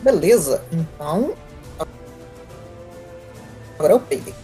[0.02, 1.34] Beleza, então.
[3.78, 4.34] Agora é o Payday.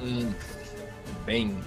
[0.00, 0.32] Hum,
[1.24, 1.58] bem.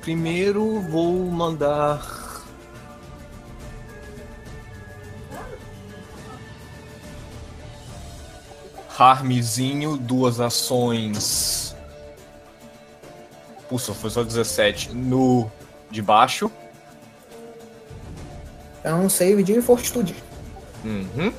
[0.00, 2.18] Primeiro vou mandar.
[8.96, 11.76] Harmzinho, duas ações.
[13.68, 14.94] Puxa, foi só 17.
[14.94, 15.50] No
[15.90, 16.50] de baixo.
[18.84, 20.14] É um save de fortitude.
[20.84, 21.32] Uhum.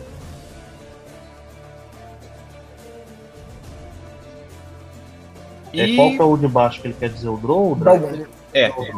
[5.73, 7.29] É, E- qual que é o de baixo que ele quer dizer?
[7.29, 7.75] O Drow ou o?
[7.75, 8.25] Dragon.
[8.53, 8.93] É, É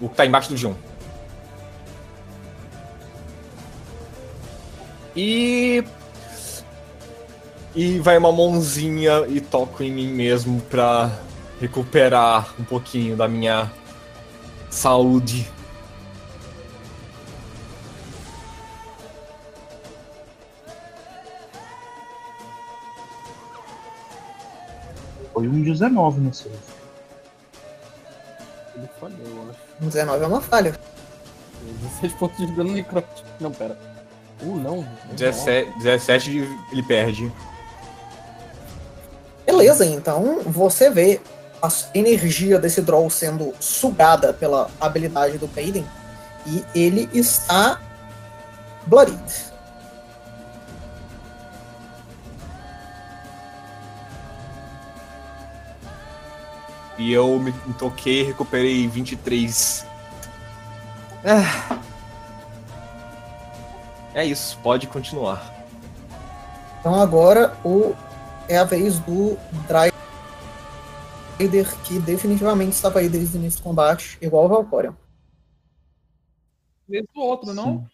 [0.00, 0.74] o que tá embaixo do G1.
[5.16, 5.82] E.
[7.74, 11.10] E vai uma mãozinha e toco em mim mesmo pra
[11.60, 13.70] recuperar um pouquinho da minha
[14.68, 15.48] saúde.
[25.40, 26.60] Foi um 19 nesse livro.
[28.76, 29.58] Ele falhou, eu acho.
[29.80, 30.78] Um 19 é uma falha.
[31.82, 33.26] 16 pontos de dano necrótico.
[33.40, 33.78] Não, pera.
[34.42, 34.86] Uh, não.
[35.12, 37.32] 17, 17 ele perde.
[39.46, 41.22] Beleza, então você vê
[41.62, 45.86] a energia desse Droll sendo sugada pela habilidade do Payden
[46.46, 47.80] e ele está
[48.86, 49.49] bloodied.
[57.00, 59.86] E eu me toquei e recuperei 23.
[61.24, 61.80] Ah.
[64.12, 65.50] É isso, pode continuar.
[66.78, 67.94] Então agora o
[68.46, 69.94] é a vez do Drider
[71.84, 74.92] que definitivamente estava aí desde o início do combate, igual o Valkyrion.
[76.86, 77.78] Desde o outro, não?
[77.78, 77.86] Sim.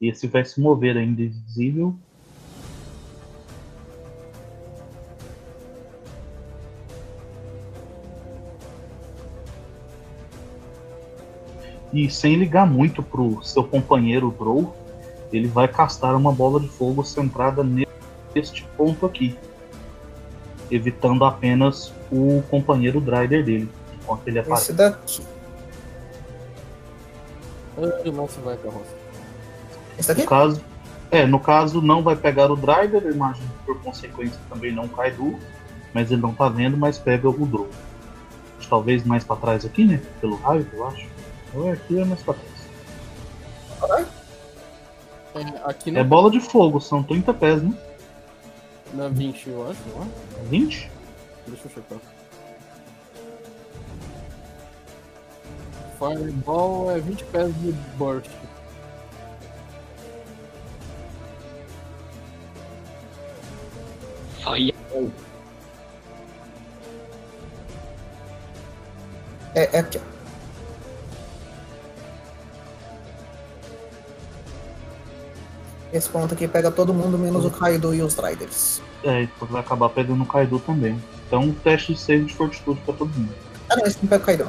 [0.00, 1.96] Esse vai se mover ainda invisível.
[11.92, 14.74] E sem ligar muito pro seu companheiro Drow,
[15.32, 17.62] ele vai castar uma bola de fogo centrada
[18.34, 19.36] neste ponto aqui,
[20.70, 24.62] evitando apenas o companheiro Drider dele, enquanto ele aparece.
[24.62, 25.22] Esse daqui.
[27.76, 28.94] Ah, não se vai carroça.
[29.98, 30.14] Esse?
[30.14, 30.62] No caso,
[31.10, 34.88] é, no caso não vai pegar o Driver, eu imagino que por consequência também não
[34.88, 35.38] cai do,
[35.92, 37.68] mas ele não tá vendo, mas pega o Drow.
[38.68, 40.00] Talvez mais pra trás aqui, né?
[40.18, 41.11] Pelo raio, eu acho.
[41.54, 42.62] Ou é aqui é mais pra trás.
[45.34, 47.74] É, aqui É bola de fogo, são 30 pés, né?
[48.92, 50.44] na 20, eu acho, é?
[50.48, 50.90] 20?
[51.46, 51.98] Deixa eu checar.
[55.98, 58.30] Fireball é 20 pés de burst.
[64.44, 64.72] Vai.
[69.54, 70.21] É, é aqui, ó.
[75.92, 78.80] Esse ponto aqui pega todo mundo, menos o Kaido e os Riders.
[79.04, 81.00] É, então vai acabar pegando o Kaido também.
[81.26, 83.34] Então teste de save de fortitude pra todo mundo.
[83.68, 84.48] Ah, não, esse não pega o Kaido.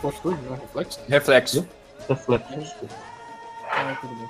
[0.00, 1.00] Fortitude, não é reflexo?
[1.08, 1.66] Reflexo.
[2.08, 2.74] Reflexo.
[3.70, 4.28] Ah, tudo bem.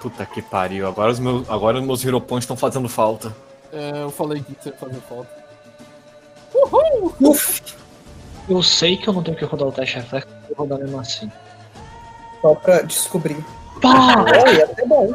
[0.00, 0.88] Puta que pariu.
[0.88, 3.34] Agora os meus, agora os meus Hero Points estão fazendo falta.
[3.72, 5.28] É, eu falei que você fazia falta.
[7.20, 7.62] Uf!
[8.48, 10.98] Eu sei que eu não tenho que rodar o teste reflexo, eu vou rodar mesmo
[10.98, 11.30] assim.
[12.40, 13.44] Só pra descobrir.
[13.80, 14.24] Pá!
[14.24, 15.12] Olha, até bom.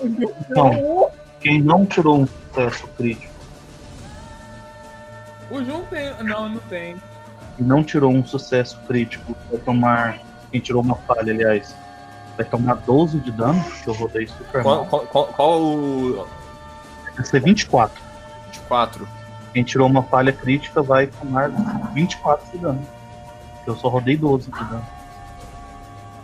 [0.00, 3.32] Então, quem não tirou um sucesso crítico
[5.50, 6.22] O Jun tem.
[6.24, 6.96] Não, não tem.
[7.58, 10.18] e não tirou um sucesso crítico, vai tomar.
[10.50, 11.74] Quem tirou uma falha, aliás,
[12.36, 14.86] vai tomar 12 de dano, que eu rodei super Qual, mal.
[14.86, 16.26] qual, qual, qual o.
[17.16, 18.00] Vai ser 24.
[18.46, 19.08] 24?
[19.52, 21.48] Quem tirou uma falha crítica vai tomar
[21.94, 22.86] 24 de dano.
[23.66, 24.86] Eu só rodei 12 de dano.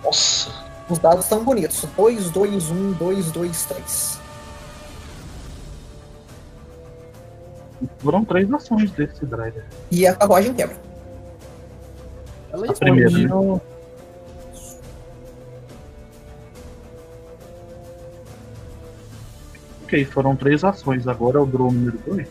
[0.05, 0.64] Nossa!
[0.89, 1.87] Os dados estão bonitos.
[1.97, 4.21] 2, 2, 1, 2, 2, 3.
[7.99, 9.65] Foram três ações desse driver.
[9.91, 10.77] E a carruagem quebra.
[12.53, 13.61] Ela A primeira, né?
[19.85, 21.07] Ok, foram três ações.
[21.09, 22.29] Agora é o draw número 2.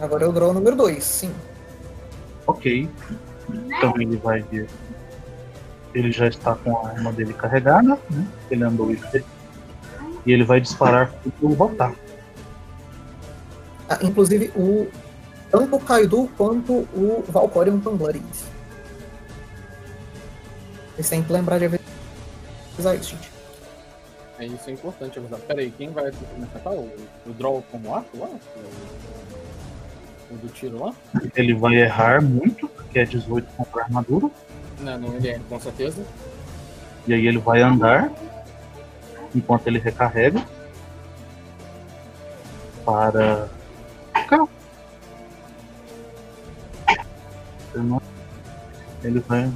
[0.00, 1.34] Agora é o draw número 2, sim.
[2.46, 2.88] Ok.
[3.50, 4.68] Então ele vai ver.
[5.94, 8.26] Ele já está com a arma dele carregada, né?
[8.50, 8.98] Ele andou e
[10.26, 11.94] E ele vai disparar pro Rotar.
[13.88, 14.86] Ah, inclusive, o,
[15.50, 18.24] tanto o Kaido quanto o Valkyrion estão bloodied.
[20.94, 23.30] Vocês têm que lembrar de avisar isso, gente.
[24.38, 25.40] É isso é importante avisar.
[25.40, 26.74] Pera aí, quem vai atacar?
[26.74, 26.92] O,
[27.26, 28.28] o draw como arco lá?
[30.30, 30.94] O, o do tiro lá?
[31.34, 34.30] Ele vai errar muito, que é 18 contra a armadura.
[34.80, 35.10] Não, não,
[35.48, 36.04] com certeza.
[37.06, 38.10] E aí ele vai andar
[39.34, 40.44] enquanto ele recarrega
[42.84, 43.48] para
[44.28, 44.46] cá.
[49.02, 49.50] Ele vai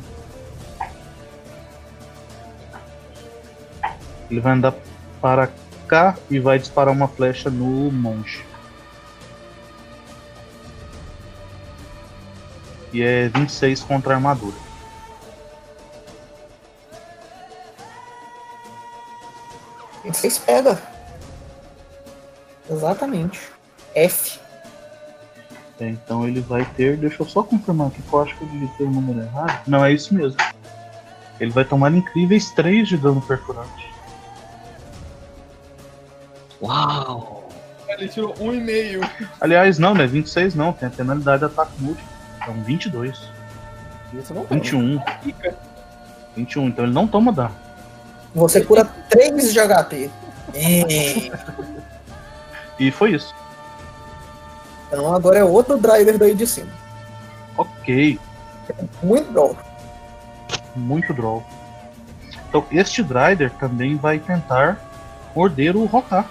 [4.30, 4.74] ele vai andar
[5.20, 5.50] para
[5.86, 8.44] cá e vai disparar uma flecha no monge.
[12.92, 14.71] E é 26 contra a armadura.
[20.04, 20.76] Vocês pegam.
[22.70, 23.40] Exatamente.
[23.94, 24.40] F.
[25.80, 26.96] É, então ele vai ter.
[26.96, 29.62] Deixa eu só confirmar aqui que eu acho que eu digitei o número errado.
[29.66, 30.38] Não, é isso mesmo.
[31.40, 33.90] Ele vai tomar incríveis 3 de dano perfurante.
[36.62, 37.48] Uau!
[37.88, 39.00] Ele tirou um e meio.
[39.40, 42.08] Aliás, não, não é 26 não, tem a penalidade de ataque múltiplo.
[42.40, 43.28] Então 22.
[44.14, 44.58] Isso não tem.
[44.58, 45.00] 21.
[46.36, 47.54] 21, então ele não toma dano.
[48.34, 50.10] Você cura 3 de HP.
[50.54, 51.30] É.
[52.78, 53.34] E foi isso.
[54.88, 56.70] Então agora é outro driver daí de cima.
[57.56, 58.18] Ok,
[59.02, 59.54] Muito bom.
[60.74, 61.42] muito draw.
[62.48, 64.78] Então este Drider também vai tentar
[65.34, 66.26] morder o Rotar.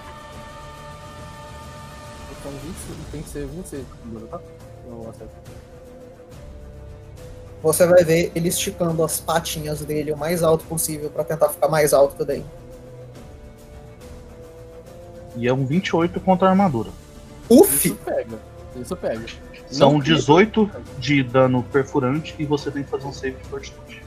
[2.30, 3.84] Então 20, tem que ser 26.
[4.30, 4.40] tá?
[4.88, 5.32] Não, acerto.
[7.62, 11.68] Você vai ver ele esticando as patinhas dele o mais alto possível pra tentar ficar
[11.68, 12.44] mais alto que o daí.
[15.36, 16.90] E é um 28 contra a armadura.
[17.48, 17.86] Uf!
[17.88, 18.38] Isso pega.
[18.76, 19.26] Isso pega.
[19.70, 24.02] São Não- 18 de dano perfurante e você tem que fazer um save de fortitude.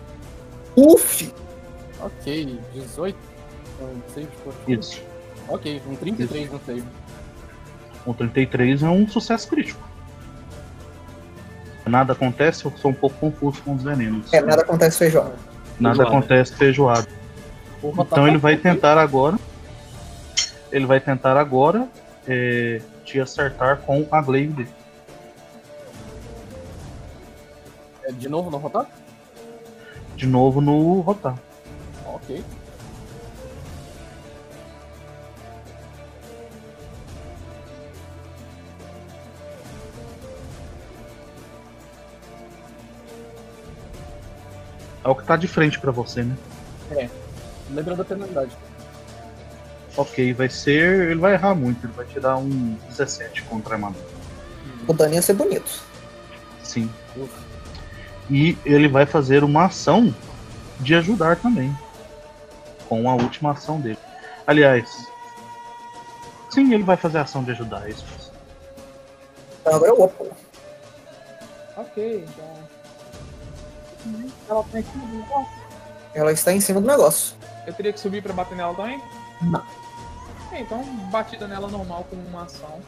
[0.75, 1.33] Uf!
[2.01, 3.17] Ok, 18.
[3.75, 4.79] Então, save de fortitude.
[4.79, 5.01] Isso.
[5.47, 6.83] Ok, um 33 no save.
[8.03, 9.81] Com 33 é um sucesso crítico.
[11.87, 14.33] Nada acontece, eu sou um pouco confuso com os venenos.
[14.33, 15.35] É, nada acontece feijoada.
[15.79, 16.03] Nada Feijoada.
[16.03, 16.53] acontece
[17.89, 19.37] Rotar Então ele vai tentar agora.
[20.71, 21.87] Ele vai tentar agora
[22.27, 24.69] é, te acertar com a glaive dele.
[28.03, 28.87] É, De novo no Rotar?
[30.15, 31.35] de novo no Rotar.
[32.05, 32.41] Ok.
[45.05, 46.35] É o que tá de frente pra você, né?
[46.89, 47.07] É.
[47.69, 48.51] Lembra da penalidade.
[49.95, 51.11] Ok, vai ser.
[51.11, 54.03] Ele vai errar muito, ele vai tirar um 17 contra a armadura.
[54.87, 55.83] O dano ia ser bonito.
[56.63, 56.89] Sim.
[58.31, 60.13] E ele vai fazer uma ação
[60.79, 61.75] de ajudar também.
[62.89, 63.99] Com a última ação dele.
[64.47, 65.07] Aliás.
[66.49, 68.05] Sim, ele vai fazer a ação de ajudar, é isso.
[69.61, 70.27] Então agora é o Opal.
[71.77, 72.54] Ok, então.
[74.49, 75.51] Ela tá aqui no negócio.
[76.13, 77.35] Ela está em cima do negócio.
[77.67, 79.01] Eu teria que subir pra bater nela também?
[79.41, 79.63] Não.
[80.47, 82.79] Ok, então batida nela normal com uma ação.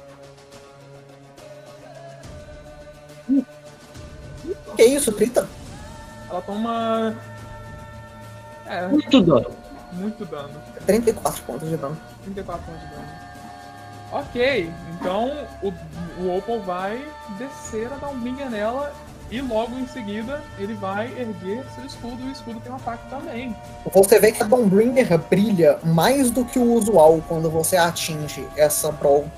[4.75, 5.47] Que isso, Trita?
[6.29, 7.15] Ela toma.
[8.65, 9.51] É, Muito dano.
[9.93, 10.49] muito dano.
[10.85, 11.97] 34 pontos de dano.
[12.23, 13.07] 34 pontos de dano.
[14.11, 15.73] Ok, então o,
[16.21, 17.05] o Opal vai
[17.37, 18.93] descer a dar um binga nela
[19.29, 23.09] e logo em seguida ele vai erguer seu escudo e o escudo tem um ataque
[23.09, 23.55] também.
[23.93, 28.91] Você vê que a Dawnbringer brilha mais do que o usual quando você atinge essa
[28.91, 29.29] Brawl.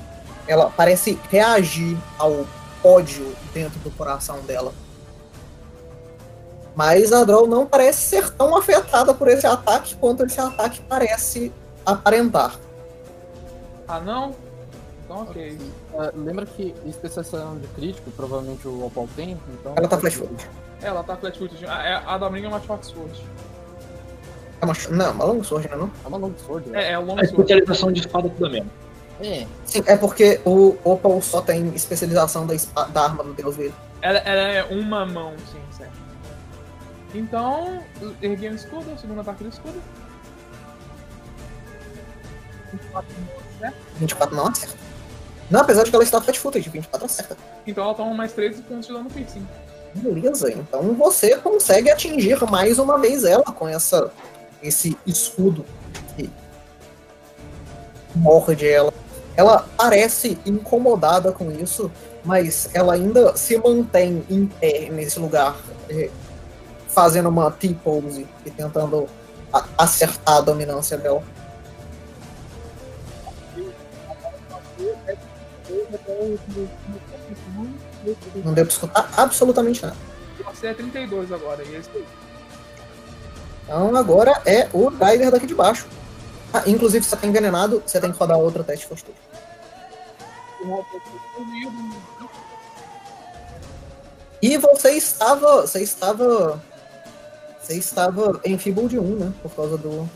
[0.47, 2.45] Ela parece reagir ao
[2.83, 4.73] ódio dentro do coração dela.
[6.75, 11.51] Mas a Drow não parece ser tão afetada por esse ataque quanto esse ataque parece
[11.85, 12.57] aparentar.
[13.87, 14.35] Ah não?
[15.03, 15.57] Então ok.
[15.97, 19.73] Ah, lembra que especialização de crítico, provavelmente o Opal tem, então.
[19.75, 20.49] Ela tá flash foot.
[20.81, 21.65] Ela tá flatfoot.
[21.65, 23.23] A, é- a da Bringa é uma short sword.
[24.61, 25.75] É uma, não, uma long sword, né?
[25.75, 25.91] Não?
[26.03, 26.69] É uma long sword.
[26.69, 26.83] né?
[26.83, 27.31] É, é um long A sword.
[27.31, 28.71] especialização de espada tudo é mesmo.
[29.21, 29.47] É.
[29.65, 33.73] Sim, é porque o Opal só tem especialização da, espa- da arma do deus dele.
[34.01, 35.91] Ela, ela é uma mão, sim, certo.
[37.13, 37.83] Então,
[38.21, 39.81] erguei o escudo, o segundo ataque do escudo.
[42.71, 43.09] 24
[43.59, 43.75] certo?
[43.97, 44.88] 24 não acerta.
[45.49, 47.37] Não, apesar de que ela está flat footed, 24 acerta.
[47.65, 49.45] Então ela toma mais 13 pontos de dano piercing.
[49.95, 54.11] Beleza, então você consegue atingir mais uma vez ela com essa
[54.61, 55.65] esse escudo
[56.15, 56.29] que
[58.15, 58.93] morde ela.
[59.35, 61.89] Ela parece incomodada com isso,
[62.23, 65.55] mas ela ainda se mantém em pé nesse lugar,
[65.89, 66.09] eh,
[66.89, 69.07] fazendo uma T-pose e tentando
[69.77, 71.23] acertar a dominância dela.
[78.43, 79.97] Não deu pra escutar absolutamente nada.
[80.45, 81.89] Você é 32 agora, e esse
[83.65, 85.85] Então agora é o Driver daqui de baixo.
[86.53, 89.17] Ah, inclusive, se você tá envenenado, você tem que rodar outro teste de postura.
[94.41, 95.61] E você estava.
[95.61, 96.61] Você estava.
[97.61, 99.33] Você estava em Feeble de 1, né?
[99.43, 100.09] Por causa do.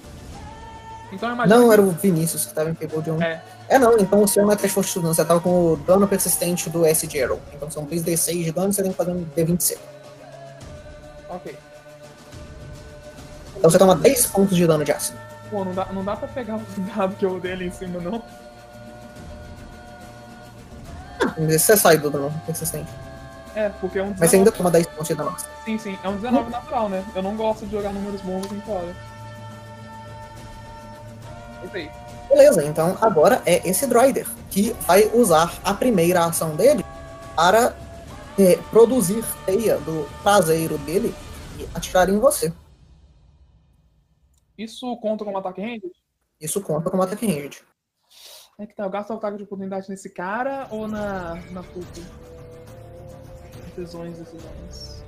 [1.11, 3.21] Então Não, que- era o Vinícius que estava em Feeble de 1.
[3.21, 3.43] É.
[3.73, 5.15] É não, então o seu não é teste de postura, não.
[5.15, 7.41] Você tava com o dano persistente do S Gerald.
[7.51, 9.79] Então são 3D6 de dano e você tem que fazer um D26.
[11.27, 11.57] Ok.
[13.57, 15.17] Então você toma 10 pontos de dano de ácido.
[15.49, 16.61] Pô, não dá, não dá pra pegar o
[16.95, 18.23] dado que eu dei ali em cima, não.
[21.39, 22.91] Você sai do dano persistente.
[23.55, 24.19] É, porque é um 19.
[24.19, 25.35] Mas você ainda toma 10 pontos de dano.
[25.65, 27.03] Sim, sim, é um 19 natural, né?
[27.15, 28.95] Eu não gosto de jogar números bons em fora.
[31.63, 32.02] É isso aí.
[32.33, 36.83] Beleza, então agora é esse Droider que vai usar a primeira ação dele
[37.35, 37.77] para
[38.39, 41.13] é, produzir teia do traseiro dele
[41.59, 42.51] e atirar em você.
[44.57, 45.91] Isso conta como ataque ranged?
[46.41, 47.61] Isso conta como ataque ranged.
[48.57, 51.35] É que tá, eu gasto o ataque de oportunidade nesse cara ou na.
[51.51, 52.01] na puta?
[53.75, 55.05] Decisões, decisões.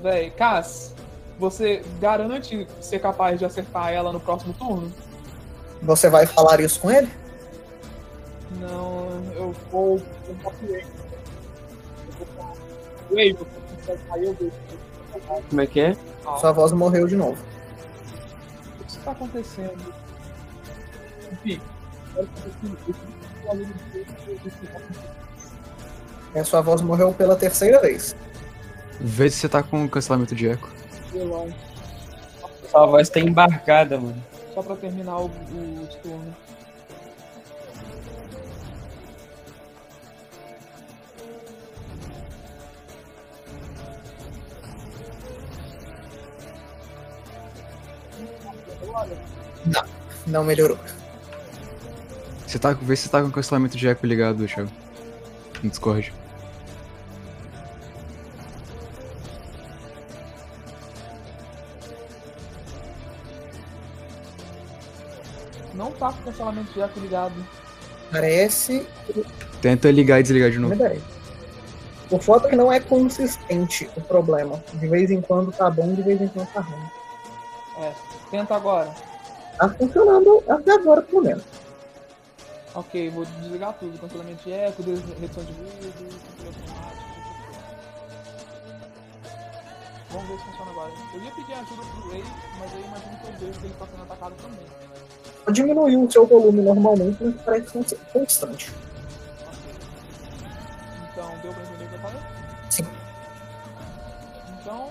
[0.00, 0.94] Véi, Cass,
[1.38, 4.92] você garante ser capaz de acertar ela no próximo turno?
[5.82, 7.10] Você vai falar isso com ele?
[8.60, 10.00] Não, eu vou.
[10.28, 10.86] Eu vou wave.
[12.20, 12.56] Eu vou
[13.10, 13.44] Wave, você
[13.76, 14.52] consegue sair, eu vejo.
[15.48, 15.96] Como é que é?
[16.40, 17.38] Sua voz morreu de novo.
[18.80, 19.94] O que está acontecendo?
[21.32, 21.60] Enfim,
[22.16, 22.76] eu quero
[24.38, 24.58] que
[26.34, 28.16] É, sua voz morreu pela terceira vez.
[29.00, 30.75] Vê se você tá com cancelamento de eco.
[31.18, 31.52] Vilão.
[32.70, 34.22] Sua voz tá embarcada, mano.
[34.54, 36.34] Só pra terminar o, o turno.
[49.66, 49.84] Não,
[50.26, 50.78] não melhorou.
[52.46, 54.70] Você tá, vê se você tá com cancelamento de eco ligado, Thiago.
[55.62, 56.12] No Discord.
[66.26, 67.34] Cancelamento de eco ligado.
[68.10, 68.86] Parece
[69.60, 70.74] Tenta ligar e desligar de novo.
[72.10, 74.62] O foto é que não é consistente o problema.
[74.74, 76.90] De vez em quando tá bom, de vez em quando tá ruim.
[77.78, 77.92] É.
[78.30, 78.94] Tenta agora.
[79.58, 81.42] Tá funcionando até agora, pelo menos.
[82.74, 83.98] Ok, vou desligar tudo.
[83.98, 87.06] Cancelamento de eco, redução de ruído, controle automático.
[90.10, 90.92] Vamos ver se funciona agora.
[91.14, 92.24] Eu ia pedir ajuda pro Ray,
[92.60, 94.66] mas aí eu imagino que eu vejo que ele tá sendo atacado também.
[95.52, 98.72] Diminuiu o seu volume normalmente, mas parece cons- constante.
[101.12, 102.20] Então, deu pra entender o que eu falei?
[102.68, 102.86] Sim.
[104.60, 104.88] Então,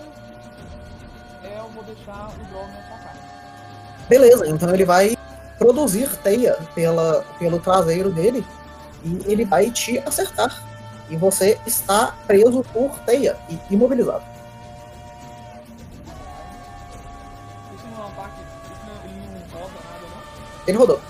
[1.43, 4.05] é, eu vou deixar o Draw me atacar.
[4.07, 5.17] Beleza, então ele vai
[5.57, 8.45] produzir teia pela, pelo traseiro dele
[9.03, 10.63] e ele vai te acertar.
[11.09, 14.23] E você está preso por teia e imobilizado.
[20.68, 21.01] Ele rodou.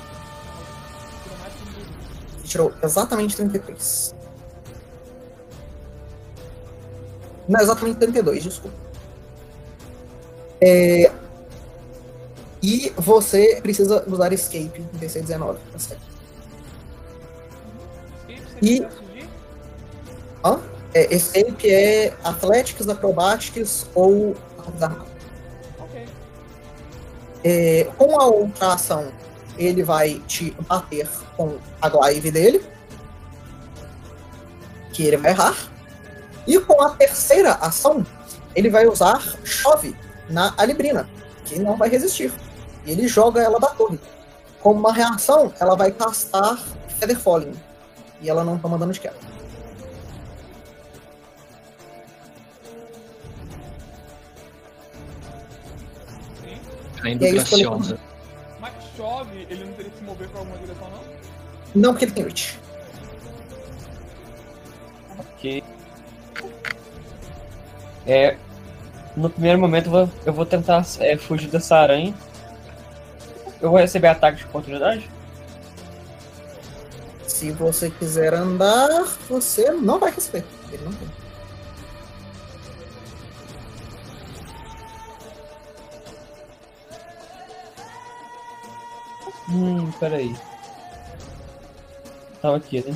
[2.40, 4.16] Ele tirou exatamente 33.
[7.48, 8.78] Não, exatamente 32, desculpa.
[10.62, 11.12] É,
[12.62, 15.58] E você precisa usar escape em DC-19.
[15.72, 16.02] Tá certo.
[18.62, 18.88] E-.
[20.44, 20.60] Hã?
[20.94, 24.36] É, escape é Athletics, Acrobatics ou.
[25.78, 26.06] Ok.
[27.44, 29.12] É, com a outra ação,
[29.58, 32.64] ele vai te bater com a glaive dele,
[34.94, 35.56] que ele vai errar.
[36.48, 38.06] E com a terceira ação,
[38.56, 39.96] ele vai usar chove
[40.30, 41.10] na Alibrina,
[41.44, 42.32] que não vai resistir.
[42.86, 44.00] E ele joga ela da torre.
[44.62, 46.58] Como uma reação, ela vai castar
[47.00, 47.54] Feather Falling.
[48.22, 49.16] E ela não toma dano de queda.
[57.04, 58.00] Ainda é graciosa.
[58.96, 61.02] Chove, ele não teria que se mover pra alguma direção, não?
[61.76, 62.60] Não porque ele tem reach.
[65.20, 65.64] Ok.
[68.08, 68.38] É.
[69.16, 72.14] No primeiro momento eu vou, eu vou tentar é, fugir dessa aranha.
[73.62, 75.10] Eu vou receber ataque de oportunidade?
[77.28, 80.46] Se você quiser andar, você não vai receber.
[80.72, 81.25] Ele não tem.
[89.50, 90.36] Hum, peraí.
[92.42, 92.96] Tava aqui, né?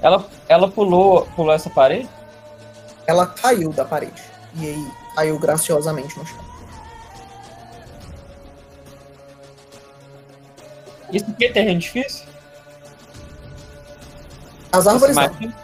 [0.00, 2.08] Ela, ela pulou, pulou essa parede?
[3.06, 4.22] Ela caiu da parede.
[4.54, 6.44] E aí caiu graciosamente no chão.
[11.12, 12.26] Isso aqui é terreno difícil?
[14.72, 15.54] As árvores não.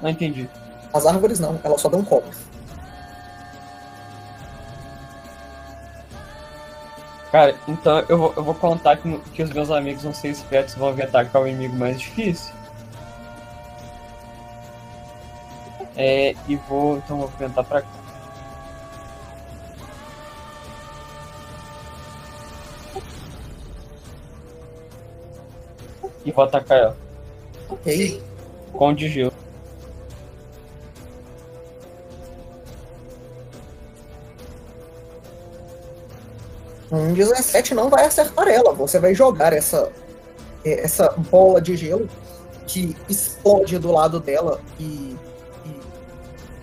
[0.00, 0.48] Não entendi.
[0.92, 2.30] As árvores não, elas só dão cobre.
[7.30, 10.74] Cara, então eu vou, eu vou contar que, que os meus amigos vão ser espertos
[10.74, 12.54] e vão vir atacar o inimigo mais difícil.
[15.94, 17.88] É, e vou, então vou tentar pra cá.
[26.24, 26.96] E vou atacar ela
[27.68, 28.22] Ok.
[28.72, 29.32] com o de gelo.
[36.90, 38.72] Um 17 não vai acertar ela.
[38.72, 39.92] Você vai jogar essa,
[40.64, 42.08] eh, essa bola de gelo
[42.66, 45.16] que explode do lado dela e,
[45.64, 45.80] e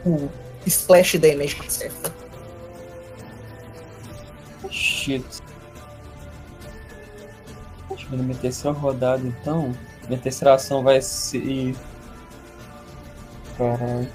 [0.06, 0.30] o
[0.66, 2.14] splash damage acerta.
[4.70, 5.26] Shit.
[7.90, 9.74] Eu ver na minha terceira rodada então.
[10.08, 11.76] Minha terceira ação vai ser.
[13.58, 14.08] Caralho.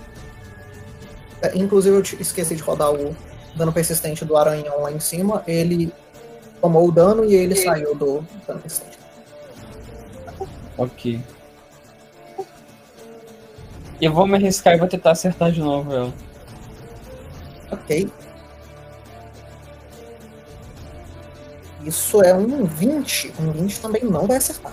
[1.42, 3.16] É, Inclusive, eu esqueci de rodar o
[3.54, 5.42] dano persistente do aranhão lá em cima.
[5.46, 5.92] Ele
[6.60, 8.98] tomou o dano e ele saiu do dano persistente.
[10.76, 11.20] Ok.
[14.00, 16.12] Eu vou me arriscar e vou tentar acertar de novo ela.
[17.70, 18.10] Ok.
[21.84, 23.34] Isso é um 20.
[23.38, 24.72] Um 20 também não vai acertar.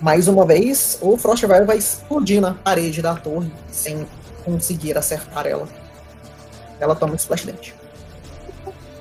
[0.00, 4.06] Mais uma vez, o Frostfire vai explodir na parede da torre sem
[4.44, 5.68] conseguir acertar ela.
[6.80, 7.74] Ela toma um splash damage.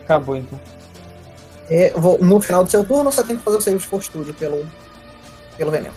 [0.04, 0.60] Acabou então.
[1.70, 4.34] É, vou- no final do seu turno, você tem que fazer o save de fortitude
[4.34, 4.66] pelo,
[5.58, 5.94] pelo veneno.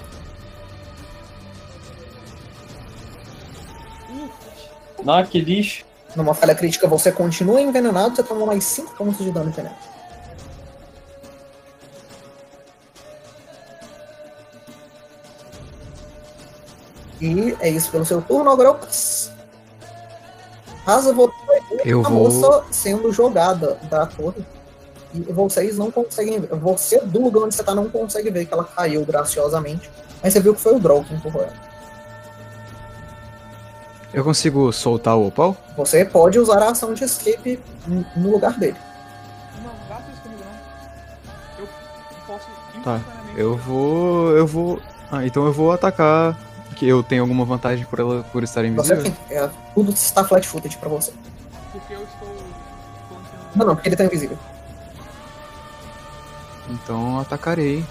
[5.03, 5.85] Não, que lixo.
[6.17, 9.77] Numa falha crítica, você continua envenenado, você toma mais 5 pontos de dano de veneno.
[17.21, 19.31] E é isso pelo seu turno, agora eu passo.
[20.87, 21.50] Rasa voltou
[21.85, 24.45] Eu a vou- moça sendo jogada da torre.
[25.13, 26.49] E vocês não conseguem ver.
[26.57, 29.91] Você, do lugar onde você tá, não consegue ver que ela caiu graciosamente.
[30.23, 31.53] Mas você viu que foi o Drow que empurrou ela.
[34.13, 35.57] Eu consigo soltar o opal?
[35.77, 37.61] Você pode usar a ação de escape
[38.17, 38.77] no lugar dele.
[39.63, 41.65] Não, gasta isso comigo não.
[41.65, 41.69] Eu
[42.27, 42.47] posso
[42.85, 43.01] Tá.
[43.37, 44.31] Eu vou.
[44.37, 44.81] Eu vou.
[45.13, 46.37] Ah, então eu vou atacar.
[46.77, 49.03] Que eu tenho alguma vantagem por ela por estar Você invisível?
[49.03, 49.15] tem.
[49.37, 51.13] É, tudo está flat footed pra você.
[53.55, 54.39] Não, não, porque ele tá invisível.
[56.69, 57.85] Então atacarei.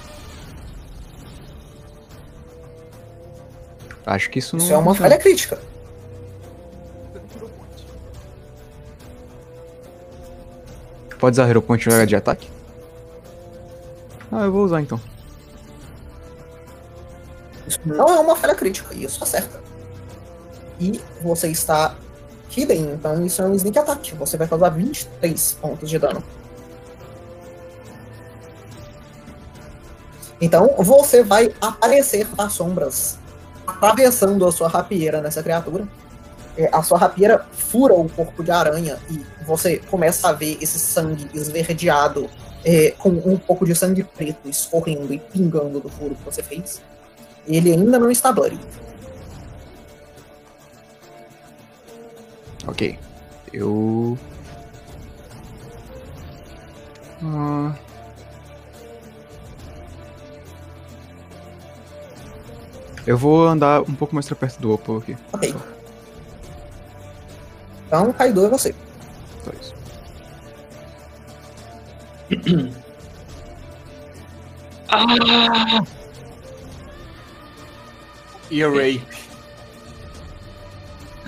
[4.06, 4.64] Acho que isso não.
[4.64, 5.60] Isso é uma falha crítica.
[11.20, 12.50] Pode usar Hero Point de ataque?
[14.32, 15.00] Ah, eu vou usar então.
[17.68, 19.62] Isso não é uma falha crítica, isso acerta.
[20.80, 21.96] E você está
[22.50, 24.16] hidden, então isso é um sneak attack.
[24.16, 26.24] Você vai causar 23 pontos de dano.
[30.42, 33.18] Então você vai aparecer das sombras,
[33.68, 35.88] atravessando a sua rapieira nessa criatura.
[36.58, 40.80] É, A sua rapieira fura o corpo de aranha e você começa a ver esse
[40.80, 42.30] sangue esverdeado,
[42.66, 46.82] é, com um pouco de sangue preto escorrendo e pingando do furo que você fez.
[47.48, 48.60] Ele ainda não está bloody.
[52.70, 53.00] Ok.
[53.52, 54.16] Eu.
[57.24, 57.74] Ah.
[63.08, 65.18] Eu vou andar um pouco mais pra perto do Opal aqui.
[65.34, 65.56] Ok.
[67.88, 68.76] Então, Kaido é você.
[69.44, 69.76] Só isso.
[74.90, 75.84] Ah!
[78.52, 79.29] E a Rape.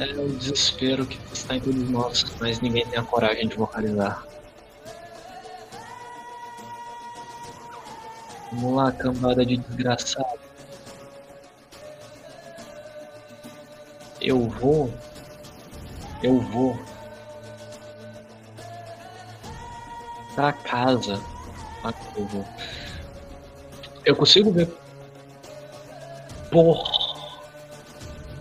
[0.01, 4.25] É o desespero que está em todos nós, mas ninguém tem a coragem de vocalizar.
[8.51, 10.39] Vamos lá, cambada de desgraçado.
[14.19, 14.91] Eu vou.
[16.23, 16.79] Eu vou.
[20.33, 21.21] Pra casa.
[21.83, 22.45] Ah, Eu vou.
[24.03, 24.67] Eu consigo ver.
[26.49, 26.89] Por.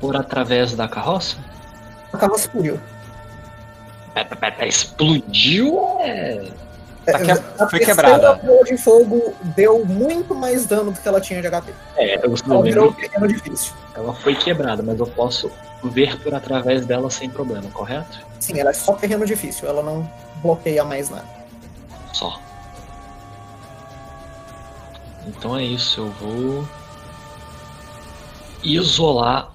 [0.01, 1.50] Por através da carroça?
[2.13, 2.81] A carroça explodiu.
[4.15, 5.79] Pé, pé, pé, Explodiu?
[6.01, 6.49] É.
[7.07, 8.35] Tá que- a foi quebrada.
[8.35, 11.73] bola de fogo deu muito mais dano do que ela tinha de HP.
[11.97, 13.73] É, eu Ela virou pequeno difícil.
[13.95, 15.51] ela foi quebrada, mas eu posso
[15.83, 18.21] ver por através dela sem problema, correto?
[18.39, 20.09] Sim, ela é só terreno difícil, ela não
[20.43, 21.25] bloqueia mais nada.
[22.13, 22.39] Só.
[25.27, 26.69] Então é isso, eu vou
[28.63, 29.51] isolar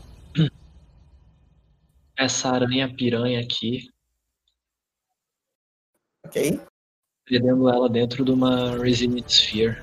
[2.18, 3.90] essa aranha piranha aqui,
[6.26, 6.60] Ok?
[7.26, 9.82] prendendo ela dentro de uma Resilient Sphere.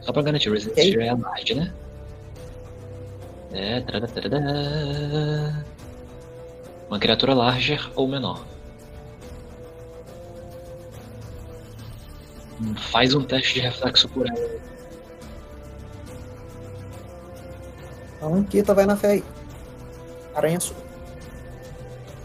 [0.00, 0.84] Só pra garantir, Resilient Ok.
[0.90, 1.74] Sphere é a large, né?
[3.52, 5.64] É, tarará, tarará.
[6.88, 8.44] Uma criatura larger ou menor.
[12.60, 14.60] Hum, Faz um teste de reflexo por ela.
[18.16, 19.24] Então, Kita vai na fé aí.
[20.34, 20.85] Aranha sua.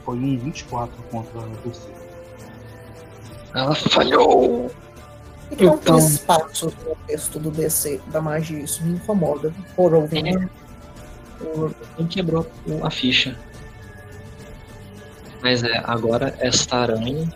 [0.03, 1.89] Foi um 24 contra o PC.
[3.53, 4.71] Ela falhou!
[5.51, 9.53] E que não Então- espaço no texto do DC da magia, isso me incomoda.
[9.75, 10.27] Por ouvir.
[10.27, 10.49] É.
[11.97, 12.47] Quem quebrou
[12.83, 13.37] a ficha.
[15.41, 17.27] Mas é, agora esta aranha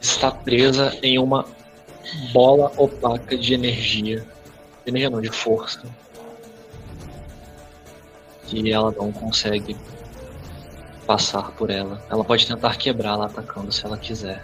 [0.00, 1.44] está presa em uma
[2.32, 4.20] bola opaca de energia.
[4.84, 5.82] De energia não, de força.
[8.48, 9.76] Que ela não consegue
[11.06, 12.02] passar por ela.
[12.10, 14.42] Ela pode tentar quebrá-la atacando se ela quiser.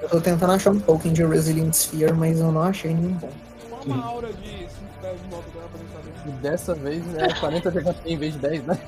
[0.00, 3.30] Eu tô tentando achar um token de Resilient Sphere, mas eu não achei nenhum bom.
[3.86, 4.68] Uma aura de 5
[5.00, 6.28] pés em volta dela pra gente.
[6.28, 8.78] E dessa vez é 40 de HP em vez de 10, né?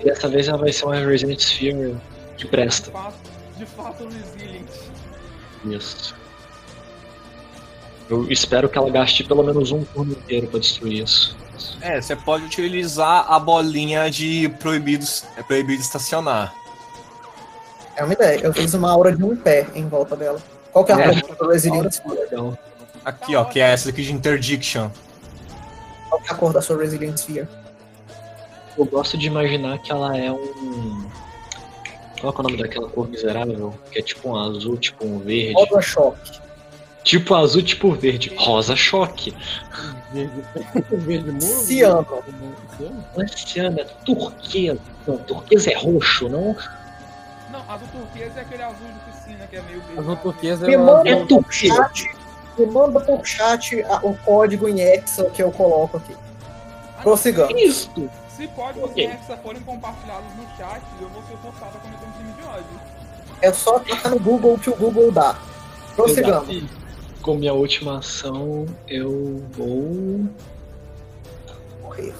[0.00, 1.96] E dessa vez ela vai ser uma Resident Sphere
[2.36, 2.90] que De presta.
[2.90, 3.16] fato,
[3.56, 4.66] de fato resilient.
[5.66, 6.14] Isso.
[8.08, 11.36] Eu espero que ela gaste pelo menos um turno inteiro pra destruir isso.
[11.80, 16.54] É, você pode utilizar a bolinha de proibidos, é proibido estacionar.
[17.96, 18.40] É uma ideia.
[18.42, 20.40] Eu fiz uma aura de um pé em volta dela.
[20.72, 21.20] Qual que é a É.
[21.20, 21.54] cor do?
[22.26, 22.58] Então,
[23.04, 24.90] Aqui, ó, que é essa aqui de Interdiction.
[26.08, 27.48] Qual que é a cor da sua Resilient Sphere?
[28.76, 31.08] eu gosto de imaginar que ela é um.
[32.20, 33.74] Qual é o nome daquela cor miserável?
[33.90, 35.54] Que é tipo um azul, tipo um verde.
[35.54, 36.40] Roda choque.
[37.08, 38.30] Tipo azul, tipo verde.
[38.36, 39.34] Rosa choque.
[40.12, 40.44] Verde,
[40.92, 41.40] verde muro?
[41.40, 42.06] Ciano.
[42.76, 43.04] Ciano?
[43.16, 44.78] Não é ciano, é turquesa.
[45.06, 46.54] Não, turquesa é roxo, não?
[47.50, 50.00] Não, azul turquesa é aquele azul de piscina que é meio verde.
[50.00, 51.74] Azul turquesa Me é o manda É turquesa.
[51.76, 52.10] chat,
[52.58, 56.14] me manda por chat o código em Hexa que eu coloco aqui.
[56.98, 57.54] Ah, Prossigamos.
[57.58, 57.90] Isso.
[58.36, 59.02] Se códigos Ok.
[59.06, 62.80] Hexa forem compartilhados no chat, eu vou ser forçado a cometer um crime de ódio.
[63.40, 65.38] É só clicar no Google que o Google dá.
[65.96, 66.76] Prossigamos.
[67.22, 70.26] Com minha última ação, eu vou.
[71.82, 72.14] Correr.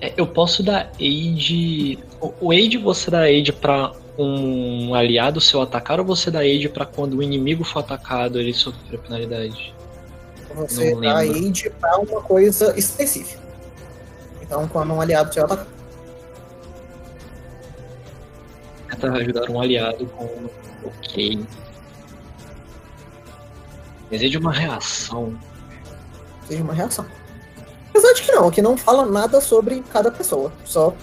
[0.00, 1.98] É, eu posso dar aid.
[2.20, 6.68] O, o aid você dá aid pra um aliado seu atacar ou você dá aid
[6.68, 9.74] pra quando o inimigo for atacado ele sofrer penalidade?
[10.54, 13.40] Você dá aid pra uma coisa específica.
[14.42, 15.66] Então, quando um aliado te atacar,
[19.00, 20.28] Tenta ajudar um aliado com.
[20.84, 21.46] Ok.
[24.10, 25.38] Desejo uma reação.
[26.46, 27.06] seja uma reação.
[27.90, 30.52] Apesar de que não, que não fala nada sobre cada pessoa.
[30.64, 30.94] Só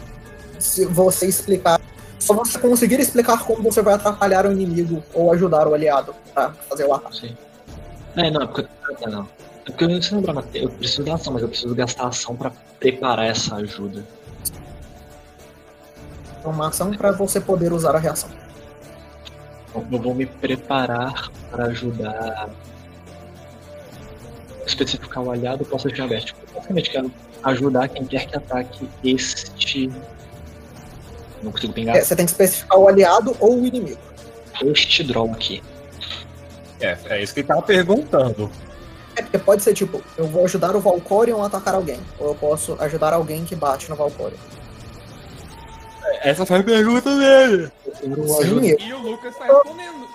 [0.60, 1.80] se você explicar.
[2.20, 6.52] Só você conseguir explicar como você vai atrapalhar o inimigo ou ajudar o aliado pra
[6.52, 7.18] fazer o ataque.
[7.18, 7.38] Sim.
[8.16, 8.68] É, não, é porque.
[9.06, 9.30] Não, não.
[9.66, 12.36] É porque eu não sei lembrar, eu preciso da ação, mas eu preciso gastar ação
[12.36, 14.04] pra preparar essa ajuda.
[16.44, 18.30] É uma ação pra você poder usar a reação.
[19.70, 22.50] Então, eu vou me preparar para ajudar.
[24.68, 26.26] Especificar o aliado, eu posso deixar aberto.
[26.28, 27.12] Tipo, basicamente, quero
[27.44, 29.90] ajudar quem quer que ataque este.
[31.42, 31.96] Não consigo pingar.
[31.96, 34.00] É, você tem que especificar o aliado ou o inimigo.
[34.62, 35.64] Este draw aqui.
[36.82, 38.52] É, é isso que ele tava perguntando.
[39.16, 42.00] É, porque pode ser tipo, eu vou ajudar o Valkorion a atacar alguém.
[42.20, 44.38] Ou eu posso ajudar alguém que bate no Valkorion.
[46.24, 47.72] Essa foi a pergunta dele.
[48.02, 50.08] Sim, eu- E o Lucas tá respondendo.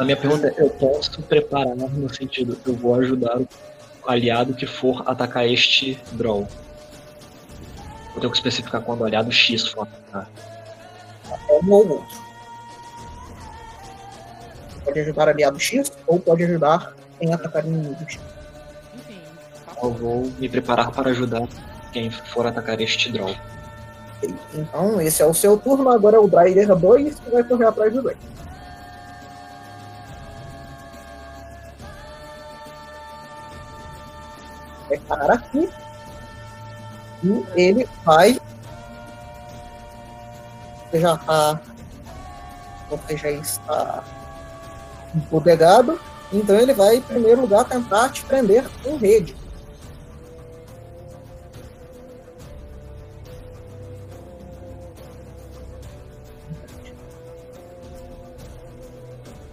[0.00, 3.46] A minha pergunta é: eu posso preparar no sentido, eu vou ajudar o
[4.06, 6.48] aliado que for atacar este draw.
[8.14, 10.30] Eu tenho que especificar quando o aliado X for atacar.
[11.30, 12.18] é um ou outro.
[14.86, 18.18] Pode ajudar aliado X ou pode ajudar em atacar inimigo X.
[18.94, 19.20] Enfim,
[19.66, 21.46] tá Eu vou me preparar para ajudar
[21.92, 23.36] quem for atacar este draw.
[24.54, 25.90] Então, esse é o seu turno.
[25.90, 28.30] Agora é o Drider 2 que vai correr atrás do Drake.
[34.90, 35.70] Vai parar aqui.
[37.22, 38.40] E ele vai.
[40.90, 41.60] Você já tá.
[42.90, 44.02] Você já está
[45.14, 46.00] embodegado.
[46.32, 49.36] Então ele vai, em primeiro lugar, tentar te prender em rede.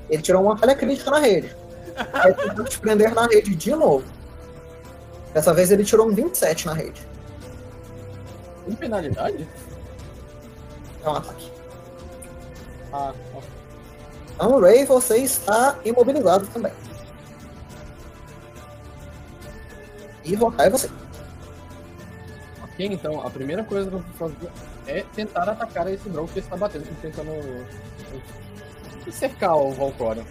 [0.10, 1.56] Ele tirou uma falha crítica na rede.
[2.12, 4.17] Vai tentar te prender na rede de novo.
[5.34, 7.06] Dessa vez ele tirou um 27 na rede.
[8.66, 9.48] Com penalidade?
[11.04, 11.52] É um ataque.
[12.92, 13.42] Ah, ó.
[14.36, 16.72] Então, Ray, você está imobilizado também.
[20.24, 20.90] E Vokai você.
[22.64, 24.52] ok, então a primeira coisa que eu vou fazer
[24.86, 27.32] é tentar atacar esse Drow que está batendo, tentando
[29.12, 30.26] cercar o Valcorion.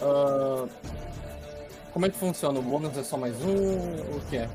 [0.00, 0.66] Ah,
[1.92, 2.58] como é que funciona?
[2.58, 3.54] O bônus é só mais um?
[3.54, 4.48] O que é?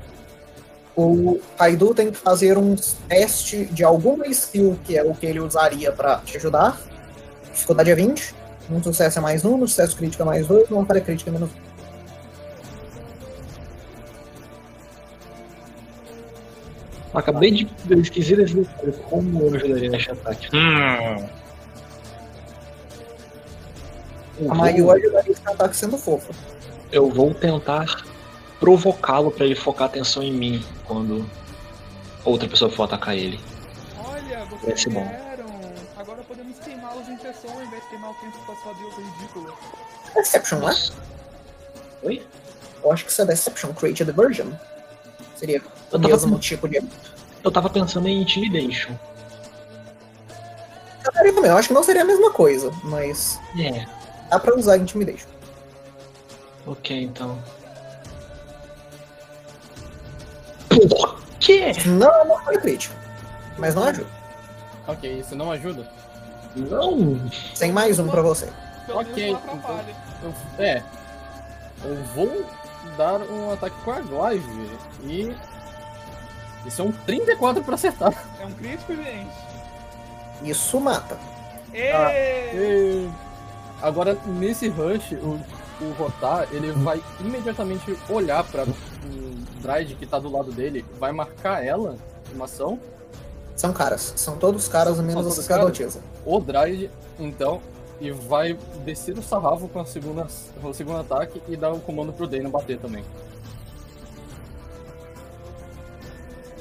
[0.96, 2.74] O Kaido tem que fazer um
[3.08, 6.80] teste de alguma skill que é o que ele usaria pra te ajudar.
[7.52, 8.34] Dificuldade é 20.
[8.70, 11.32] Um sucesso é mais um, no sucesso crítico é mais dois, uma falha crítica é
[11.32, 11.68] menos um.
[17.14, 18.92] Acabei de pesquisar esse detalhe.
[19.08, 20.48] Como eu ajudaria neste ataque?
[20.54, 21.28] Hum.
[24.50, 26.32] A Mayu ajudaria esse ataque sendo fofa.
[26.90, 28.04] Eu vou tentar
[28.58, 31.28] provocá-lo para ele focar a atenção em mim quando
[32.24, 33.38] outra pessoa for atacar ele.
[34.04, 35.06] Olha, Vai vocês ser bom.
[35.96, 38.96] Agora podemos queimá-los em sessão ao invés de queimar o tempo com a sua deusa
[39.00, 39.54] ridícula.
[40.14, 40.74] Deception, não é?
[42.04, 42.26] Oi?
[42.82, 44.46] Eu acho que isso é Deception, Create a Diversion.
[45.36, 45.62] Seria o
[45.94, 46.80] Eu tava, mesmo tipo de.
[47.44, 48.92] eu tava pensando em Intimidation.
[51.04, 53.86] Eu também, eu acho que não seria a mesma coisa, mas É,
[54.30, 55.28] dá pra usar Intimidation.
[56.70, 57.38] Ok, então.
[60.68, 61.72] Por quê?
[61.86, 62.94] Não é uma falha crítica,
[63.58, 64.06] mas não ajuda.
[64.86, 65.86] Ok, isso não ajuda?
[66.56, 67.18] Não!
[67.58, 68.48] Tem mais um pra você.
[68.86, 69.94] Pelo Ok, atrapalha.
[70.22, 70.34] Eu-
[70.64, 70.82] é.
[71.84, 72.44] Eu vou
[72.96, 74.70] dar um ataque com a Glaive
[75.04, 75.34] e.
[76.66, 78.12] Isso é um 34 pra acertar.
[78.40, 79.30] É um crítico, gente.
[80.42, 81.16] Isso mata.
[81.72, 81.92] Ê!
[82.54, 83.10] E...
[83.82, 85.38] Agora, nesse rush, o,
[85.80, 91.12] o Rotar, ele vai imediatamente olhar pra o Dride que tá do lado dele, vai
[91.12, 91.96] marcar ela,
[92.34, 92.78] uma ação,
[93.56, 94.12] São caras.
[94.16, 96.00] São todos caras, São menos a todos sacerdotisa.
[96.24, 97.60] o Dride, então,
[98.00, 100.26] e vai descer o sarrafo com, a segunda,
[100.60, 103.04] com o segundo ataque e dar o comando pro Dano bater também.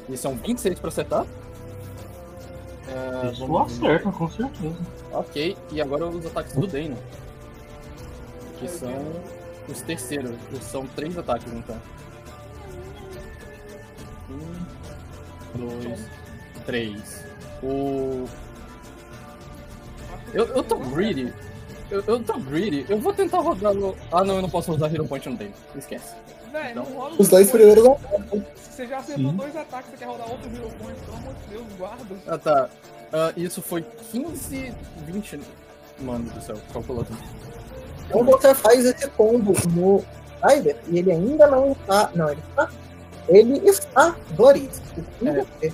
[0.09, 1.25] E são 26 pra acertar.
[2.87, 4.75] É, Isso vamos- acerta, com certeza.
[5.11, 6.97] Ok, e agora os ataques do Dano.
[8.59, 8.91] Que são
[9.67, 10.35] os terceiros.
[10.61, 11.79] São três ataques então.
[14.29, 16.09] Um, dois,
[16.65, 17.25] três.
[17.63, 18.25] O.
[20.33, 21.33] Eu, eu tô greedy.
[21.89, 22.85] Eu, eu tô greedy.
[22.89, 23.95] Eu vou tentar rodar no.
[24.11, 25.53] Ah não, eu não posso usar Hero Point no Dano.
[25.75, 26.15] Esquece.
[26.51, 27.99] Véi, não rola Os dois primeiros não.
[28.55, 31.65] Você já acertou dois ataques, você quer rodar outro Hero Point, pelo amor de Deus,
[31.77, 32.15] guarda.
[32.27, 32.69] Ah tá.
[33.11, 34.73] Ah, isso foi 15,
[35.05, 35.39] 20.
[35.99, 37.17] Mano do céu, calcula tudo.
[38.07, 40.03] Então você faz esse combo no
[40.43, 42.09] Rider e ele ainda não está.
[42.15, 42.69] Não, ele está.
[43.27, 44.15] Ele está.
[45.21, 45.45] O É.
[45.69, 45.73] que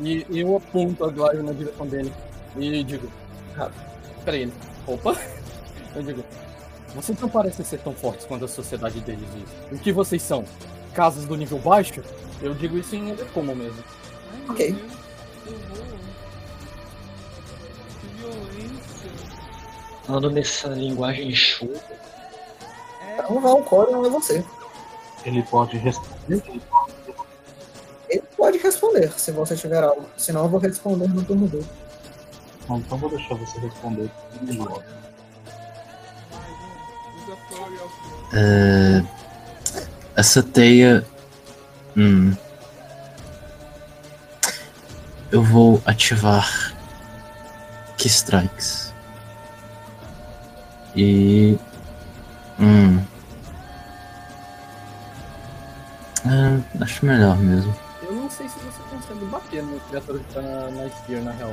[0.00, 2.12] E eu aponto a Glaive na direção dele
[2.56, 3.10] e digo:
[3.58, 3.70] Ah.
[4.24, 4.52] Pera aí,
[4.86, 5.16] opa!
[5.94, 6.24] Eu digo:
[6.94, 9.78] Vocês não parecem ser tão fortes quanto a sociedade deles diz.
[9.78, 10.44] O que vocês são?
[10.94, 12.02] Casas do nível baixo?
[12.40, 13.82] Eu digo isso em como mesmo.
[14.48, 14.74] Ok.
[20.06, 21.80] Falando nessa linguagem enxuta,
[23.00, 24.44] É, Então Valcorion é você.
[25.24, 26.42] Ele pode responder.
[28.10, 30.06] Ele pode responder se você tiver algo.
[30.16, 31.66] Senão eu vou responder no turno dele.
[32.68, 34.10] Não, então vou deixar você responder.
[34.42, 34.84] Of
[38.34, 39.02] É,
[40.16, 41.04] essa teia.
[41.96, 42.34] Hum.
[45.32, 46.74] Eu vou ativar
[47.96, 48.83] Key Strikes.
[50.96, 51.58] E.
[52.60, 53.02] Hum.
[56.26, 57.74] É, acho melhor mesmo.
[58.02, 61.32] Eu não sei se você consegue bater no criatura que tá na, na Spear, na
[61.32, 61.50] real.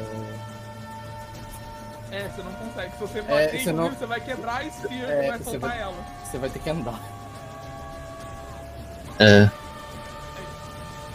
[2.11, 2.91] É, você não consegue.
[2.93, 5.37] Se você É, bater você em não- você vai quebrar a Spear É, e vai
[5.37, 5.95] você soltar vai- ela.
[6.25, 6.99] Você vai ter que andar.
[9.19, 9.49] É.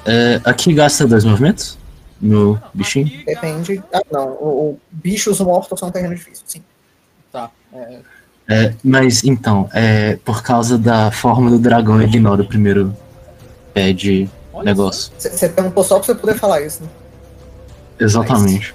[0.05, 1.79] É, aqui gasta dois movimentos?
[2.21, 3.25] No Não, bichinho?
[3.25, 3.83] Depende.
[3.93, 4.29] Ah, não.
[4.35, 6.63] O, o bichos mortos são um terreno difícil, sim.
[7.33, 7.51] Tá.
[7.75, 8.01] É,
[8.49, 12.95] É, mas então, é, por causa da forma do dragão, ele ignora o primeiro
[13.75, 15.13] pé de olha negócio.
[15.19, 16.89] Você perguntou só pra você poder falar isso, né?
[17.99, 18.75] Exatamente.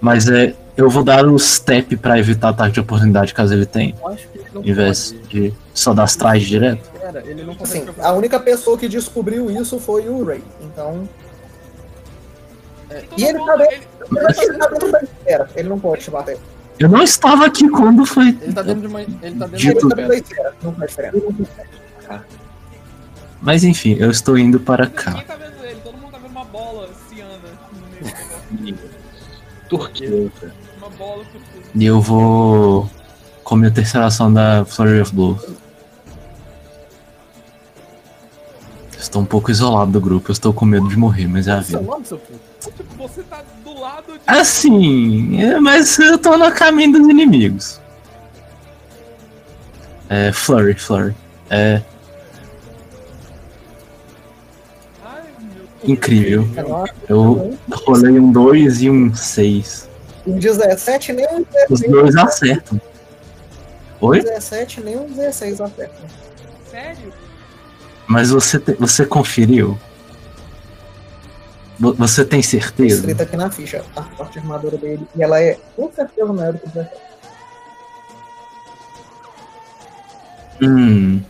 [0.00, 3.94] Mas é, eu vou dar o step pra evitar ataque de oportunidade caso ele tenha,
[3.94, 4.02] só.
[4.02, 5.28] Eu acho que ele não em vez pode.
[5.28, 6.06] de só dar
[6.46, 6.90] direto.
[6.98, 7.88] Pera, ele não consegue.
[7.88, 10.42] Assim, a única pessoa que descobriu isso foi o Ray.
[10.60, 11.08] Então.
[12.90, 13.76] Então E ele não tá dentro-
[14.42, 15.48] Ele tá dentro da esfera.
[15.56, 16.38] Ele não pode te bater.
[16.78, 18.28] Eu não estava aqui quando foi.
[18.28, 19.00] Ele tá dentro de uma.
[19.00, 20.52] Ele tá dentro de tá.
[20.62, 21.16] Não faz diferença.
[23.40, 25.22] Mas enfim, eu estou indo para Ninguém cá.
[25.22, 27.32] tá vendo ele, todo mundo tá vendo uma bola ciana
[27.72, 28.90] no meio do negócio.
[29.68, 30.32] Turquia.
[30.78, 31.44] Uma bola tudo.
[31.74, 32.90] E eu vou
[33.44, 35.46] com a minha terceira ação da Flurry of Blows.
[38.98, 41.60] Estou um pouco isolado do grupo, eu estou com medo de morrer, mas é a
[41.60, 41.78] vida.
[41.78, 43.42] Tipo, você tá
[43.76, 44.20] do lado de.
[44.26, 47.80] Assim, é, mas eu tô no caminho dos inimigos.
[50.08, 51.14] É, Flurry, Flurry.
[51.50, 51.80] É
[55.04, 55.22] Ai,
[55.84, 56.46] incrível.
[57.08, 59.88] Eu rolei um 2 e um 6.
[60.26, 61.90] Um 17 nem um Os 16.
[61.92, 62.80] dois acertam.
[64.00, 64.20] Oi?
[64.22, 65.94] 17 nem um 16 acerta.
[66.70, 67.12] Sério?
[68.08, 69.78] Mas você, te- você conferiu?
[71.78, 72.96] Vo- Você tem certeza?
[73.00, 75.06] Escrita aqui na ficha, a parte de armadura dele.
[75.14, 76.96] E ela é com certeza maior do que 17.
[80.62, 81.22] Hum.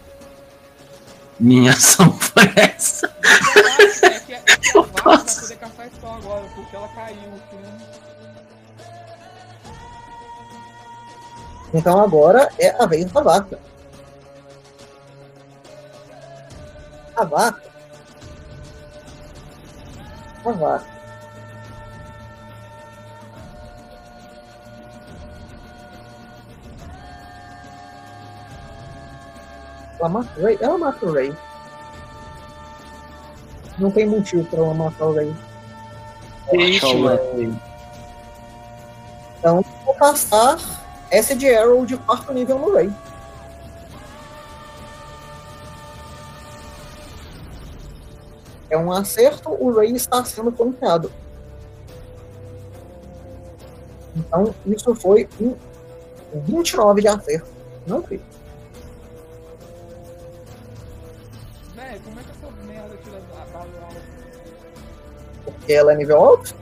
[1.40, 3.06] Minha ação foi essa.
[4.02, 5.40] É que, é que a Eu vaca vai posso.
[5.42, 7.16] poder caçar spell agora, porque ela caiu.
[7.30, 7.78] né?
[11.74, 13.58] Então agora é a vez da vaca.
[17.16, 17.62] A vaca.
[20.46, 20.86] A vaca.
[29.98, 30.58] Ela mata o Ray?
[30.60, 31.36] Ela mata o Ray.
[33.78, 35.34] Não tem motivo pra ela matar o Ray.
[39.38, 40.58] Então, vou passar
[41.12, 42.92] Acid Arrow de quarto nível no Ray.
[48.68, 51.10] É um acerto, o Ray está sendo ponteado.
[54.16, 55.54] Então, isso foi um
[56.34, 57.48] 29 de acerto.
[57.86, 58.24] Não crit.
[61.74, 64.02] Né, como é que essa merda tira a alto?
[65.44, 66.54] Porque ela é nível alto.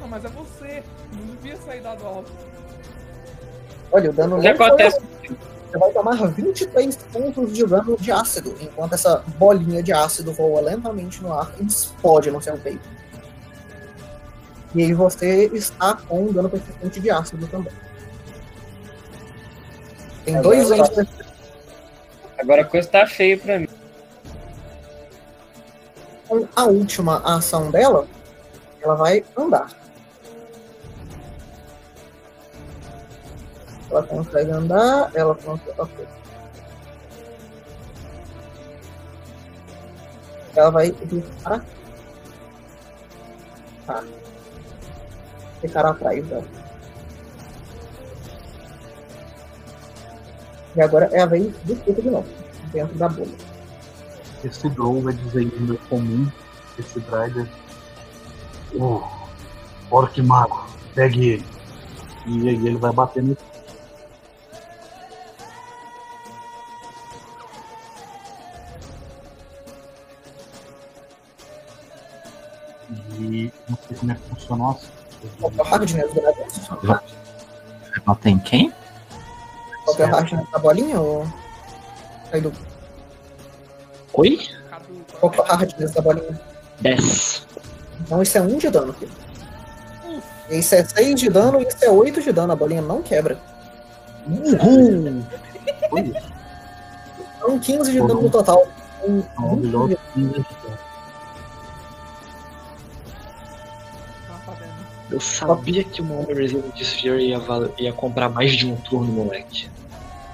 [0.00, 0.82] Não, mas é você.
[1.12, 2.32] Não devia sair dado alto.
[3.92, 5.00] Olha, o dano O que não foi acontece?
[5.74, 10.60] Você vai tomar 23 pontos de dano de ácido, enquanto essa bolinha de ácido voa
[10.60, 12.88] lentamente no ar e explode no seu peito.
[14.72, 17.72] E aí você está com um dano persistente de ácido também.
[20.24, 21.08] Tem dois Agora- anos
[22.38, 23.68] Agora a coisa tá feia pra mim.
[26.28, 28.06] com a última ação dela,
[28.80, 29.70] ela vai andar.
[33.94, 35.72] Ela consegue andar, ela consegue.
[35.78, 36.06] ok.
[40.56, 40.90] Ela vai
[41.44, 41.64] cá.
[43.86, 44.04] Tá.
[45.60, 46.44] Ficar atrás dela.
[50.74, 52.28] E agora é a vez do Pico de novo,
[52.72, 53.30] dentro da bolha.
[54.42, 56.28] Esse Drow vai dizer língua comum,
[56.76, 57.48] esse Drider.
[58.76, 59.04] Oh,
[59.88, 60.66] Orc Mago,
[60.96, 61.46] pegue ele.
[62.26, 63.36] E aí ele vai bater no.
[73.34, 74.62] E não sei como é que funciona.
[74.62, 74.86] Nossa.
[75.40, 76.76] Qual que é o hardness do negócio?
[76.84, 77.00] Vai
[78.06, 78.72] bater em quem?
[79.98, 81.00] É o hardness da bolinha?
[81.00, 81.26] Ou...
[82.30, 82.52] Kaido?
[84.12, 84.38] Oi?
[85.18, 86.40] Qual que é o hardness da bolinha?
[86.80, 87.46] 10.
[88.02, 89.12] Então isso é 1 de dano, filho.
[90.48, 92.52] Isso é 6 de dano e isso é 8 de dano.
[92.52, 93.36] A bolinha não quebra.
[94.28, 95.24] Uhul!
[97.36, 98.64] Então 15 de dano no total.
[99.02, 99.88] Um, Não,
[105.14, 107.38] Eu sabia que o Mommy Resident Sphere ia,
[107.78, 109.70] ia comprar mais de um turno, moleque.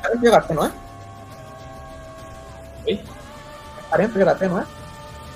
[0.01, 0.73] 40 de HP, não é?
[2.87, 3.01] Oi?
[3.91, 4.67] 40 de HP, não é?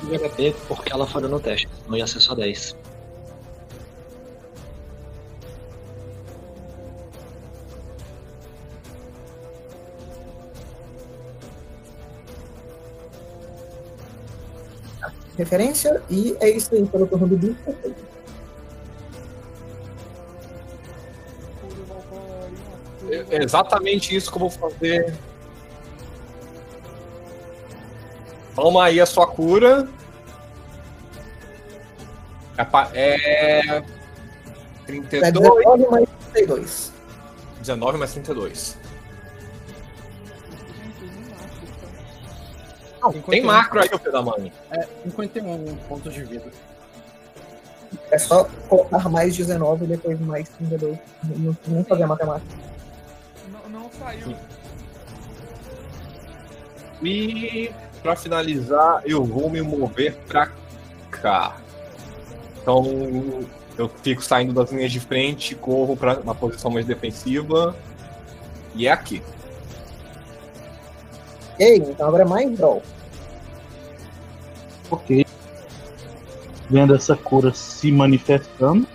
[0.01, 2.75] De HP porque ela falhou no teste, não ia ser só 10.
[15.37, 16.03] Referência.
[16.09, 17.55] E é isso aí pelo turno do Bill.
[23.31, 25.15] É exatamente isso que eu vou fazer.
[28.55, 29.89] Toma aí a sua cura.
[32.57, 33.61] É pa- É.
[33.79, 33.83] É
[34.87, 35.33] 32.
[35.33, 36.93] 19 mais 32.
[37.61, 38.79] 19 mais 32.
[43.03, 43.47] Não, tem 51.
[43.47, 44.53] macro aí, ô filho da mãe.
[44.71, 46.47] É, 51 pontos de vida.
[48.11, 50.99] É só colocar mais 19 e depois mais 32.
[51.25, 52.57] Não, não fazer a matemática.
[54.05, 54.37] Saiu.
[57.03, 57.73] E
[58.03, 60.51] pra finalizar, eu vou me mover pra
[61.11, 61.57] cá.
[62.61, 63.47] Então
[63.79, 67.75] eu fico saindo das linhas de frente, corro pra uma posição mais defensiva.
[68.75, 69.23] E é aqui.
[71.55, 72.83] Ok, então agora é mais draw.
[74.91, 75.25] Ok.
[76.69, 78.87] Vendo essa cura se manifestando,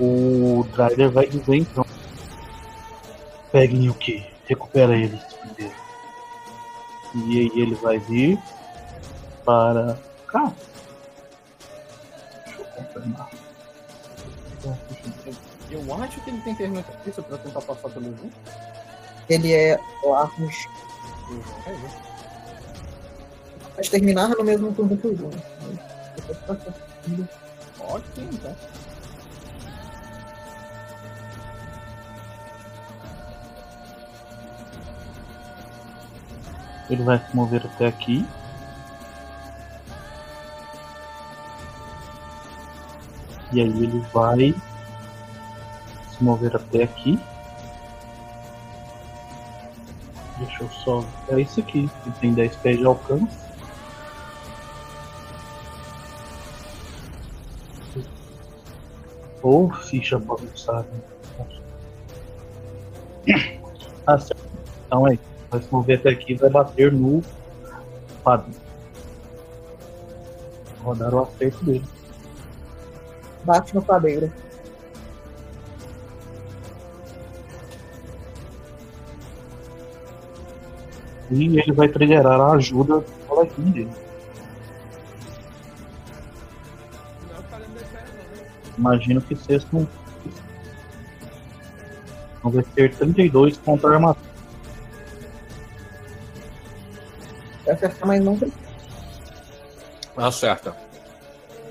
[0.00, 1.84] o Drider vai dizer então:
[3.52, 4.26] Peguem o que?
[4.46, 5.76] Recupera eles primeiro.
[7.14, 8.38] E aí ele vai vir
[9.44, 10.52] para cá.
[12.46, 13.30] Deixa eu confirmar.
[15.70, 18.30] Eu acho que ele tem terreno isso pra tentar passar pelo Zoom.
[19.28, 20.66] Ele é Largos.
[23.76, 25.30] Mas terminar no mesmo turno que o Zoom.
[27.80, 28.56] Ótimo, então.
[36.90, 38.26] Ele vai se mover até aqui.
[43.52, 44.54] E aí ele vai
[46.10, 47.18] se mover até aqui.
[50.38, 51.04] Deixa eu só.
[51.28, 51.90] É isso aqui.
[52.06, 53.42] Ele tem 10 pés de alcance.
[59.42, 60.88] Ou ficha bagunçada.
[64.06, 64.42] Ah, certo.
[64.86, 65.18] Então é.
[65.52, 67.22] Vai se mover até aqui vai bater no
[68.24, 68.54] padre.
[70.82, 71.84] Rodar o acerto dele.
[73.44, 74.32] Bate no padeiro.
[81.30, 83.92] E ele vai triggerar a ajuda do coleguinha dele.
[88.78, 89.86] Imagino que sexto um.
[92.38, 94.31] Então vai ser 32 contra a armadura.
[97.64, 98.52] Vai acertar, mas não tem.
[100.16, 100.76] Acerta.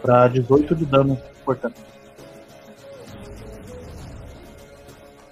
[0.01, 1.75] Pra 18 de dano, portanto.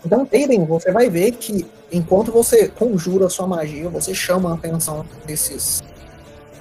[0.06, 4.54] Então, Aiden, você vai ver que enquanto você conjura a sua magia, você chama a
[4.54, 5.82] atenção desses,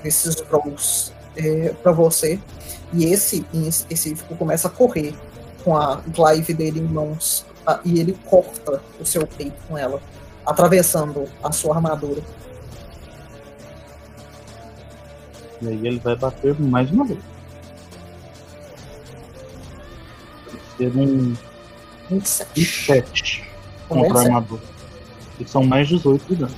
[0.02, 2.38] desses trolls é, para você.
[2.92, 5.14] E esse, em específico, começa a correr
[5.62, 7.44] com a glaive dele em mãos.
[7.66, 10.00] ah, e ele corta o seu peito com ela,
[10.44, 12.22] atravessando a sua armadura.
[15.60, 17.20] E aí ele vai bater mais uma vez.
[20.46, 21.34] Vai ser um
[22.10, 22.48] 27.
[22.54, 23.44] 27
[23.90, 24.26] Um contra a 27.
[24.26, 24.62] armadura.
[25.40, 26.54] E são mais 18 de dano.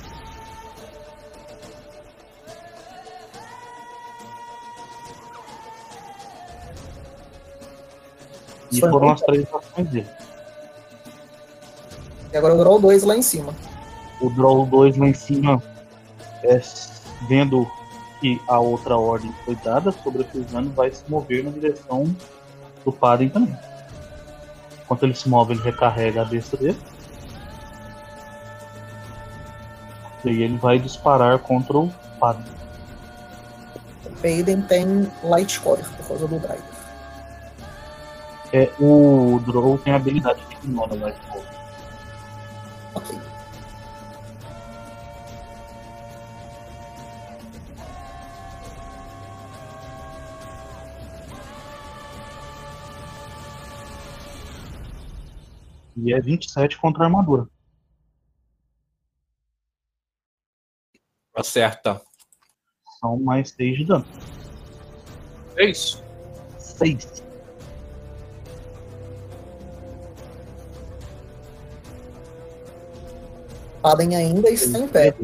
[8.73, 10.09] E Foi foram as três ações dele.
[12.33, 13.55] E agora eu draw 2 lá em cima.
[14.21, 15.63] O Draw 2 lá em cima,
[16.45, 16.61] é,
[17.27, 17.67] vendo
[18.21, 22.05] que a outra ordem foi dada sobre a Fusano, vai se mover na direção
[22.85, 23.57] do Padem também.
[24.85, 26.79] Enquanto ele se move, ele recarrega a besta dele.
[30.25, 32.45] E aí ele vai disparar contra o Padem.
[34.23, 36.63] Aiden tem Light Cover por causa do drive.
[38.53, 41.60] É, o Drow tem a habilidade de ignora Light Cover.
[56.03, 57.47] E é 27 contra a armadura.
[61.35, 62.01] Acerta.
[62.99, 64.07] São mais 6 de dano.
[65.57, 66.03] É isso.
[66.59, 67.23] 6.
[73.83, 75.15] Aden ainda está em pé.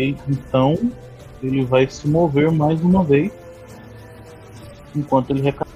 [0.00, 0.90] Ok, então
[1.42, 3.30] ele vai se mover mais uma vez.
[4.96, 5.70] Enquanto ele recarrega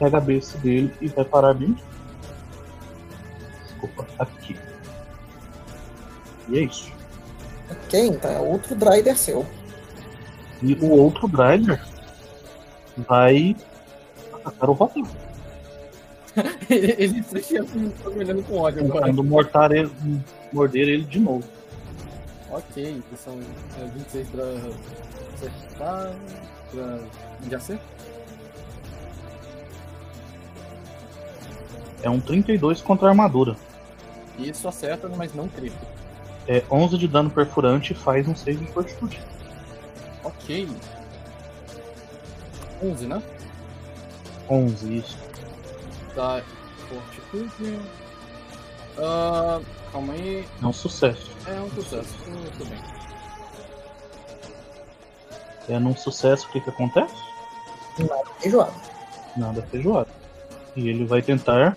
[0.00, 1.72] a cabeça dele e vai parar bem.
[1.72, 1.84] aqui.
[3.66, 4.56] Desculpa, aqui.
[6.48, 6.90] E é isso.
[7.70, 9.44] Ok, então é outro Drider seu.
[10.62, 11.84] E o outro Driver
[12.96, 13.54] vai
[14.32, 15.02] atacar o Rotan.
[16.70, 19.06] ele ele se assim, tá me olhando com ódio agora.
[19.06, 19.90] Tentando mortar ele,
[20.52, 21.55] morder ele de novo.
[22.56, 23.38] Ok, então são
[23.78, 24.44] é, 26 pra
[25.34, 26.16] acertar.
[26.70, 26.98] Pra...
[27.46, 27.84] De acerto?
[32.02, 33.56] É um 32 contra a armadura.
[34.38, 35.84] Isso acerta, mas não crítico.
[36.48, 39.20] É 11 de dano perfurante faz um save de fortitude.
[40.24, 40.66] Ok.
[42.82, 43.22] 11, né?
[44.48, 45.18] 11, isso.
[46.14, 46.42] Tá.
[46.88, 47.80] Fortitude.
[48.98, 49.60] Ah,
[49.92, 50.46] calma aí.
[50.62, 51.30] É um sucesso.
[51.46, 52.14] É um sucesso.
[52.28, 52.78] Muito bem.
[55.68, 57.14] É num sucesso o que, que acontece?
[58.40, 58.72] Feijoada.
[59.36, 60.08] Nada feijoada.
[60.76, 61.76] E ele vai tentar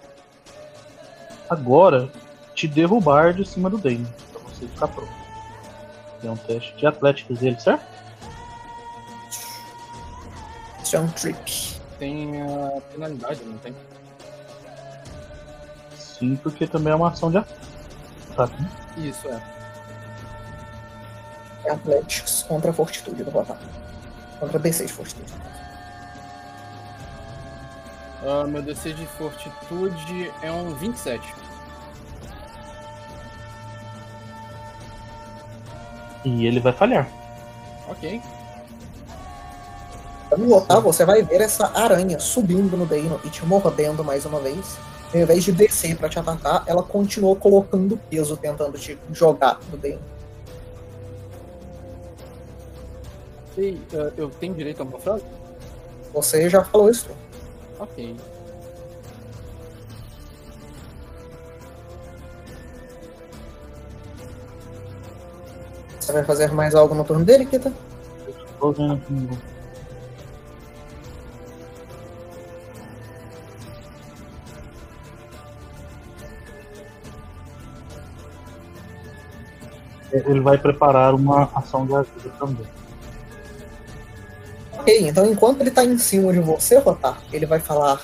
[1.49, 2.11] agora
[2.53, 5.11] te derrubar de cima do Dane, pra você ficar pronto.
[6.23, 7.85] É um teste de atléticos dele, certo?
[10.83, 11.79] Isso é um trip.
[11.97, 13.73] Tem a penalidade, não tem?
[16.19, 18.61] Sim, porque também é uma ação de ataque.
[18.61, 18.69] né?
[18.97, 19.41] Isso, é.
[21.65, 23.57] É Athletics contra Fortitude do Rotar.
[24.39, 25.33] Contra DC de Fortitude.
[28.25, 31.33] Ah, meu DC de fortitude é um 27.
[36.25, 37.07] E ele vai falhar.
[37.87, 38.21] Ok.
[40.37, 44.39] No Rotar, você vai ver essa aranha subindo no Deino e te mordendo mais uma
[44.39, 44.77] vez.
[45.11, 49.99] Ao invés de descer pra te atacar, ela continuou colocando peso, tentando te jogar no.
[53.51, 55.23] Ok, ah, eu tenho direito a uma frase?
[56.13, 57.09] Você já falou isso.
[57.79, 58.15] Ok.
[65.99, 67.73] Você vai fazer mais algo no turno dele, Kita?
[68.59, 69.13] Tô vendo aqui
[80.11, 82.65] Ele vai preparar uma ação de ajuda também.
[84.73, 88.01] Ok, então enquanto ele tá em cima de você, Rotar, ele vai falar: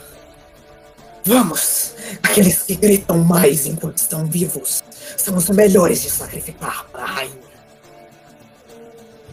[1.24, 1.96] Vamos!
[2.22, 4.84] Aqueles que gritam mais enquanto estão vivos
[5.18, 7.46] são os melhores de sacrificar para a rainha.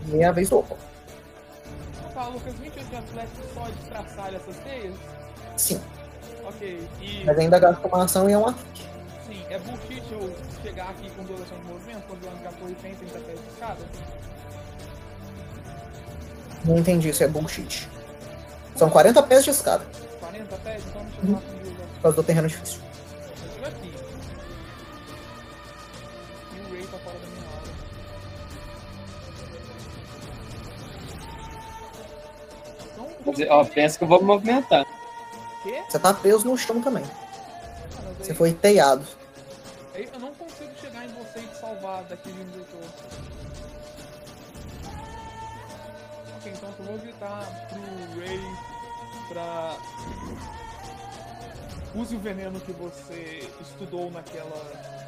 [0.09, 0.65] E é a vez do.
[2.15, 4.95] Tá, Lucas, 28 de Atlético só destraçalha essas teias?
[5.57, 5.81] Sim,
[6.45, 7.25] Ok, e.
[7.25, 8.92] mas ainda gasta uma ação e é um ataque.
[9.53, 13.19] É bullshit eu chegar aqui com ações de movimento, considerando que a torre tem 30
[13.21, 13.87] pés de escada?
[16.65, 17.87] Não entendi, isso é bullshit.
[18.75, 19.85] São 40 pés de escada,
[20.21, 20.83] 40 pés?
[20.89, 21.77] Então com duas ações.
[21.97, 22.81] por causa do terreno difícil.
[23.61, 23.95] Eu aqui.
[26.57, 27.69] E o Ray tá fora da minha hora.
[33.21, 34.87] Então, ó, pensa que eu vou me movimentar.
[35.63, 35.83] quê?
[35.91, 37.05] Você tá preso no chão também.
[37.05, 39.05] Ah, Você foi teiado.
[39.95, 42.79] Eu não consigo chegar em você e te salvar daqui de onde eu tô.
[46.37, 47.81] Ok, então eu vou gritar pro
[48.21, 48.41] Ray
[49.29, 49.77] pra.
[51.95, 55.03] Use o veneno que você estudou naquela.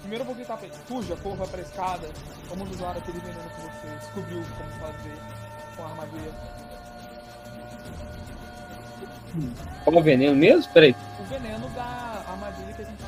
[0.00, 2.08] Primeiro eu vou gritar pra ele, fuja, corra pra escada,
[2.48, 5.18] vamos usar aquele veneno que você descobriu como fazer
[5.76, 6.32] com a armadilha.
[9.84, 10.72] Qual o veneno mesmo?
[10.72, 10.96] Peraí.
[11.20, 13.02] O veneno da armadilha que a gente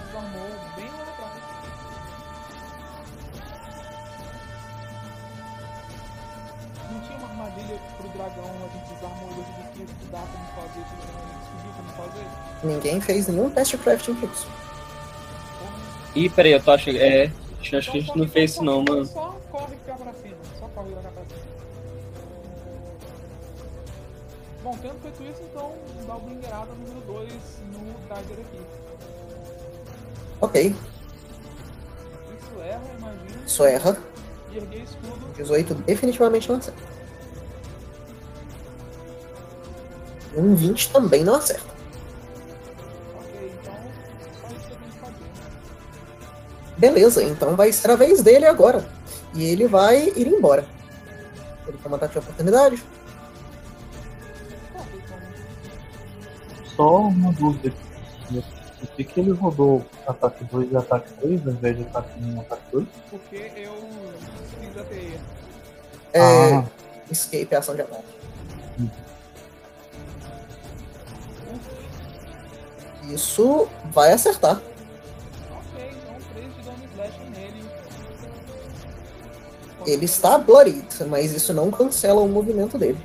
[9.86, 12.26] que estudar como fazer, descobrir como fazer.
[12.64, 14.46] Ninguém fez nenhum teste de crafting com isso.
[16.14, 16.96] Ih, peraí, eu tô achando.
[16.98, 17.30] É.
[17.60, 19.04] Acho acho que a gente não fez isso não, mano.
[19.06, 21.42] Só corre cá pra cima, só corre pra cima.
[24.62, 25.72] Bom, tendo feito isso, então
[26.06, 27.32] dá o blingueirada número 2
[27.72, 28.60] no Tiger aqui.
[30.40, 30.66] Ok,
[32.40, 33.42] Isso erra, imagina.
[33.46, 33.96] isso erra.
[34.52, 35.26] E erguei escudo.
[35.36, 36.82] 18 definitivamente não acerta.
[40.34, 41.72] Um 20 também não acerta.
[43.60, 43.74] Então.
[46.78, 48.86] Beleza, então vai ser a vez dele agora.
[49.34, 50.64] E ele vai ir embora.
[51.66, 52.82] Ele tem uma ataque de oportunidade.
[56.76, 57.74] Só uma dúvida.
[58.80, 62.34] Por que, que ele rodou ataque 2 e ataque 3 ao invés de ataque 1
[62.36, 62.86] e ataque 2?
[63.10, 63.74] porque eu
[64.60, 65.20] fiz a teia.
[66.12, 66.64] É, Ah.
[67.10, 68.04] Escape é ação de ataque.
[73.12, 74.60] Isso vai acertar.
[75.50, 77.64] Ok, então 3 de dano slash nele.
[79.86, 82.98] Ele está bloodied, mas isso não cancela o movimento dele.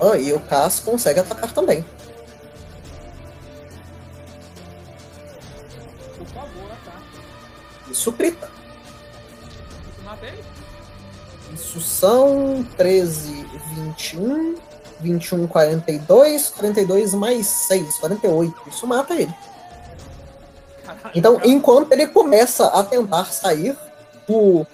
[0.00, 1.84] Ah, e o Cass consegue atacar também.
[6.16, 7.90] Por favor, ataque.
[7.90, 8.48] Isso crita.
[9.90, 10.44] Isso mata ele?
[11.52, 13.44] Isso são 13,
[13.74, 14.54] 21,
[15.00, 18.54] 21, 42, 42 mais 6, 48.
[18.68, 19.34] Isso mata ele.
[21.14, 23.76] Então, enquanto ele começa a tentar sair,
[24.28, 24.66] o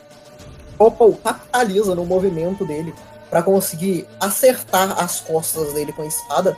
[0.78, 2.94] Opal capitaliza no movimento dele
[3.30, 6.56] para conseguir acertar as costas dele com a espada.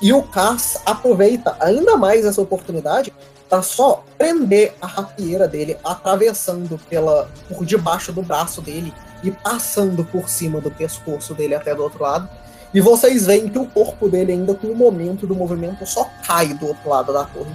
[0.00, 3.12] E o Cass aproveita ainda mais essa oportunidade
[3.48, 10.04] para só prender a rapieira dele, atravessando pela por debaixo do braço dele e passando
[10.04, 12.28] por cima do pescoço dele até do outro lado.
[12.74, 16.48] E vocês veem que o corpo dele, ainda com o momento do movimento, só cai
[16.54, 17.50] do outro lado da torre.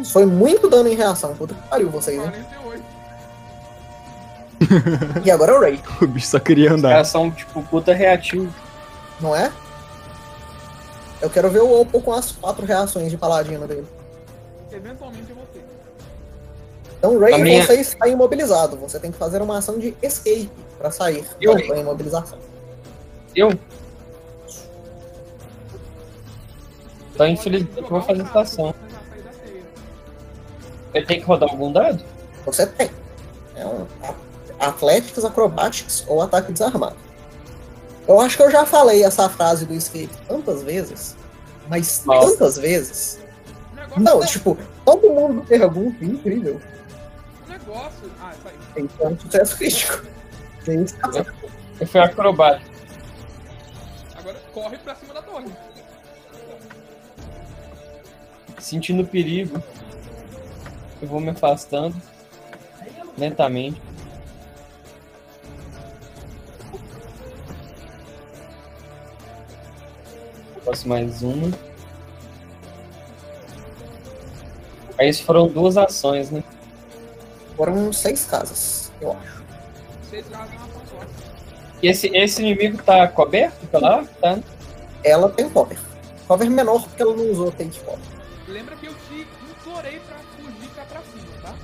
[0.00, 1.34] Isso foi muito dano em reação.
[1.34, 2.30] Puta que pariu vocês, hein?
[2.30, 2.82] 48.
[5.24, 6.90] E agora é o Ray, O bicho só queria Os andar.
[6.90, 8.52] caras são, tipo, puta reativo.
[9.20, 9.52] não é?
[11.20, 13.86] Eu quero ver o Opal com as quatro reações de paladino dele.
[14.72, 15.42] Eventualmente eu vou.
[17.02, 18.76] Então, Ray, minha- você está imobilizado.
[18.76, 20.48] Você tem que fazer uma ação de escape
[20.78, 22.38] para sair Eu- da imobilização.
[23.34, 23.50] Eu?
[27.12, 28.72] Então, infelizmente, eu vou fazer essa ação.
[30.94, 32.04] Eu tenho que rodar algum dado?
[32.46, 32.88] Você tem.
[33.56, 33.84] É um
[34.60, 36.94] a- Athletics, Acrobatics ou ataque desarmado.
[38.06, 41.16] Eu acho que eu já falei essa frase do escape tantas vezes,
[41.68, 42.30] mas Nossa.
[42.30, 43.18] tantas vezes.
[43.96, 46.60] Não, tipo, todo mundo pergunta, incrível.
[47.72, 48.10] O negócio.
[48.20, 48.32] Ah,
[48.74, 50.02] que ter um sucesso crítico.
[50.64, 51.10] Tem que ficar-
[51.80, 52.70] Eu fui acrobático.
[54.16, 55.46] Agora corre pra cima da torre.
[58.58, 59.60] Sentindo perigo,
[61.00, 62.00] eu vou me afastando
[63.18, 63.80] lentamente.
[70.64, 71.50] Faço mais uma.
[74.98, 76.44] Aí isso foram duas ações, né?
[77.56, 79.42] Foram seis casas, eu acho.
[80.10, 80.58] Seis ação
[80.90, 81.06] só.
[81.82, 84.04] E esse, esse inimigo tá coberto pela?
[84.20, 84.38] Tá?
[85.04, 85.78] Ela tem cover.
[86.28, 87.98] Cover menor porque ela não usou take cover.
[88.48, 91.54] Lembra que eu te implorei pra fugir cá pra cima, tá?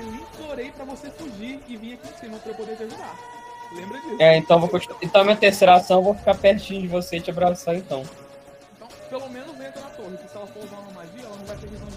[0.00, 3.14] Eu implorei pra você fugir e vir aqui em cima pra eu poder te ajudar.
[3.72, 4.16] Lembra disso?
[4.18, 4.98] É, então, eu vou continuar.
[5.02, 8.02] Então, minha terceira ação, eu vou ficar pertinho de você e te abraçar, então.
[8.76, 11.44] Então, pelo menos entra na torre, que se ela for usar uma magia, ela não
[11.44, 11.96] vai ter visão de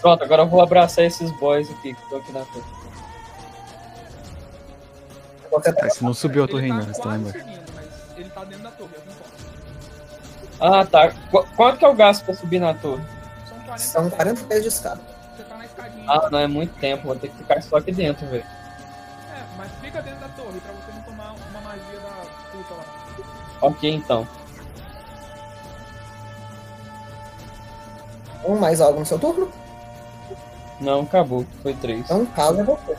[0.00, 2.46] Pronto, agora eu vou abraçar esses boys aqui que estão aqui na tá
[5.82, 7.34] Ah, se não subiu a torre Ele ainda, tá você tá mas
[8.16, 9.30] ele tá dentro da torre, eu concordo.
[10.60, 11.10] Ah, tá.
[11.30, 13.02] Qu- quanto que eu gasto pra subir na torre?
[13.46, 15.00] São 40 São 40 pés de escada.
[15.36, 16.04] Você tá na escadinha.
[16.08, 18.44] Ah, não é muito tempo, vou ter que ficar só aqui dentro, velho.
[18.44, 22.10] É, mas fica dentro da torre pra você não tomar uma magia da
[22.52, 22.84] puta lá.
[23.62, 24.26] Ok, então.
[28.44, 29.50] Um mais algo no seu turno?
[30.80, 31.46] Não, acabou.
[31.62, 32.00] Foi três.
[32.00, 32.96] Então, caso é você.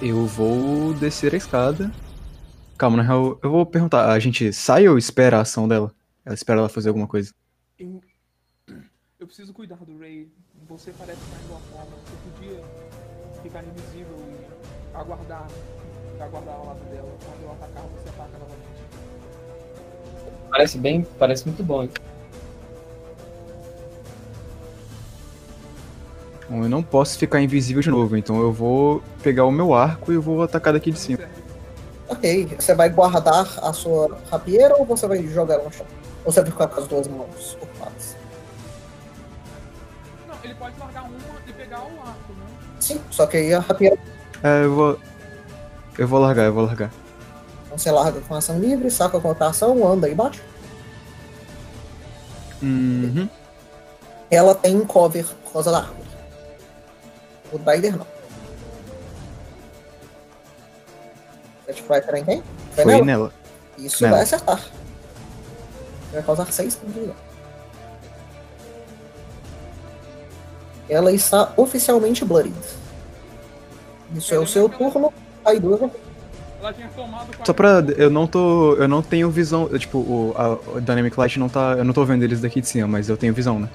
[0.00, 1.92] Eu vou descer a escada.
[2.76, 4.10] Calma, na real, eu vou perguntar.
[4.10, 5.94] A gente sai ou espera a ação dela?
[6.24, 7.32] Ela espera ela fazer alguma coisa.
[7.78, 8.00] Eu,
[9.20, 10.28] eu preciso cuidar do Ray.
[10.68, 11.96] Você parece estar em boa forma.
[12.04, 12.60] Você podia
[13.44, 15.46] ficar invisível e aguardar.
[16.18, 17.16] Aguardar ao lado dela.
[17.24, 18.82] Quando eu atacar, você ataca novamente.
[20.50, 21.06] Parece bem.
[21.18, 21.88] Parece muito bom.
[26.52, 30.12] Bom, eu não posso ficar invisível de novo, então eu vou pegar o meu arco
[30.12, 31.20] e eu vou atacar daqui de cima.
[32.06, 35.86] Ok, você vai guardar a sua rapieira ou você vai jogar ela no chão?
[36.22, 38.16] Ou você vai ficar com as duas mãos ocupadas?
[40.28, 41.16] Não, ele pode largar uma
[41.48, 42.44] e pegar o arco, né?
[42.78, 43.96] Sim, só que aí a rapieira
[44.42, 44.98] É, eu vou.
[45.96, 46.90] Eu vou largar, eu vou largar.
[47.74, 50.42] você larga com ação livre, saca com outra ação, anda e bate.
[52.60, 53.26] Uhum.
[54.30, 56.02] Ela tem cover por causa da árvore.
[57.52, 58.06] O Drider não.
[61.66, 62.42] Você vai atirar em quem?
[62.74, 63.04] Vai Foi nela?
[63.04, 63.32] nela.
[63.78, 64.16] Isso Nela.
[64.16, 64.60] vai acertar.
[66.12, 67.16] Vai causar 6 pontos de dano.
[70.88, 72.54] Ela está oficialmente bloodied.
[74.14, 75.12] Isso é o seu turno.
[75.44, 75.80] Aí duas.
[76.60, 77.82] Ela tinha tomado Só pra.
[77.96, 78.74] Eu não tô.
[78.74, 79.68] Eu não tenho visão.
[79.72, 81.74] eu, Tipo, o, a, o Dynamic Light não tá.
[81.78, 83.68] Eu não tô vendo eles daqui de cima, mas eu tenho visão, né?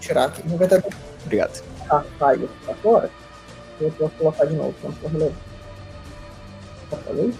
[0.00, 0.46] Tirar aqui.
[0.48, 0.84] 90
[1.24, 1.62] Obrigado.
[1.88, 3.10] Tá, saiu pra fora.
[3.80, 5.36] Eu posso colocar de novo quando for relevante.
[6.90, 7.34] Já falei?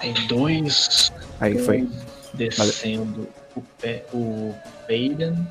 [0.00, 1.88] Tem dois Aí foi.
[2.34, 4.54] descendo o, pé, o
[4.88, 5.46] Baden.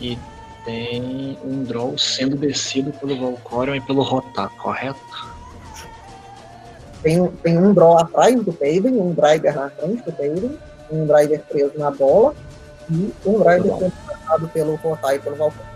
[0.00, 0.18] E
[0.64, 5.31] tem um draw sendo descido pelo Valcorion e pelo Rotar, correto?
[7.02, 10.58] Tem, um- tem um draw atrás do Payden, um driver na frente do Payden,
[10.90, 12.34] um driver preso na bola
[12.90, 15.66] e um driver sendo atacado pelo Rotai e pelo Valkyrie.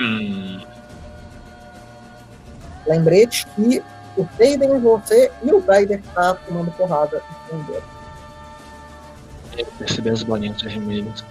[0.00, 0.60] Hum,
[2.86, 3.82] Lembrete que
[4.16, 7.22] o Payden, você e o driver tá tomando porrada
[9.56, 11.24] eu percebi as bolinhas vermelhas.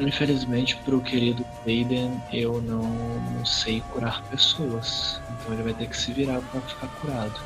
[0.00, 5.20] Infelizmente, pro querido Baden, eu não, não sei curar pessoas.
[5.30, 7.38] Então ele vai ter que se virar pra ficar curado.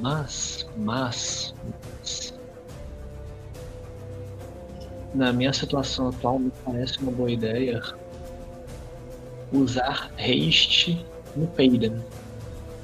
[0.00, 2.34] Mas, mas, mas,
[5.14, 7.80] na minha situação atual, me parece uma boa ideia
[9.52, 12.02] usar haste no Paiden.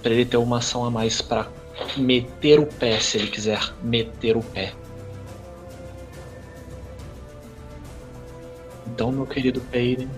[0.01, 1.49] Pra ele ter uma ação a mais pra
[1.97, 4.73] meter o pé, se ele quiser meter o pé.
[8.87, 10.11] Então, meu querido Paiden,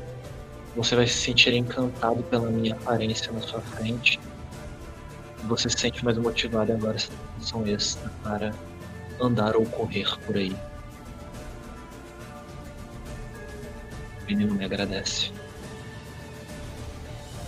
[0.76, 4.20] você vai se sentir encantado pela minha aparência na sua frente.
[5.44, 8.52] Você se sente mais motivado agora essa ação extra para
[9.20, 10.54] andar ou correr por aí.
[14.22, 15.32] O menino me agradece.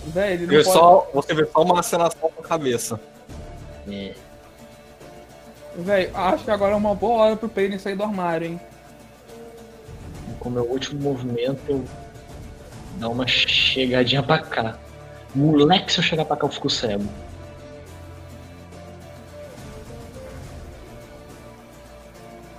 [0.07, 0.65] Véi, ele não pode...
[0.65, 3.01] só, você vê só uma aceleração com a cabeça.
[3.89, 4.15] É.
[5.77, 8.61] Véi, acho que agora é uma boa hora pro Payne sair do armário, hein?
[10.41, 11.85] Com meu último movimento, eu
[12.99, 14.79] dar uma chegadinha pra cá.
[15.35, 17.05] Moleque, se eu chegar pra cá, eu fico cego.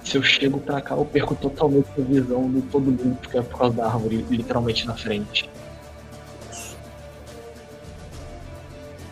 [0.06, 3.42] Se eu chego pra cá, eu perco totalmente a visão de todo mundo, porque é
[3.42, 5.50] por causa da árvore literalmente na frente.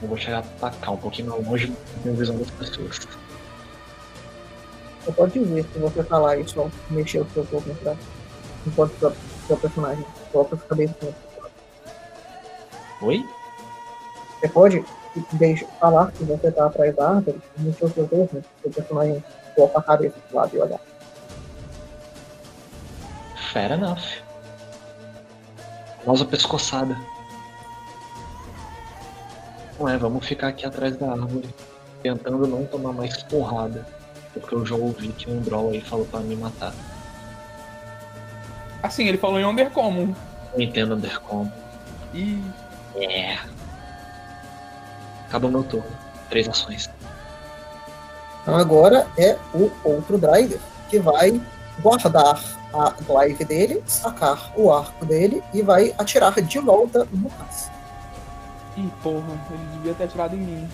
[0.02, 1.74] Eu vou chegar pra cá, um pouquinho mais longe,
[2.04, 3.00] tenho visão das pessoas.
[5.04, 7.96] Você pode dizer se você falar só mexer o seu corpo pra
[8.66, 9.14] enquanto seu,
[9.48, 11.30] seu personagem coloca a cabeça no
[13.02, 13.26] Oi?
[14.40, 14.86] Você pode
[15.34, 18.42] deixa falar que você tá atrás da árvore, mexeu os seus dedos, né?
[18.64, 19.24] O personagem
[19.56, 20.80] coloca a cabeça do lado e olhar.
[23.52, 24.22] Fair enough.
[26.04, 26.96] Famosa pescoçada.
[29.80, 31.50] Não é, vamos ficar aqui atrás da árvore,
[32.04, 33.86] tentando não tomar mais porrada.
[34.34, 36.74] Porque eu já ouvi que um Droll aí falou pra me matar.
[38.82, 40.14] Assim, ele falou em Undercommon.
[40.54, 41.52] Eu entendo Undercom.
[42.14, 42.44] Ih,
[42.96, 43.38] É.
[45.28, 45.86] Acaba o meu turno.
[46.30, 46.90] Três ações.
[48.42, 51.40] Então agora é o outro driver que vai
[51.82, 52.42] guardar
[52.74, 57.72] a glaive dele, sacar o arco dele e vai atirar de volta no caça.
[58.78, 60.70] ih, porra, ele devia ter atirado em mim.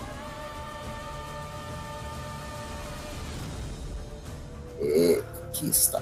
[4.80, 6.00] E aqui está.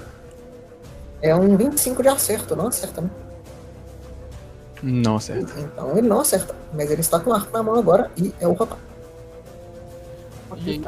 [1.21, 3.09] É um 25 de acerto, não acerta, né?
[4.83, 5.59] Não acerta.
[5.59, 8.47] Então ele não acerta, mas ele está com o arco na mão agora e é
[8.47, 8.79] o rapaz.
[10.51, 10.81] Ok.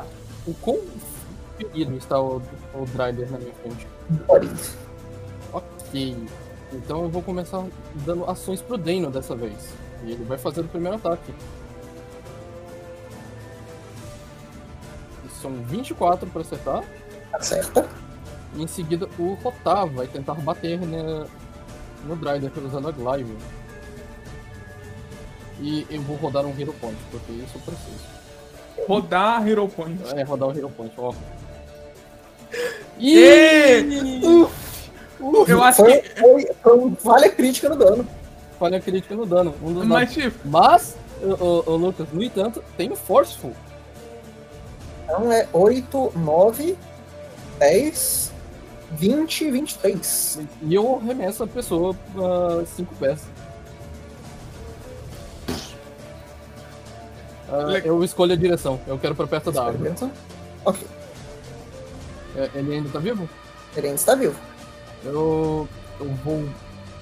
[0.46, 0.80] O quão
[1.58, 2.42] ferido está o,
[2.74, 3.88] o Drider na minha frente?
[5.52, 6.18] Ok.
[6.74, 7.64] Então eu vou começar
[8.06, 9.74] dando ações pro Dano dessa vez.
[10.04, 11.34] E ele vai fazer o primeiro ataque.
[15.42, 16.84] São 24 para acertar.
[17.34, 17.88] Acerta.
[18.56, 21.26] E em seguida o Rotar vai tentar bater né,
[22.06, 23.36] no Drider usando a Glaive.
[25.60, 28.06] E eu vou rodar um Hero Point, porque isso eu preciso.
[28.88, 30.00] Rodar Hero Point.
[30.16, 31.14] É, rodar o Hero Point, ó.
[33.00, 34.24] Ih!
[34.24, 36.20] Uf, uf, eu acho Foi, que.
[36.20, 38.08] foi, foi um falha crítica no dano.
[38.60, 39.54] Falha crítica no dano.
[39.62, 43.54] Um dos Mas, tipo, Mas, ô, ô, ô, Lucas, no entanto, tem o Forceful.
[45.04, 46.78] Então é 8, 9,
[47.60, 48.34] 10,
[48.92, 50.40] 20, 23.
[50.62, 51.96] E eu arremesso a pessoa
[52.76, 53.22] 5 pés.
[57.70, 58.80] Le- eu escolho a direção.
[58.88, 59.94] Eu quero pra perto da árvore.
[60.66, 60.86] Ok.
[62.36, 63.28] É, Ele ainda tá vivo?
[63.76, 64.36] Ele ainda está vivo.
[65.04, 65.68] Eu,
[66.00, 66.44] eu vou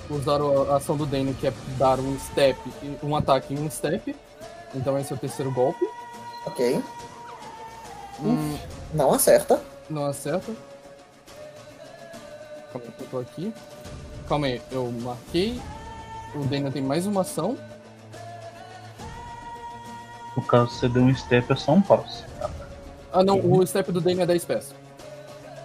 [0.10, 0.40] usar
[0.72, 2.60] a ação do Dane, que é dar um step,
[3.02, 4.16] um ataque em um step.
[4.76, 5.84] Então esse é o terceiro golpe.
[6.46, 6.80] Ok.
[8.22, 8.58] Hum,
[8.94, 9.60] Não acerta.
[9.90, 10.52] não acerta.
[12.76, 13.54] Calma aí, eu tô aqui.
[14.28, 15.62] Calma aí, eu marquei.
[16.34, 17.58] O Dane tem mais uma ação.
[20.36, 22.26] No caso, você deu um step, é só um passo.
[23.14, 24.76] Ah não, o step do Dane é 10 pés.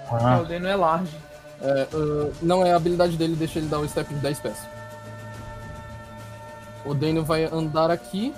[0.09, 1.17] Ah, o Dano é large.
[1.61, 4.59] É, ah, não é a habilidade dele, deixa ele dar o step de 10 pés.
[6.85, 8.33] O Daniel vai andar aqui.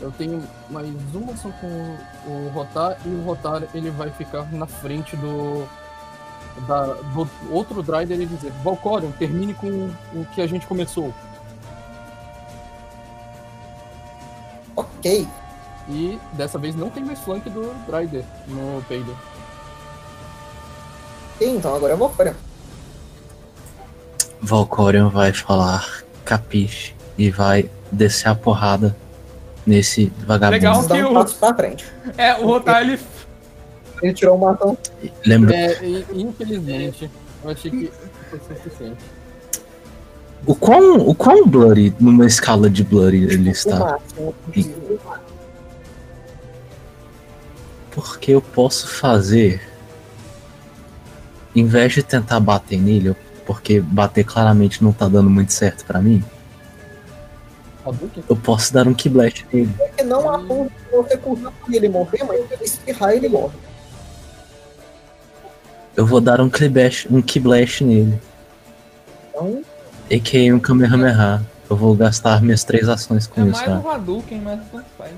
[0.00, 1.96] Eu tenho mais uma ação com
[2.26, 5.68] o Rotar e o Rotar ele vai ficar na frente do
[6.66, 11.12] da, do outro Drider e dizer Valcorion, termine com o que a gente começou.
[14.76, 15.26] Ok.
[15.88, 19.16] E dessa vez não tem mais flank do Drider no peido.
[21.40, 22.36] Então agora vou fora.
[24.40, 28.96] Valcorion vai falar capiche e vai descer a porrada
[29.66, 30.52] nesse vagabundo.
[30.52, 30.82] Legal.
[30.86, 31.84] Dar que um o- passo pra frente.
[32.16, 32.98] É, o Rotar ele.
[34.02, 34.76] Ele tirou uma ação.
[35.24, 37.08] Lembra, É, infelizmente,
[37.44, 37.92] eu achei que
[38.28, 39.04] foi suficiente.
[40.44, 43.78] o quão, o quão blurry, numa escala de blurry ele está?
[43.78, 44.34] máximo.
[47.92, 49.60] Porque eu posso fazer,
[51.54, 53.14] em vez de tentar bater nele,
[53.46, 56.24] porque bater claramente não tá dando muito certo pra mim,
[58.28, 59.70] eu posso dar um Keyblast nele.
[59.76, 61.20] Porque não há ponto de você
[61.68, 63.56] e ele morrer, mas se ele espirrar, ele morre.
[65.96, 68.20] Eu vou dar um Keyblast, um Keyblast nele.
[69.30, 69.62] Então,
[70.10, 70.54] A.K.A.
[70.54, 71.42] um Kamehameha.
[71.70, 73.82] Eu vou gastar minhas três ações com É isso, mais né?
[73.84, 75.12] um Hadouken, mas tanto faz.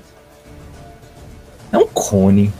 [1.71, 2.53] É um cone.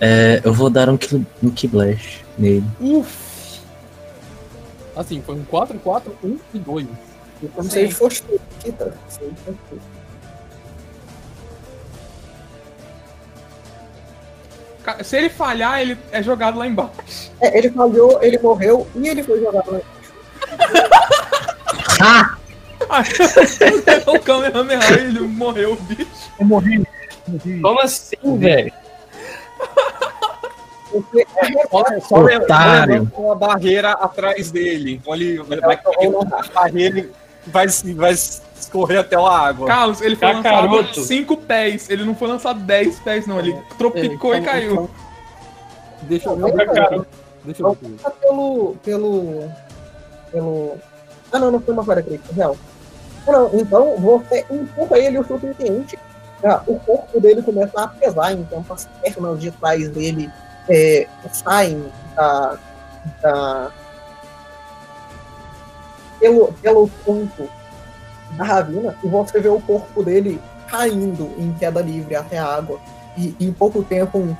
[0.00, 2.64] É, eu vou dar um, Key- um Keyblast nele.
[2.80, 3.60] Uf!
[4.96, 6.86] Assim, foi um 4, 4, 1 e 2.
[7.44, 7.88] é como se
[15.04, 17.30] Se ele falhar, ele é jogado lá embaixo.
[17.40, 19.80] É, ele falhou, ele morreu e ele foi jogado lá.
[22.00, 22.36] Ah!
[22.88, 23.04] Aí
[24.06, 26.06] o Kamehameha, ele morreu bicho.
[26.38, 26.84] eu morri.
[27.62, 28.72] Como assim, velho?
[30.90, 31.26] Porque
[31.70, 34.94] Só, só le- só uma barreira atrás dele.
[34.94, 37.08] Então ele vai, vai, a barreira
[37.46, 38.14] vai, vai
[38.72, 39.66] escorrer até a água.
[39.66, 40.76] Carlos, ele foi Cacaroto.
[40.76, 41.90] lançado 5 pés.
[41.90, 43.38] Ele não foi lançado 10 pés, não.
[43.38, 44.90] Ele tropicou É, e caiu.
[46.02, 46.66] Deixa eu ver.
[46.72, 47.06] cara.
[47.44, 47.90] Deixa eu ver.
[48.20, 48.76] Pelo.
[48.82, 49.50] pelo.
[50.32, 50.78] pelo.
[51.30, 52.56] Ah não, não foi uma falha crítica, real.
[53.26, 55.96] Ah, não, então você empurra ele o suficiente
[56.44, 60.28] ah, o corpo dele começa a pesar, então as pernas de trás dele
[60.68, 61.84] é, saem
[62.16, 62.58] da,
[63.22, 63.70] da
[66.18, 67.48] pelo, pelo tronco
[68.36, 72.80] da ravina e você vê o corpo dele caindo em queda livre até a água
[73.16, 74.36] e em pouco tempo um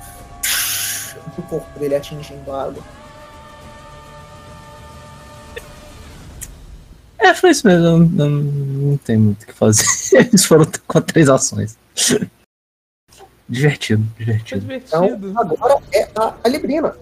[1.35, 2.83] do corpo dele atingindo a água.
[7.17, 7.83] É, foi isso mesmo.
[7.83, 9.85] Não, não, não tem muito o que fazer.
[10.13, 11.77] Eles foram com três ações.
[13.47, 14.73] Divertido, divertido.
[14.73, 15.39] Então, divertido.
[15.39, 16.95] agora é a, a Librina.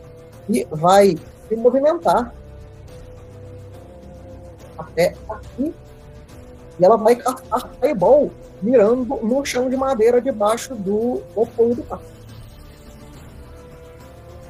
[0.49, 2.33] E vai se movimentar
[4.77, 5.73] até aqui.
[6.81, 12.01] E ela vai castar Fireball mirando no chão de madeira debaixo do apoio do carro.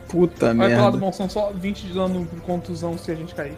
[0.07, 0.97] Puta Vai pro lado merda.
[0.97, 3.57] bom, são só 20 de dano de contusão se a gente cair.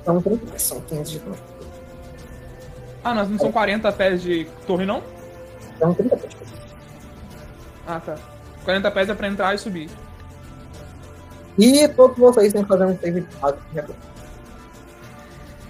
[0.00, 1.36] Então, 30, são 15 de dano.
[3.04, 5.02] Ah, nós não são 40 pés de torre, não?
[5.76, 6.52] Então, 30 de dano.
[7.86, 8.16] Ah, tá.
[8.64, 9.90] 40 pés é pra entrar e subir.
[11.58, 13.98] E todos vocês têm que fazer um save de base de agora.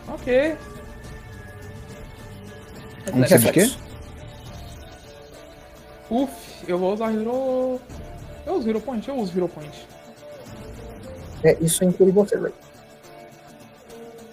[0.09, 0.56] Ok.
[3.14, 3.70] Um save de quê?
[6.10, 6.32] Uf,
[6.66, 7.80] eu vou usar Hero.
[8.47, 9.09] Eu uso Hero Point?
[9.09, 9.86] Eu uso Hero Point.
[11.44, 12.52] É, isso inclui vocês aí.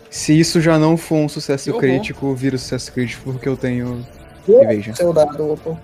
[0.09, 1.81] Se isso já não for um sucesso Eu vou.
[1.81, 4.05] crítico, vira sucesso crítico porque eu tenho
[4.47, 4.93] Evasion.
[4.93, 5.77] o seu dado Otto,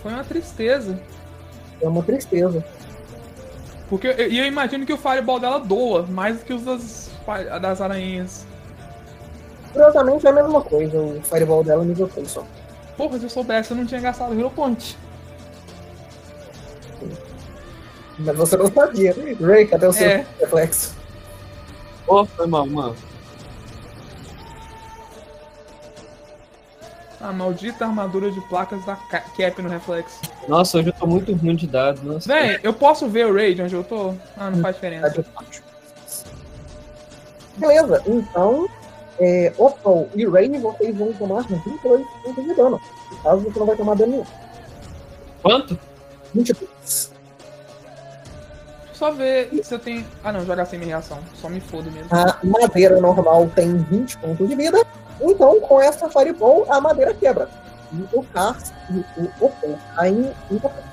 [0.00, 0.98] Foi uma tristeza.
[1.82, 2.64] é uma tristeza.
[3.88, 7.10] Porque eu, e eu imagino que o Fireball dela doa mais do que os das,
[7.60, 8.46] das aranhas.
[9.72, 12.44] Curiosamente é a mesma coisa, o Fireball dela é nível 3 só.
[12.96, 14.98] Porra, se eu soubesse, eu não tinha gastado Hero Point.
[18.18, 19.14] Mas você não sabia.
[19.40, 20.26] Ray, cadê o seu É.
[20.38, 20.94] reflexo?
[22.04, 22.96] Pô, foi mal, mano.
[27.20, 30.20] A maldita armadura de placas da Ca- Cap no reflexo.
[30.48, 32.02] Nossa, hoje eu tô muito ruim de dados.
[32.02, 32.26] Nossa.
[32.26, 34.14] Véi, eu posso ver o raid onde eu tô?
[34.36, 35.24] Ah, não faz Tá diferença.
[35.34, 35.62] baixo.
[37.56, 38.66] Beleza, então,
[39.18, 42.80] é, Opal e Ray, vocês vão tomar 22 pontos de dano.
[43.10, 44.24] No caso, você não vai tomar dano nenhum.
[45.42, 45.78] Quanto?
[46.34, 46.70] 22.
[46.70, 47.14] Deixa
[48.88, 50.04] eu só ver se eu tenho.
[50.22, 51.18] Ah não, já gastei minha reação.
[51.34, 52.08] Só me fodo mesmo.
[52.10, 54.84] A madeira normal tem 20 pontos de vida.
[55.20, 57.48] Então, com essa Fireball, a madeira quebra.
[57.92, 60.84] E o Cast e o Opal caem em 30 pés.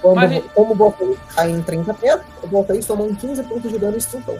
[0.00, 4.38] Como, Mas- como vocês caem em 30 pés, vocês tomam 15 pontos de dano instrução.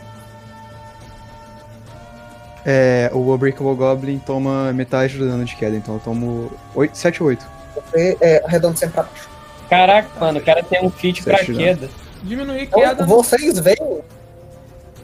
[2.68, 7.22] É, o Unbreakable Goblin toma metade do dano de queda, então eu tomo 8, 7
[7.22, 7.46] ou 8.
[7.76, 9.30] Você é, arredonda sempre pra baixo.
[9.70, 11.88] Caraca, mano, o cara tem um feat pra queda.
[12.24, 13.06] Diminuir Então, queda.
[13.06, 14.00] vocês veem.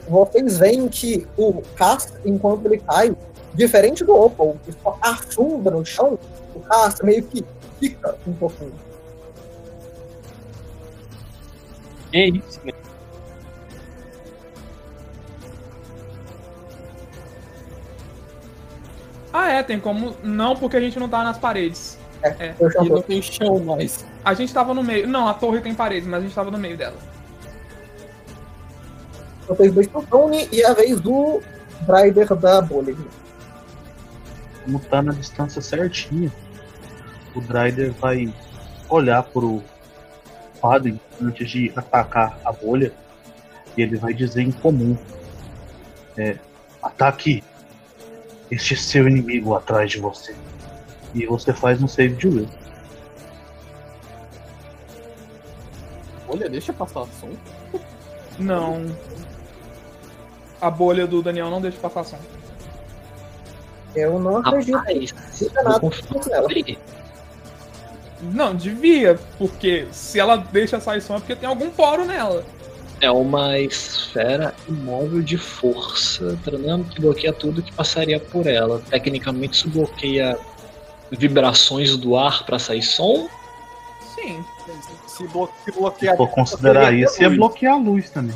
[0.09, 3.15] Vocês veem que o Cast, enquanto ele cai,
[3.53, 6.19] diferente do Opal, que só afunda no chão,
[6.53, 7.45] o Cast meio que
[7.79, 8.73] fica um pouquinho.
[12.11, 12.73] Que isso, né?
[19.33, 20.15] Ah, é, tem como.
[20.23, 21.97] Não, porque a gente não tá nas paredes.
[22.21, 22.53] É.
[22.59, 24.05] Eu E não tem chão mais.
[24.23, 25.07] A gente tava no meio.
[25.07, 26.95] Não, a torre tem paredes, mas a gente tava no meio dela.
[29.47, 31.41] vocês dois pro Tony e é a vez do
[31.81, 32.95] Driver da bolha.
[34.63, 36.31] Como tá na distância certinha,
[37.35, 38.33] o Drider vai
[38.87, 39.61] olhar pro
[40.61, 42.93] Padre antes de atacar a bolha
[43.75, 44.95] e ele vai dizer em comum:
[46.15, 46.37] é,
[46.81, 47.43] Ataque
[48.51, 50.35] este seu inimigo atrás de você.
[51.13, 52.49] E você faz um save de will.
[56.27, 57.29] Olha, deixa eu passar som.
[58.39, 58.95] Não.
[60.59, 62.19] A bolha do Daniel não deixa passar som.
[63.95, 64.75] Eu não acredito.
[64.75, 65.13] Rapaz,
[66.67, 66.77] é.
[68.31, 72.43] Não, devia, porque se ela deixa sair som é porque tem algum poro nela.
[73.03, 78.81] É uma esfera imóvel de força, treinando que bloqueia tudo que passaria por ela.
[78.89, 80.37] Tecnicamente, isso bloqueia
[81.11, 83.27] vibrações do ar para sair som.
[84.15, 84.43] Sim.
[85.07, 86.15] Se, blo se Se bloquear.
[86.15, 87.37] for considerar isso, ia luz.
[87.37, 88.35] bloquear a luz também.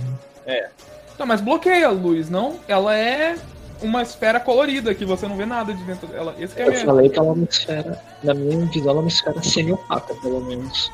[1.17, 2.59] Não, mas bloqueia a luz, não?
[2.67, 3.35] Ela é
[3.81, 6.35] uma esfera colorida que você não vê nada de dentro dela.
[6.37, 6.85] Esse que é Eu mesmo.
[6.87, 10.41] falei que ela é uma esfera, na minha visão, ela é uma esfera semi-opaca, pelo
[10.41, 10.91] menos.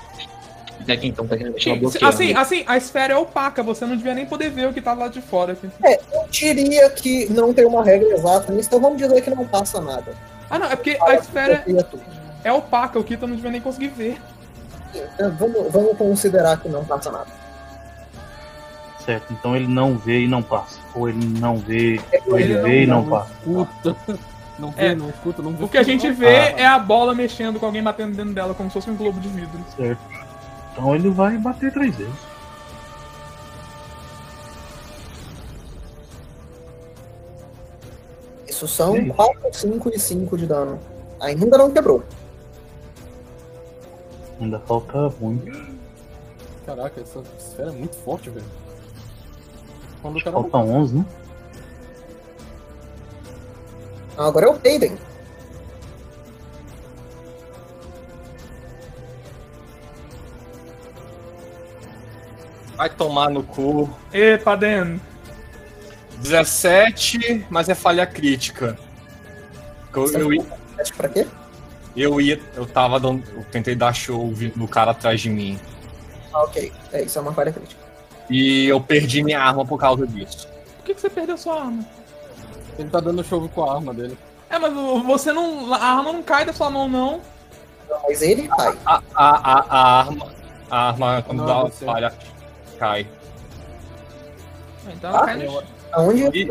[0.84, 2.10] Até que então, tecnicamente, ela Sim, bloqueia.
[2.10, 4.94] assim, assim, a esfera é opaca, você não devia nem poder ver o que tá
[4.94, 5.58] lá de fora.
[5.84, 9.80] Eu diria que não tem uma regra exata nisso, então vamos dizer que não passa
[9.82, 10.14] nada.
[10.50, 11.64] Ah, não, é porque a esfera
[12.44, 14.18] é opaca, o Kita não devia nem conseguir ver.
[14.94, 17.28] Então, Vamos, vamos considerar que não passa nada.
[19.04, 20.80] Certo, então ele não vê e não passa.
[20.96, 23.32] Ou ele não vê, ou ele Ele vê e não- não passa.
[23.44, 23.96] Puta.
[24.60, 24.96] Não vê, É.
[24.96, 25.64] não escuta, não vê.
[25.66, 26.54] O que a gente vê Ah.
[26.62, 29.28] é a bola mexendo com alguém batendo dentro dela, como se fosse um globo de
[29.28, 29.60] vidro.
[29.76, 30.00] Certo.
[30.74, 32.14] Então ele vai bater três vezes.
[38.48, 39.10] Isso são Sim.
[39.10, 40.80] 4, 5 e 5 de dano.
[41.20, 42.04] Ainda não quebrou.
[44.42, 45.74] Ainda falta muito.
[46.66, 48.46] Caraca, essa esfera é muito forte, velho.
[50.02, 50.34] Quando o cara.
[50.34, 51.06] Falta 11, né?
[54.18, 54.98] Agora é o Payden.
[62.76, 63.90] Vai tomar no cu.
[64.12, 64.98] Epa, Dan.
[66.22, 68.78] 17, mas é falha crítica.
[69.94, 70.46] Eu, eu, ia-
[70.98, 71.28] pra quê?
[71.96, 72.40] eu ia.
[72.56, 73.24] Eu tava dando.
[73.36, 75.60] Eu tentei dar show no cara atrás de mim.
[76.34, 76.72] Ah, ok.
[76.92, 77.82] É, isso é uma falha crítica.
[78.30, 80.48] E eu perdi minha arma por causa disso.
[80.78, 81.86] Por que, que você perdeu sua arma?
[82.80, 84.18] Ele tá dando show com a arma dele.
[84.50, 84.74] É, mas
[85.06, 85.74] você não.
[85.74, 87.22] A arma não cai da sua mão, não.
[87.90, 88.76] Não, mas ele cai.
[88.86, 90.34] A, a, a, a arma.
[90.72, 92.14] A arma, quando Não, dá uma falha,
[92.84, 93.08] cai.
[94.88, 95.64] Então ela Ah, cai no chão.
[95.94, 96.48] Aonde E-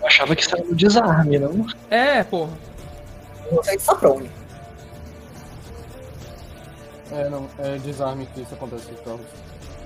[0.00, 1.66] Eu achava que era no desarme, não?
[1.90, 2.52] É, porra.
[3.50, 4.30] você está prone?
[7.12, 9.20] É, não, é desarme que isso acontece com os carros.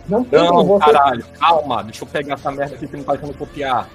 [0.08, 0.84] Não tem Não, você.
[0.86, 3.88] caralho, calma, deixa eu pegar essa merda aqui que não tá deixando copiar.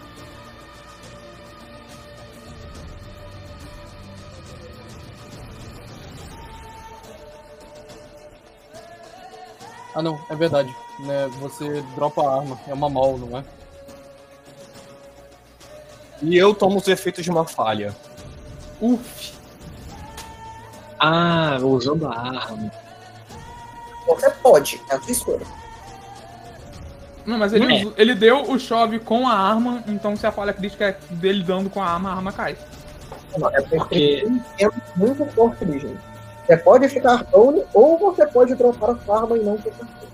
[9.95, 10.73] Ah, não, é verdade.
[10.99, 13.43] Né, você dropa a arma, é uma mal, não é?
[16.21, 17.95] E eu tomo os efeitos de uma falha.
[18.79, 19.33] Uf.
[20.99, 22.71] Ah, usando a arma.
[24.07, 25.45] Você pode, é a sua escolha.
[27.25, 27.93] Não, mas ele, Não é.
[27.97, 31.69] ele deu o chove com a arma, então se a falha crítica é dele dando
[31.69, 32.57] com a arma, a arma cai.
[33.37, 36.12] Não, é porque tempo muito forte ali, gente.
[36.45, 40.13] Você pode ficar prone ou você pode dropar a sua arma e não ficar prone.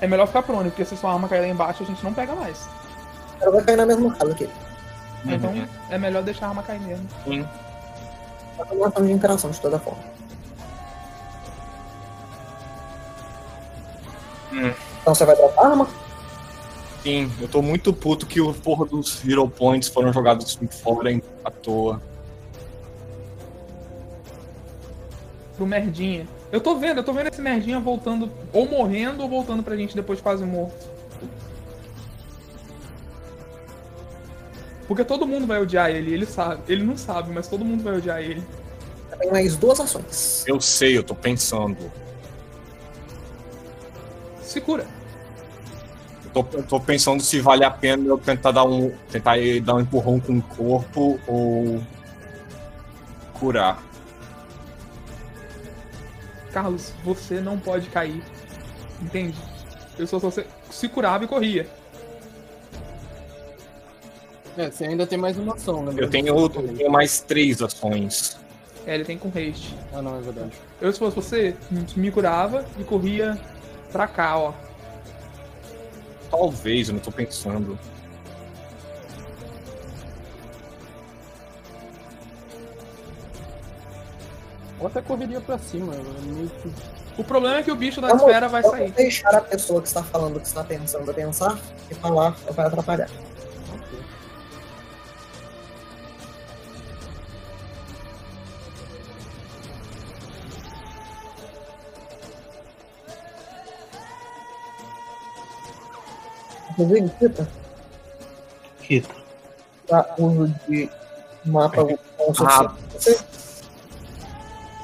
[0.00, 2.34] É melhor ficar prone, porque se sua arma cair lá embaixo, a gente não pega
[2.34, 2.68] mais.
[3.38, 4.52] Cara vai cair na mesma casa que ele.
[5.24, 5.52] Então
[5.90, 7.06] é melhor deixar a arma cair mesmo.
[8.58, 10.02] Tá com uma ação de interação de toda forma.
[14.52, 14.72] Hum.
[15.00, 15.88] Então você vai dropar a arma?
[17.02, 21.22] Sim, eu tô muito puto que o porra dos Hero Points foram jogados fora em-
[21.44, 22.00] à toa.
[25.56, 26.26] Pro merdinha.
[26.50, 29.94] Eu tô vendo, eu tô vendo esse merdinha voltando, ou morrendo, ou voltando pra gente
[29.94, 30.90] depois quase morto.
[34.86, 36.62] Porque todo mundo vai odiar ele, ele sabe.
[36.68, 38.42] Ele não sabe, mas todo mundo vai odiar ele.
[39.08, 40.44] Você tem mais duas ações.
[40.46, 41.90] Eu sei, eu tô pensando.
[44.42, 44.86] Se cura.
[46.24, 48.92] Eu tô, eu tô pensando se vale a pena eu tentar dar um.
[49.10, 51.80] tentar dar um empurrão com o corpo ou.
[53.34, 53.82] curar.
[56.52, 58.22] Carlos, você não pode cair.
[59.00, 59.36] Entende?
[59.98, 61.66] Eu só você se curava e corria.
[64.56, 65.94] É, você ainda tem mais uma ação, né?
[65.96, 68.36] Eu tenho, eu tenho mais três ações.
[68.86, 69.74] É, ele tem com haste.
[69.92, 70.52] Ah, não, é verdade.
[70.80, 71.56] Eu, se fosse você,
[71.96, 73.38] me curava e corria
[73.90, 74.52] pra cá, ó.
[76.30, 77.78] Talvez, eu não tô pensando.
[84.82, 85.94] Ou até correria pra cima.
[85.94, 86.72] é meio que-
[87.16, 88.90] O problema é que o bicho da Vamos- esfera vai sair.
[88.90, 91.56] deixar a pessoa que está falando que está pensando a pensar
[91.90, 93.08] e falar vai atrapalhar.
[106.70, 107.48] Inclusive, Tita,
[108.80, 109.14] Quita.
[109.88, 110.90] dá uso de
[111.44, 112.68] mapa suficiente pra
[112.98, 113.18] você?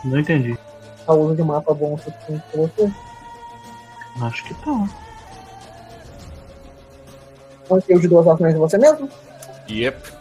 [0.05, 0.59] Não entendi.
[1.07, 2.93] Dá uso de mapa bom o suficiente pra você?
[4.23, 4.89] Acho que tá.
[7.71, 9.09] Manter de duas ações de você mesmo?
[9.69, 10.13] Yep.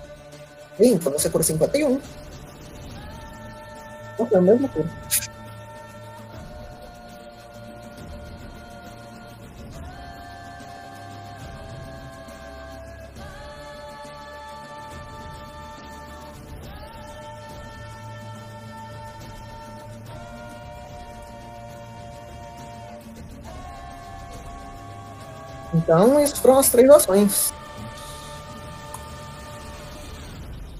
[0.78, 2.02] Sim, então você cura 51.
[4.20, 4.90] Nossa, é a mesma cura.
[25.88, 27.54] Então, isso foram as três ações.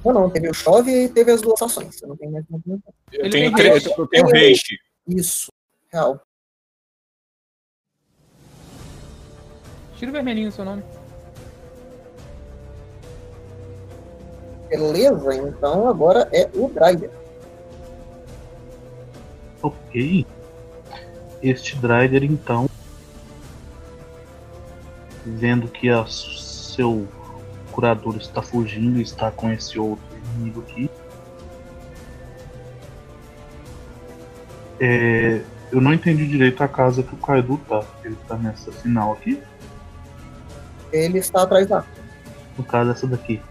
[0.04, 1.96] Não, não, teve o chove e teve as duas ações.
[1.96, 2.84] Você não tem mais movimento.
[3.14, 4.78] Eu Ele tenho, tem três, eu tenho haste.
[5.08, 5.50] Isso,
[5.90, 6.22] real.
[9.96, 10.84] Tira o vermelhinho o seu nome.
[14.68, 17.12] Beleza, então agora é o Driver.
[19.62, 20.26] Ok.
[21.42, 22.70] Este Drider, então,
[25.36, 27.08] vendo que a seu
[27.72, 30.04] curador está fugindo e está com esse outro
[30.36, 30.90] inimigo aqui.
[34.80, 35.42] É,
[35.72, 37.84] eu não entendi direito a casa que o Kaido tá.
[38.04, 39.42] Ele tá nessa final aqui.
[40.92, 41.84] Ele está atrás da.
[42.58, 43.42] No caso, essa daqui.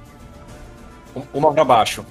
[1.15, 2.05] Um- Uma pra baixo.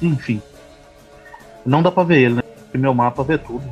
[0.00, 0.40] Enfim.
[1.64, 2.42] Não dá pra ver ele, né?
[2.42, 3.64] Porque meu mapa vê tudo.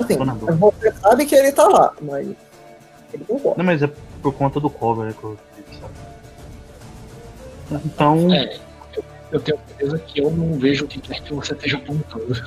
[0.00, 0.16] Assim,
[0.58, 2.26] você sabe que ele tá lá, mas.
[2.26, 3.54] Ele tem como.
[3.56, 3.90] Não, mas é
[4.22, 5.94] por conta do cover que eu fiz, sabe?
[7.84, 8.58] Então, É,
[8.96, 12.44] eu, eu tenho certeza que eu não vejo o que quer que você esteja apontando.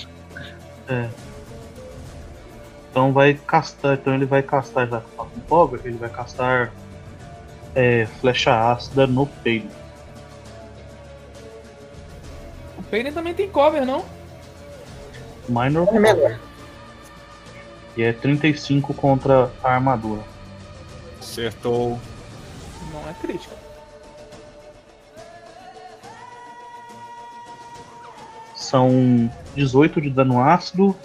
[0.90, 1.10] é.
[2.90, 6.74] Então vai castar, então ele vai castar já que tá com cover, ele vai castar
[7.76, 9.70] é, flecha ácida no peito.
[12.80, 14.04] O Payne também tem cover, não?
[15.48, 16.40] Minor É melhor.
[17.98, 20.22] E é 35 contra a armadura.
[21.20, 22.00] Acertou.
[22.94, 23.56] Não é crítico.
[28.56, 30.96] São 18 de dano ácido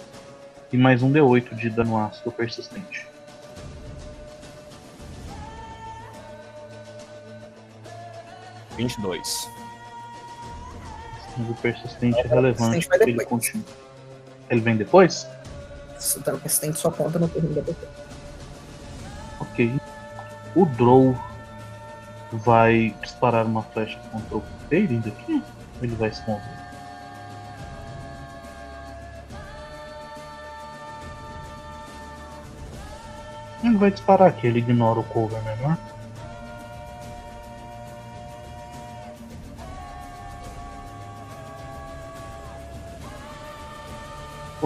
[0.71, 3.07] e mais um D8 de dano ácido persistente.
[8.77, 9.49] Vinte e dois.
[11.49, 13.65] O persistente é relevante ele continua.
[14.47, 15.27] Ele vem depois?
[16.03, 17.89] Isso dano resistente só conta no turno da pessoa.
[19.39, 19.79] Ok.
[20.53, 21.17] O Drow
[22.33, 25.41] vai disparar uma flecha contra o Peirin daqui?
[25.79, 26.63] Ou ele vai mover?
[33.63, 35.77] Ele vai disparar aqui, ele ignora o cover menor.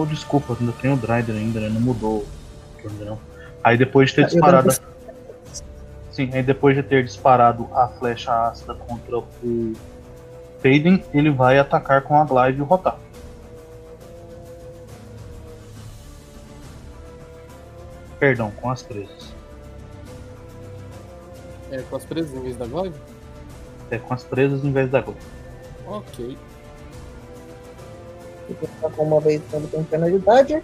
[0.00, 1.68] Oh, desculpa, ainda tem o Drider ainda, né?
[1.68, 2.24] Não mudou
[3.04, 3.18] não.
[3.64, 4.70] Aí depois de ter Ah, disparado.
[6.12, 9.72] Sim, aí depois de ter disparado a flecha ácida contra o
[10.62, 12.96] Faden, ele vai atacar com a Glide e o Rotar.
[18.20, 19.34] Perdão, com as presas.
[21.72, 22.94] É, com as presas em vez da Glide?
[23.90, 25.20] É com as presas em vez da Glide.
[25.86, 26.38] Ok.
[28.80, 30.62] Tá com uma vez quando tem penalidade.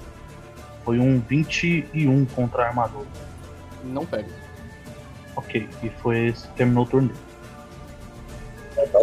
[0.85, 3.06] Foi um 21 contra a armadura.
[3.85, 4.28] Não pega.
[5.36, 7.12] Ok, e foi esse que terminou o turno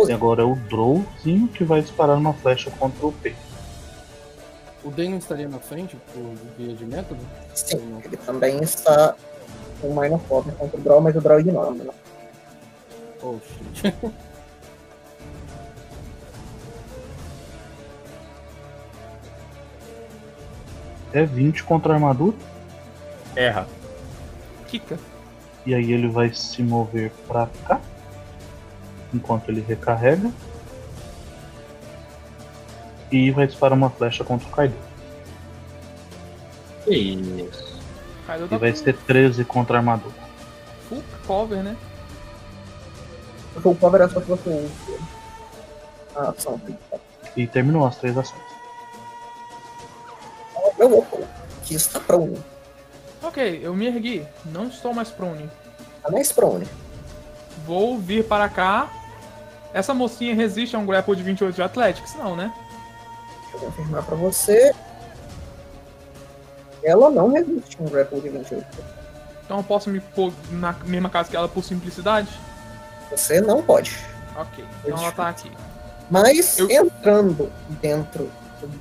[0.07, 3.35] E agora é o Drowzinho que vai disparar uma flecha contra o P.
[4.83, 7.19] O Day não estaria na frente por via de método?
[7.53, 9.15] Sim, ele também está
[9.79, 11.71] com minor cover contra o Draw, mas o Draw ignora.
[11.71, 11.89] Né?
[13.21, 13.93] Oh, shit.
[21.13, 22.35] É 20 contra a armadura.
[23.35, 23.67] Erra.
[24.67, 24.97] Kika.
[25.65, 27.79] E aí ele vai se mover pra cá.
[29.13, 30.31] Enquanto ele recarrega.
[33.11, 34.75] E vai disparar uma flecha contra o Kaido.
[36.85, 37.79] Que isso.
[38.25, 40.15] Kaido E tá vai com ser 13 contra a armadura.
[40.87, 41.75] full cover, né?
[43.55, 44.69] Vou cover essa fosse um.
[46.15, 46.59] A ação.
[47.35, 48.50] E terminou as três ações.
[50.81, 51.27] Eu vou pular,
[51.63, 52.43] que está prone.
[53.21, 54.25] Ok, eu me ergui.
[54.45, 55.47] Não estou mais prone.
[56.01, 56.67] Tá mais prone.
[57.67, 58.89] Vou vir para cá.
[59.75, 62.15] Essa mocinha resiste a um grapple de 28 de Athletics?
[62.15, 62.51] Não, né?
[63.43, 64.73] Deixa eu confirmar pra você.
[66.83, 68.65] Ela não resiste a um grapple de 28.
[69.45, 72.27] Então eu posso me pôr na mesma casa que ela por simplicidade?
[73.11, 73.95] Você não pode.
[74.35, 75.51] Ok, então ela tá aqui.
[76.09, 77.51] Mas Eu- entrando
[77.81, 78.31] dentro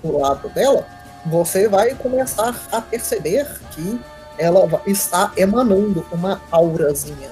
[0.03, 0.87] do lado dela,
[1.27, 4.01] você vai começar a perceber que
[4.39, 7.31] ela está emanando uma aurazinha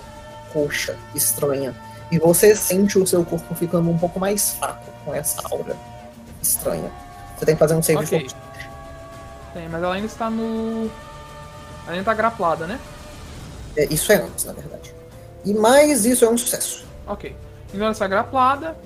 [0.52, 1.74] roxa, estranha.
[2.10, 5.76] E você sente o seu corpo ficando um pouco mais fraco com essa aura
[6.42, 6.90] estranha.
[7.36, 8.20] Você tem que fazer um save Ok.
[8.20, 8.36] forte.
[9.52, 10.90] Tem, mas ela ainda está no.
[11.86, 12.78] Ela ainda tá graplada, né?
[13.76, 14.94] É, Isso é antes, na verdade.
[15.44, 16.84] E mais isso é um sucesso.
[17.06, 17.34] Ok.
[17.68, 18.76] Então ela está graplada.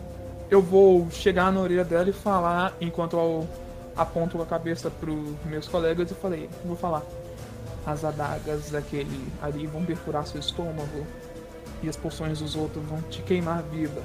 [0.51, 3.49] Eu vou chegar na orelha dela e falar, enquanto eu
[3.97, 7.03] aponto a cabeça pros meus colegas e falei, vou falar.
[7.85, 11.07] As adagas daquele ali vão perfurar seu estômago.
[11.83, 14.03] E as poções dos outros vão te queimar viva.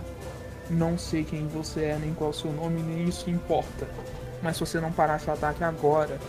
[0.70, 3.88] Não sei quem você é, nem qual o seu nome, nem isso importa.
[4.42, 6.20] Mas se você não parar seu ataque agora,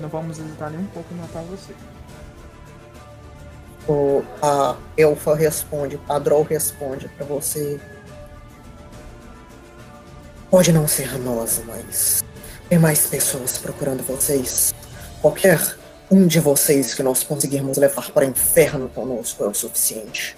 [0.00, 1.74] não vamos hesitar nem um pouco em matar você.
[3.88, 7.80] O, a Elfa responde, a Droll responde pra você.
[10.50, 12.22] Pode não ser nós, mas
[12.68, 14.74] tem mais pessoas procurando vocês.
[15.20, 15.58] Qualquer
[16.10, 20.36] um de vocês que nós conseguirmos levar para o inferno conosco é o suficiente.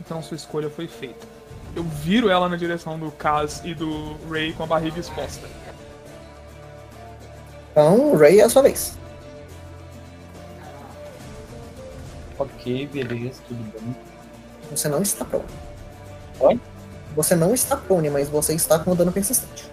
[0.00, 1.26] Então sua escolha foi feita.
[1.74, 5.48] Eu viro ela na direção do Kaz e do Ray com a barriga exposta.
[7.72, 8.96] Então, Ray, é a sua vez.
[12.38, 13.96] Ok, beleza, tudo bem.
[14.70, 15.44] Você não está prone.
[16.40, 16.60] Oi?
[17.14, 19.70] Você não está prone, mas você está com dano persistente.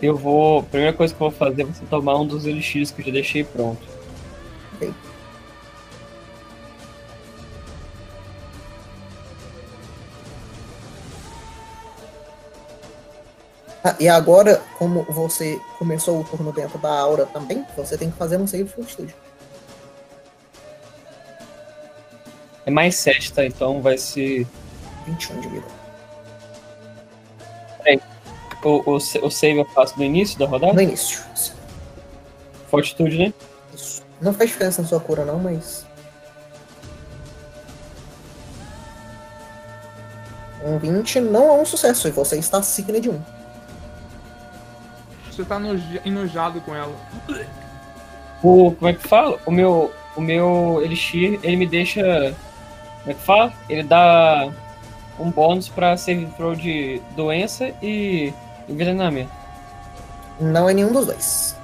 [0.00, 0.60] Eu vou.
[0.60, 3.06] A primeira coisa que eu vou fazer é você tomar um dos elixires que eu
[3.06, 3.86] já deixei pronto.
[4.74, 4.92] Ok.
[13.84, 18.16] Ah, e agora, como você começou o turno dentro da aura também, você tem que
[18.16, 19.14] fazer um save de fortitude.
[22.64, 23.44] É mais 7, tá?
[23.44, 24.46] Então vai ser.
[25.02, 25.66] 21 de vida.
[28.64, 30.72] O, o, sa- o save eu faço no início da rodada?
[30.72, 31.20] No início.
[32.70, 33.34] Fortitude, né?
[33.74, 34.02] Isso.
[34.20, 35.84] Não faz diferença na sua cura, não, mas.
[40.64, 43.20] Um 20 não é um sucesso, e você está signa de 1.
[45.30, 46.94] Você tá noja- enojado com ela.
[48.44, 49.40] O, como é que fala?
[49.44, 52.00] O meu, o meu Elixir, ele me deixa.
[53.00, 53.52] Como é que fala?
[53.68, 54.52] Ele dá
[55.18, 58.32] um bônus pra save throw de doença e
[58.68, 59.30] envenenamento.
[60.40, 61.56] Não é nenhum dos dois.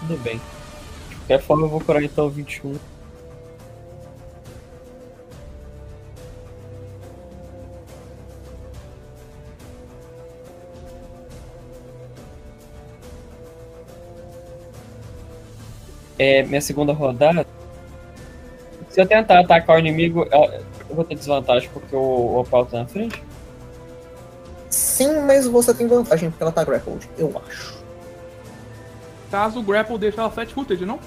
[0.00, 0.40] Tudo bem.
[1.08, 2.74] De qualquer forma, eu vou curar então 21.
[16.18, 17.46] É, minha segunda rodada.
[18.94, 22.78] Se eu tentar atacar o inimigo, eu vou ter desvantagem porque o, o Opal tá
[22.78, 23.20] na frente?
[24.70, 27.82] Sim, mas você tem vantagem porque ela tá grappled, eu acho.
[29.32, 31.00] Caso o grapple deixe ela flat footed, não?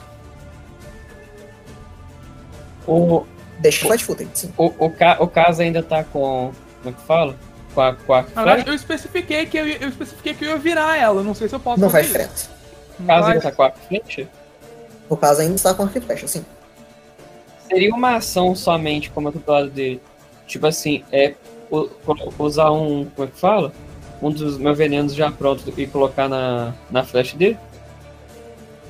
[2.85, 3.25] O,
[3.59, 4.53] Deixa flat footed, sim.
[4.57, 6.51] o, o, ca, o caso ainda tá com.
[6.83, 7.37] Como é que fala?
[7.73, 8.25] Com a, com a
[8.65, 11.23] eu especifiquei que eu, ia- eu especifiquei que eu ia virar ela.
[11.23, 12.49] Não sei se eu posso Não fazer faz isso.
[12.49, 12.57] diferença.
[12.99, 14.27] O caso ainda tá com a frente?
[15.09, 16.45] No caso, ainda está com e flecha, sim.
[17.67, 20.01] Seria uma ação somente como do lado dele.
[20.45, 21.35] Tipo assim, é
[22.39, 23.05] usar um.
[23.05, 23.71] Como é que fala?
[24.21, 27.57] Um dos meus venenos já pronto e colocar na, na flash dele?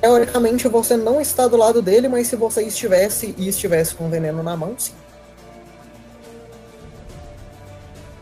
[0.00, 4.08] Teoricamente, você não está do lado dele, mas se você estivesse e estivesse com o
[4.08, 4.94] veneno na mão, sim.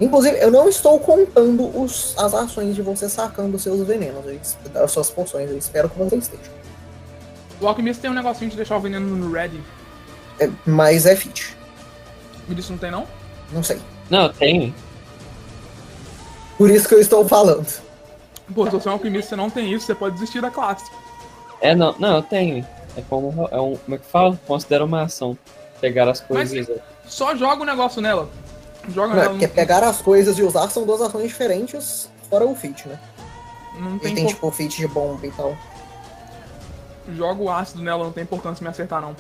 [0.01, 4.25] Inclusive, eu não estou contando os, as ações de você sacando seus venenos,
[4.75, 5.51] as suas poções.
[5.51, 6.51] Eu espero que você esteja.
[7.61, 9.63] O alquimista tem um negocinho de deixar o veneno no ready.
[10.41, 11.57] É, mas é fit.
[12.49, 13.07] Me disse não tem não?
[13.53, 13.81] Não sei.
[14.11, 14.75] Não, tem.
[16.59, 17.67] Por isso que eu estou falando.
[18.55, 20.51] Pô, se você é um alquimista e você não tem isso, você pode desistir da
[20.51, 20.85] classe.
[21.61, 22.67] É, não, não, eu tenho.
[22.97, 23.49] É como.
[23.51, 24.39] É um, como é que fala?
[24.47, 25.37] Considera uma ação.
[25.81, 26.69] Pegar as coisas.
[27.07, 28.29] Só joga o negócio nela.
[28.89, 29.31] Joga Não, é nela.
[29.31, 32.99] porque pegar as coisas e usar são duas ações diferentes, fora o fit, né?
[33.75, 35.57] Não, não E tem tem impor- tipo o fit de bomba e tal.
[37.15, 39.15] Joga o ácido nela, não tem importância me acertar, não.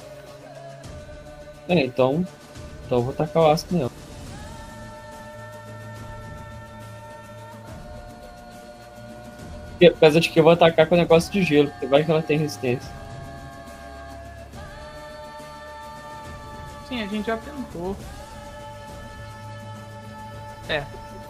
[1.68, 2.26] É, então.
[2.84, 3.90] Então eu vou tacar o ácido nela.
[9.80, 12.10] E Apesar de que eu vou atacar com o negócio de gelo, porque vai que
[12.10, 12.90] ela tem resistência.
[16.88, 17.96] Sim, a gente já tentou.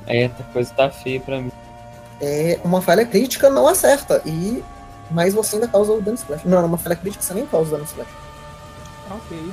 [0.07, 1.51] Aí a coisa tá feia pra mim.
[2.21, 4.23] É uma falha crítica não acerta.
[4.25, 4.63] E.
[5.11, 6.45] Mas você ainda causa o dano splash.
[6.45, 8.09] Não, uma falha crítica você nem causa o dano splash.
[9.11, 9.53] Ok.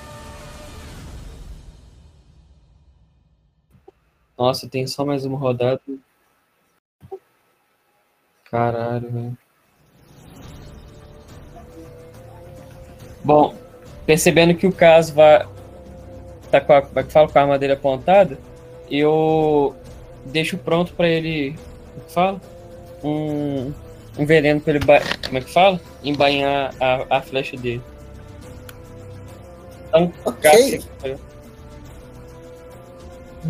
[4.43, 5.79] Nossa, tem só mais uma rodada.
[8.51, 9.37] Caralho, velho.
[13.23, 13.55] Bom,
[14.05, 15.47] percebendo que o caso vai.
[16.51, 18.37] Tá com a, fala, com a armadilha apontada,
[18.91, 19.73] eu
[20.25, 21.55] deixo pronto pra ele.
[21.93, 22.41] Como é que fala?
[23.01, 23.73] Um,
[24.19, 24.83] um veneno pra ele.
[24.85, 25.79] ba- Como é que fala?
[26.03, 27.81] Embainhar a, a flecha dele.
[29.87, 30.81] Então, Ok.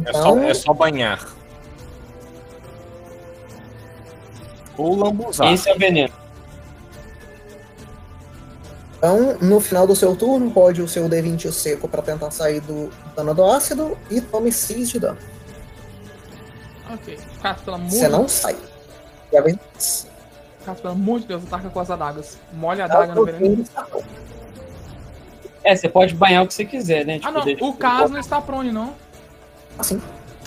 [0.01, 1.27] Gasto- É só, Então, é só banhar.
[4.77, 5.51] Ou lambuzar.
[5.53, 6.13] esse é o veneno.
[8.97, 12.89] então, no final do seu turno, pode o seu D20 seco pra tentar sair do
[13.15, 15.17] dano do ácido e tome 6 de dano.
[16.91, 17.19] Ok.
[17.41, 18.55] Cara, pelo amor Você não sai.
[19.31, 20.07] E a vez-
[20.65, 22.37] Caso, pelo amor de Deus, ataca com as adagas.
[22.53, 23.65] Molha a Tá adaga no veneno.
[23.65, 24.05] Pronto.
[25.63, 27.19] É, você pode banhar o que você quiser, né?
[27.23, 27.43] Ah, não.
[27.43, 28.95] deixa- O Cas não está prone, não.
[29.77, 30.01] Assim.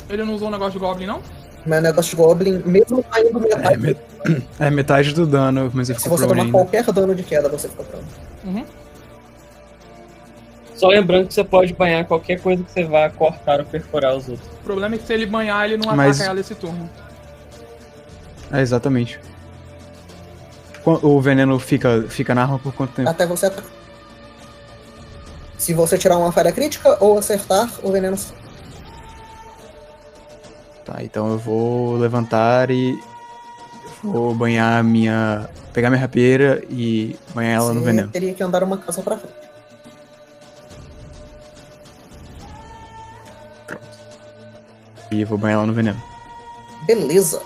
[0.09, 1.21] Ele não usou o negócio de Goblin, não?
[1.65, 4.01] Meu negócio de Goblin, mesmo caindo metade, É, met-
[4.61, 6.53] é metade do dano, mas ele se ficou você tomar ainda.
[6.53, 8.05] qualquer dano de queda, você fica pronto.
[8.45, 8.65] Uhum.
[10.77, 14.29] Só lembrando que você pode banhar qualquer coisa que você vá cortar ou perfurar os
[14.29, 14.47] outros.
[14.61, 16.89] O problema é que se ele banhar, ele não Mas- ataca ela esse turno.
[18.53, 19.19] É, exatamente.
[20.85, 23.09] O veneno fica, fica na arma por quanto tempo?
[23.09, 23.69] Até você atacar.
[25.59, 28.17] Se você tirar uma falha crítica ou acertar, o veneno.
[30.87, 33.03] Tá, então eu vou levantar e
[34.05, 35.51] vou banhar minha.
[35.73, 38.09] pegar minha rapieira e banhar ela no veneno.
[38.09, 39.35] teria que andar uma casa pra frente.
[45.11, 46.01] E vou banhar ela no veneno.
[46.87, 47.43] Beleza.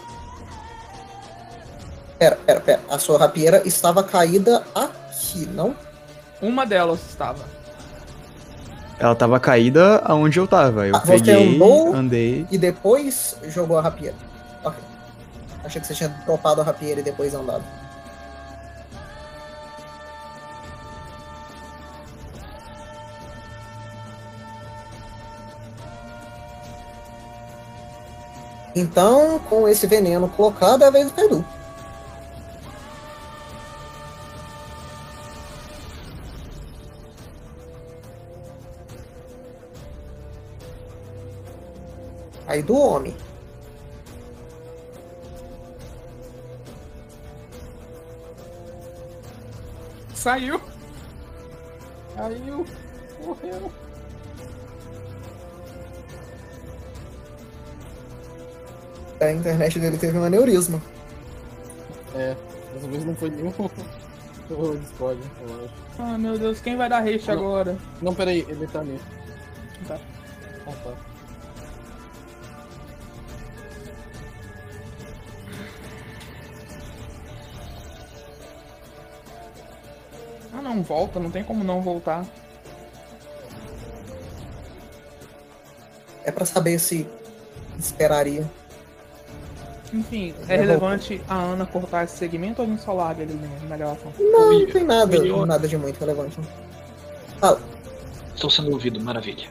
[2.18, 2.80] Pera, pera, pera.
[2.90, 5.74] A sua rapieira estava caída aqui, não?
[6.42, 7.59] Uma delas estava.
[9.00, 10.86] Ela tava caída aonde eu tava.
[10.86, 11.94] Eu Ah, você peguei, andou?
[11.94, 12.46] andei.
[12.50, 14.14] E depois jogou a rapieira.
[14.62, 14.78] Ok.
[15.64, 17.64] Achei que você tinha dropado a rapieira e depois andado.
[28.74, 31.12] Então, com esse veneno colocado, é a vez do
[42.50, 42.74] Kaidu.
[42.74, 43.14] Kaidu, homem.
[50.14, 50.60] Saiu.
[52.16, 52.66] Saiu.
[53.24, 53.72] Morreu.
[59.20, 60.82] A internet dele teve um aneurisma.
[62.14, 62.34] É,
[62.74, 63.52] dessa vez não foi nenhum
[64.50, 65.74] o Discord, eu acho.
[65.98, 67.76] Ah, meu Deus, quem vai dar haste agora?
[68.02, 68.98] Não, peraí, ele tá ali.
[69.86, 69.98] Tá.
[70.66, 71.09] Ah, tá.
[80.52, 82.24] Ah, não, volta, não tem como não voltar.
[86.24, 87.06] É pra saber se
[87.78, 88.48] esperaria.
[89.92, 93.34] Enfim, é Eu relevante a Ana cortar esse segmento ou a gente só larga ele
[93.34, 94.12] na- na gravação?
[94.18, 95.46] Não, não tem nada, melhor.
[95.46, 96.38] nada de muito relevante.
[97.40, 97.60] Fala.
[98.34, 99.48] Estou sendo ouvido, maravilha.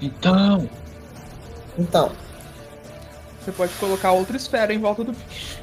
[0.00, 0.68] Então,
[1.78, 2.12] Então,
[3.40, 5.58] Você pode colocar outra esfera em volta do bicho.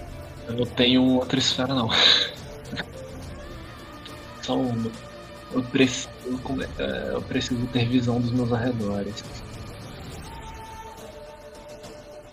[0.52, 1.90] Eu não tenho outra esfera não.
[4.42, 4.92] Só uma.
[5.52, 6.10] Eu preciso,
[6.80, 9.24] é- eu preciso ter visão dos meus arredores.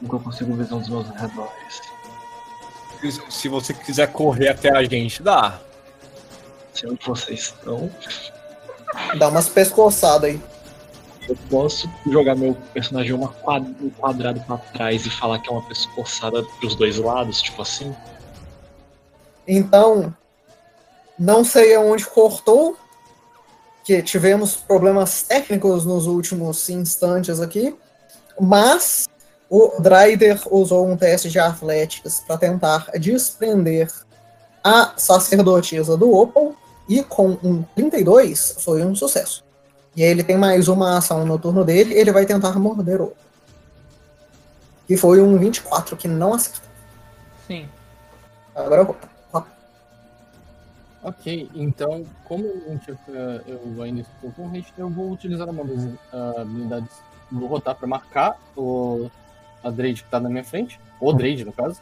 [0.00, 1.80] Nunca consigo visão dos meus arredores.
[3.00, 5.58] Se- Se você quiser correr até a gente, dá.
[6.72, 7.90] Sei onde vocês estão.
[9.18, 10.40] dá umas pescoçadas aí.
[11.28, 13.34] Eu posso jogar meu personagem uma
[13.80, 17.94] um quadrado pra trás e falar que é uma pescoçada pros dois lados, tipo assim.
[19.46, 20.14] Então,
[21.18, 22.76] não sei aonde cortou,
[23.84, 27.74] que tivemos problemas técnicos nos últimos instantes aqui,
[28.38, 29.09] mas
[29.48, 33.90] o Dryder usou um teste de atléticas para tentar desprender
[34.62, 36.55] a sacerdotisa do Opal
[36.88, 39.47] e com um 32 foi um sucesso.
[39.98, 43.06] E aí ele tem mais uma ação no turno dele, ele vai tentar morder o
[43.06, 43.16] Opal.
[44.88, 46.70] E foi um 24 que não acertou.
[47.48, 47.68] Sim.
[48.54, 48.96] Agora eu vou.
[51.02, 55.88] Ok, então, como eu, eh, eu ainda estou com haste, eu vou utilizar uma das
[56.12, 56.94] ah, habilidades
[57.28, 59.10] do rotar para marcar o,
[59.64, 61.80] a Drade que tá na minha frente, ou Drade no caso.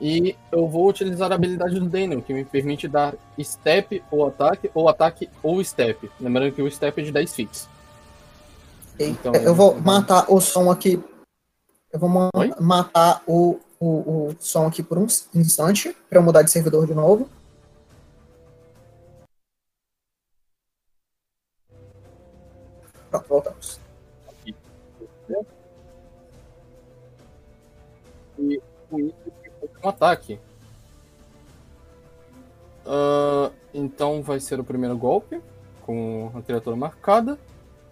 [0.00, 4.70] E eu vou utilizar a habilidade do Daniel, que me permite dar step ou ataque,
[4.74, 6.10] ou ataque ou step.
[6.20, 7.68] Lembrando que o step é de 10 feet.
[8.94, 9.08] Ok.
[9.08, 11.02] Então, eu vou matar o som aqui.
[11.92, 12.52] Eu vou ma- Oi?
[12.60, 13.86] matar o, o,
[14.30, 17.28] o som aqui por um instante para eu mudar de servidor de novo.
[23.10, 23.80] Pronto, voltamos.
[28.38, 28.60] E
[28.90, 29.14] com isso
[29.84, 30.38] um ataque.
[32.86, 35.40] Ah, então vai ser o primeiro golpe
[35.82, 37.38] com a criatura marcada.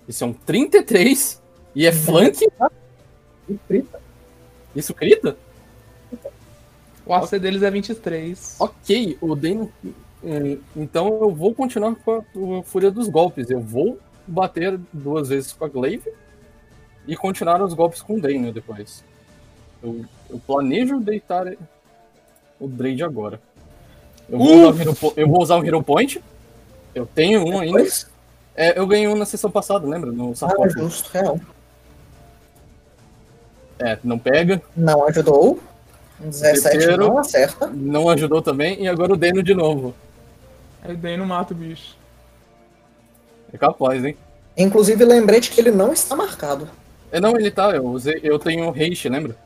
[0.09, 1.40] Isso é um 33
[1.74, 2.47] e é flank.
[4.74, 5.36] Isso crita?
[7.05, 8.56] O AC deles é 23.
[8.60, 9.73] Ok, o Dano.
[10.23, 13.51] hum, Então eu vou continuar com a, com a fúria dos golpes.
[13.51, 16.12] Eu vou bater duas vezes com a Glaive
[17.06, 19.05] e continuar os golpes com o Dano depois.
[19.82, 21.52] Eu, eu planejo deitar
[22.64, 23.40] o Drade agora.
[24.28, 26.22] Eu vou, usar o Po- eu vou usar o Hero Point.
[26.94, 27.84] Eu tenho um ainda.
[28.55, 30.12] É, eu ganhei um na sessão passada, lembra?
[30.12, 30.80] No ah, Sarcófago.
[30.80, 31.40] justo, real.
[33.78, 34.62] É, não pega.
[34.76, 35.59] Não ajudou.
[36.20, 37.09] 17 Terceiro.
[37.09, 37.66] não acerta.
[37.66, 38.82] Não ajudou também.
[38.82, 39.94] E agora o Deno de novo.
[40.82, 41.97] Aí daí não mata o bicho.
[43.52, 44.16] É capaz, hein?
[44.56, 46.68] Inclusive, lembrete que ele não está marcado.
[47.10, 47.70] É, não, ele tá.
[47.70, 49.36] Eu, usei, eu tenho haste, lembra?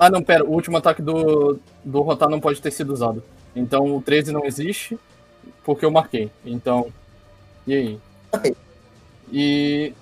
[0.00, 0.44] Ah, não, pera.
[0.44, 3.22] O último ataque do, do Rotar não pode ter sido usado.
[3.54, 4.98] Então o 13 não existe
[5.64, 6.30] porque eu marquei.
[6.44, 6.92] Então.
[7.66, 8.00] E aí?
[8.32, 8.56] Ok.
[9.32, 9.92] E.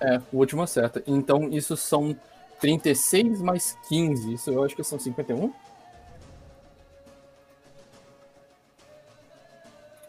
[0.00, 1.02] É, o último acerta.
[1.06, 2.16] Então isso são
[2.60, 4.34] 36 mais 15.
[4.34, 5.52] Isso eu acho que são 51.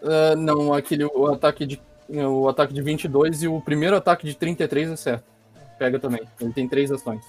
[0.04, 4.36] Ah, não, aquele o ataque de o ataque de 22 e o primeiro ataque de
[4.36, 5.24] 33 acerta.
[5.80, 6.22] Pega também.
[6.40, 7.24] Ele tem três ações.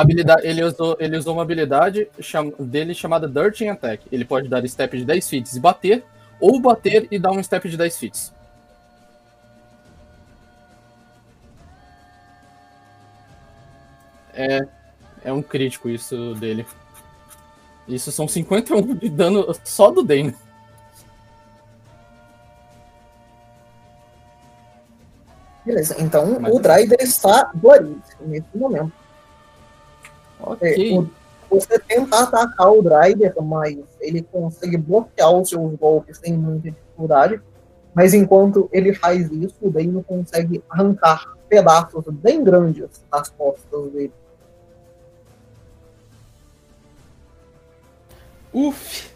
[0.00, 4.04] Habilidade, ele, usou, ele usou uma habilidade cham- dele chamada Dirting Attack.
[4.10, 6.04] Ele pode dar step de 10 feet e bater,
[6.40, 8.32] ou bater e dar um step de 10 feet.
[14.34, 14.60] É,
[15.24, 16.66] é um crítico isso dele.
[17.86, 20.34] Isso são 51 de dano só do Dane.
[25.64, 28.92] Beleza, então Mas- o Drider está bloodied nesse momento.
[30.60, 31.08] É, o-
[31.50, 37.40] você tenta atacar o Drider, mas ele consegue bloquear os seus golpes sem muita dificuldade.
[37.94, 44.12] Mas enquanto ele faz isso, o Dano consegue arrancar pedaços bem grandes das costas dele.
[48.52, 49.10] Uf!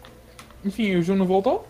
[0.65, 1.65] Enfim, o Juno voltou?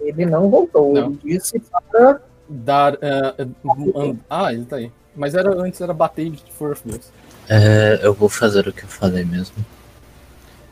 [0.00, 1.06] Ele não voltou, Não.
[1.08, 1.60] ele disse
[1.90, 2.94] para Dar.
[3.02, 4.92] and- ah, ele tá aí.
[5.14, 7.10] Mas era, antes era bater de Force Blast.
[7.48, 9.56] É, eu vou fazer o que eu falei mesmo.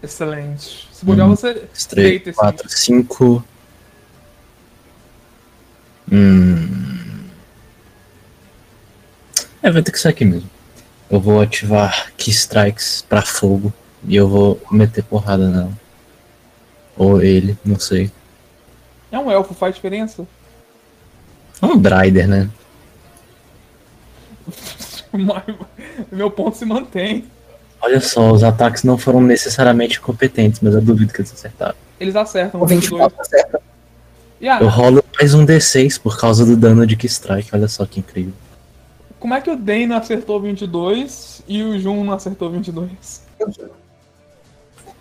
[0.03, 0.89] Excelente.
[0.93, 3.45] Se bobear, você 3, deita esse 4, 5.
[6.13, 7.25] Hum.
[9.63, 10.49] É, vai ter que ser aqui mesmo.
[11.11, 13.73] Eu vou ativar Key Strikes pra fogo
[14.07, 15.73] e eu vou meter porrada nela.
[16.97, 18.11] Ou ele, não sei.
[19.11, 20.27] É um elfo, faz diferença?
[21.61, 22.51] É um Drider, né?
[26.13, 27.25] Meu ponto se mantém.
[27.81, 31.75] Olha só, os ataques não foram necessariamente competentes, mas eu duvido que eles acertaram.
[32.01, 33.03] Eles acertam o o 22.
[33.03, 33.63] 24 acerta.
[34.41, 37.51] Eu rolo mais um D6 por causa do dano de Strike.
[37.53, 38.33] Olha só que incrível.
[39.19, 43.23] como é que o Dane acertou 22 e o Jun não acertou 22?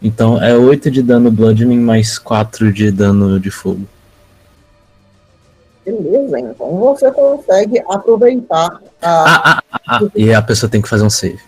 [0.01, 3.87] Então é 8 de dano bludgeoning mais 4 de dano de fogo.
[5.85, 9.99] Beleza, então você consegue aproveitar a Ah, ah, ah, ah.
[10.15, 11.39] E a pessoa tem que fazer um save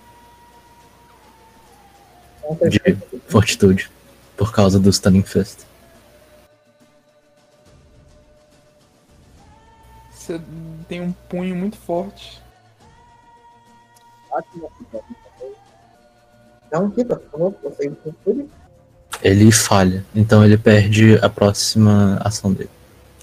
[2.69, 2.97] de
[3.27, 3.89] fortitude
[4.35, 5.65] por causa do Stunning Fist.
[10.11, 10.39] Você
[10.87, 12.41] tem um punho muito forte.
[16.67, 17.91] Então, Kita, por favor, você.
[19.23, 22.69] Ele falha, então ele perde a próxima ação dele.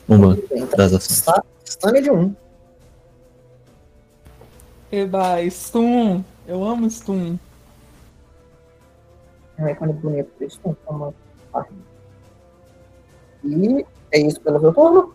[0.08, 0.36] Uma
[0.76, 1.10] das ações.
[1.10, 2.36] Está stun de 1.
[4.92, 6.22] Eba, stun.
[6.46, 7.38] Eu amo stun.
[9.56, 10.74] É um ícone bonito de stun.
[10.86, 11.14] Toma.
[13.42, 15.14] E é isso pelo seu turno.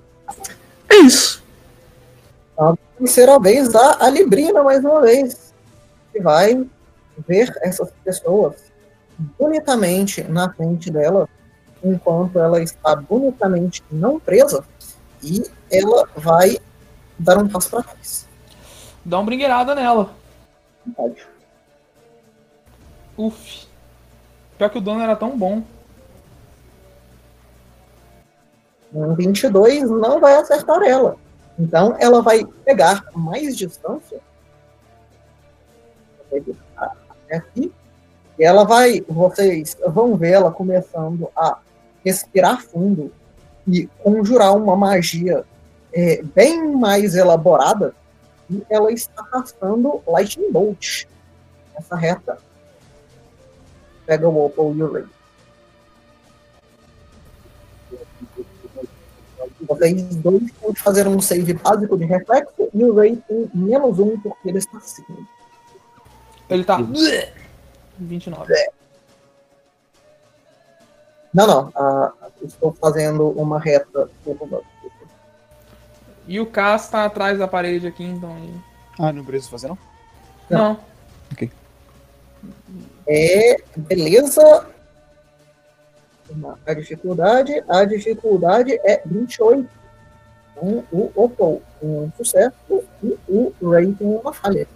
[0.90, 1.44] É isso.
[2.98, 5.54] Terceira vez da Alibrina, mais uma vez.
[6.12, 6.68] Que vai
[7.28, 8.56] ver essas pessoas
[9.38, 11.28] bonitamente na frente dela,
[11.84, 14.64] enquanto ela está bonitamente não presa,
[15.24, 16.58] e ela vai
[17.18, 18.28] dar um passo para trás.
[19.04, 20.14] Dá uma brinqueirada nela.
[20.96, 21.28] Pode.
[23.18, 23.68] Uf.
[24.58, 25.64] Pior que o dano era tão bom.
[28.94, 31.18] Um 22 não vai acertar ela.
[31.58, 34.20] Então ela vai pegar mais distância.
[37.32, 37.72] Aqui.
[38.38, 41.60] E ela vai, vocês vão ver ela começando a
[42.04, 43.12] respirar fundo
[43.72, 45.44] e conjurar uma magia
[45.94, 47.94] é, bem mais elaborada.
[48.50, 51.06] E ela está castando Lightning Bolt
[51.76, 52.38] nessa reta.
[54.06, 55.06] Pega o Opal e o Ray.
[59.68, 64.00] Vocês dois têm que fazer um save básico de reflexo e o Ray tem menos
[64.00, 65.18] um porque ele está acima.
[66.50, 66.80] Ele tá.
[68.00, 68.54] 29.
[71.34, 71.72] Não, não.
[71.76, 72.12] ah,
[72.42, 74.10] estou fazendo uma reta.
[76.28, 78.36] E o Cass tá atrás da parede aqui, então.
[78.98, 79.78] Ah, não precisa fazer não?
[80.50, 80.80] Não.
[83.08, 84.68] É, beleza.
[86.66, 89.68] A dificuldade, a dificuldade é 28.
[90.52, 92.56] Então, o Opal com um sucesso
[93.02, 94.68] e o Ray com uma falha.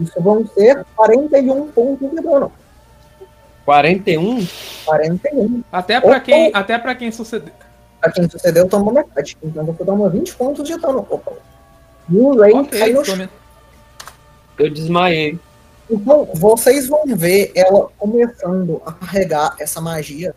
[0.00, 2.52] Isso vão ser 41 pontos de dano.
[3.64, 4.46] 41?
[4.84, 5.64] 41.
[5.70, 6.20] Até pra Opa.
[6.20, 7.52] quem, até pra quem suceder.
[8.00, 9.36] Pra quem sucedeu, toma metade.
[9.42, 11.36] Então você toma 20 pontos de dano, Opal.
[12.08, 13.28] E o Ray Ok, cai no chão.
[14.58, 15.38] Eu desmaiei.
[15.90, 20.34] Então, vocês vão ver ela começando a carregar essa magia.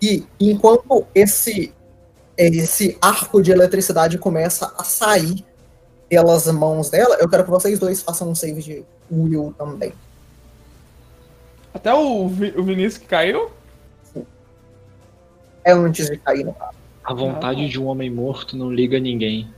[0.00, 1.72] E enquanto esse,
[2.36, 5.44] esse arco de eletricidade começa a sair
[6.12, 9.94] pelas mãos dela, eu quero que vocês dois façam um save de Will também.
[11.72, 13.50] Até o, Vi- o Vinícius que caiu?
[15.64, 16.76] É antes de cair no caso.
[17.02, 19.50] A vontade de um homem morto não liga a ninguém.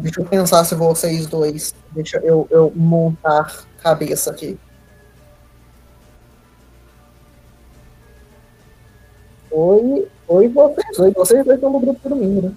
[0.00, 1.74] Deixa eu pensar se vocês dois.
[1.92, 4.58] Deixa eu, eu montar cabeça aqui.
[9.50, 12.52] Oi, oi vocês, oi vocês dois estão no grupo do domingo, né?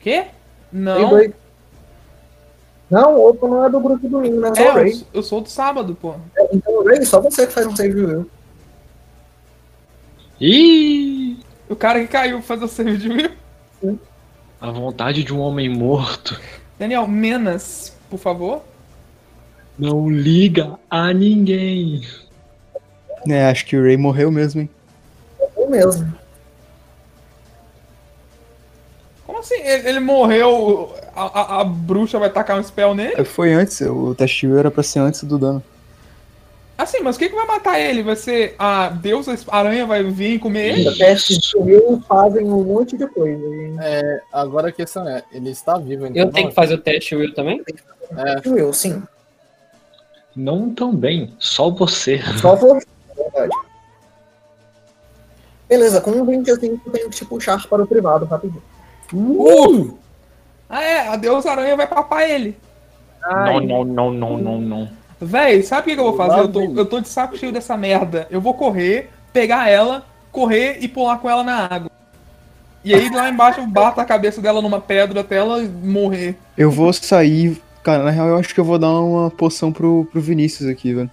[0.00, 0.26] Quê?
[0.72, 1.10] Não.
[1.10, 1.32] dois.
[2.90, 4.52] Não, o outro não é do grupo do domingo, né?
[4.54, 6.14] Só É, eu, eu sou do sábado, pô.
[6.52, 8.26] Então, Ray, só você que faz um save de.
[10.40, 11.38] Ih!
[11.68, 13.98] O cara que caiu pra fazer o save de mim.
[14.60, 16.38] A vontade de um homem morto
[16.78, 18.62] Daniel, menos, por favor.
[19.78, 22.02] não liga a ninguém.
[23.28, 24.70] É, acho que o Ray morreu mesmo, hein?
[25.56, 26.12] Eu mesmo.
[29.42, 29.60] Assim?
[29.62, 33.24] Ele, ele morreu, a, a- a bruxa vai tacar um spell nele?
[33.24, 35.62] Foi antes, o teste de Will era pra ser antes do dano.
[36.78, 38.02] Assim, mas o que, que vai matar ele?
[38.02, 40.88] Vai ser a deusa aranha vai vir comer ele?
[40.88, 43.38] Os testes de Will fazem um monte de coisa.
[43.46, 46.22] e- É, agora a questão é, ele está vivo, então.
[46.24, 47.62] Eu tenho que fazer o teste, Will, também?
[48.16, 49.02] É, Will, sim.
[50.34, 52.20] Não tão bem, só você.
[52.40, 53.52] Só você, na verdade.
[55.68, 58.62] Beleza, com um 20 assim, eu tenho que te puxar para o privado rapidinho.
[59.12, 59.98] Uh!
[60.68, 62.56] Ah, é, a deusa aranha vai papar ele.
[63.30, 64.88] Não, não, não, não, não, não.
[65.20, 66.40] Véi, sabe o que, que eu vou fazer?
[66.40, 68.26] Eu tô, eu tô de saco cheio dessa merda.
[68.30, 71.90] Eu vou correr, pegar ela, correr e pular com ela na água.
[72.84, 76.36] E aí lá embaixo eu bato a cabeça dela numa pedra até ela morrer.
[76.58, 77.62] Eu vou sair.
[77.84, 80.92] Cara, na real, eu acho que eu vou dar uma poção pro, pro Vinícius aqui,
[80.92, 81.10] velho.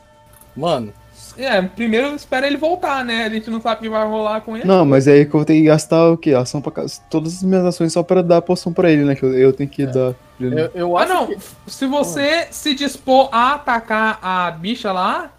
[0.55, 0.91] mano,
[1.39, 3.23] É, primeiro espera ele voltar, né?
[3.23, 4.65] A gente não sabe o que vai rolar com ele.
[4.67, 6.33] Não, mas é aí que eu vou ter que gastar o quê?
[6.33, 9.15] Ação pra, todas as minhas ações só pra dar a poção pra ele, né?
[9.15, 10.13] Que eu, eu tenho que dar.
[10.39, 11.27] eu, eu Ah, acho não.
[11.27, 11.37] que...
[11.67, 15.31] Se você se dispor a atacar a bicha lá,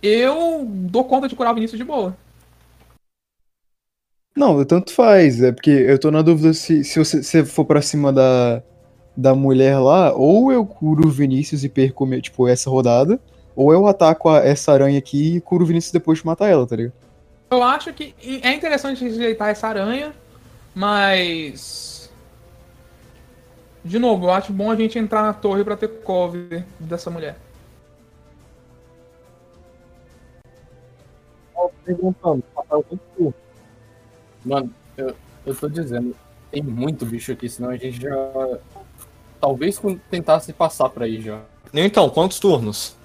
[0.00, 2.16] eu dou conta de curar o Vinícius de boa.
[4.36, 5.42] Não, tanto faz.
[5.42, 8.62] É porque eu tô na dúvida se, se você se for pra cima da,
[9.16, 13.20] da mulher lá, ou eu curo o Vinícius e perco, tipo, essa rodada,
[13.54, 16.66] ou eu ataco a- essa aranha aqui e curo o Vinícius depois de matar ela,
[16.66, 16.94] tá ligado?
[17.50, 20.12] Eu acho que é interessante rejeitar essa aranha,
[20.74, 22.10] mas.
[23.84, 27.36] De novo, eu acho bom a gente entrar na torre pra ter cover dessa mulher.
[31.84, 33.34] perguntando, Rafael, quanto?
[34.44, 35.14] Mano, eu,
[35.46, 36.14] eu tô dizendo,
[36.50, 38.58] tem muito bicho aqui, senão a gente já.
[39.40, 41.42] Talvez tentasse passar pra aí já.
[41.74, 42.96] Então, quantos turnos?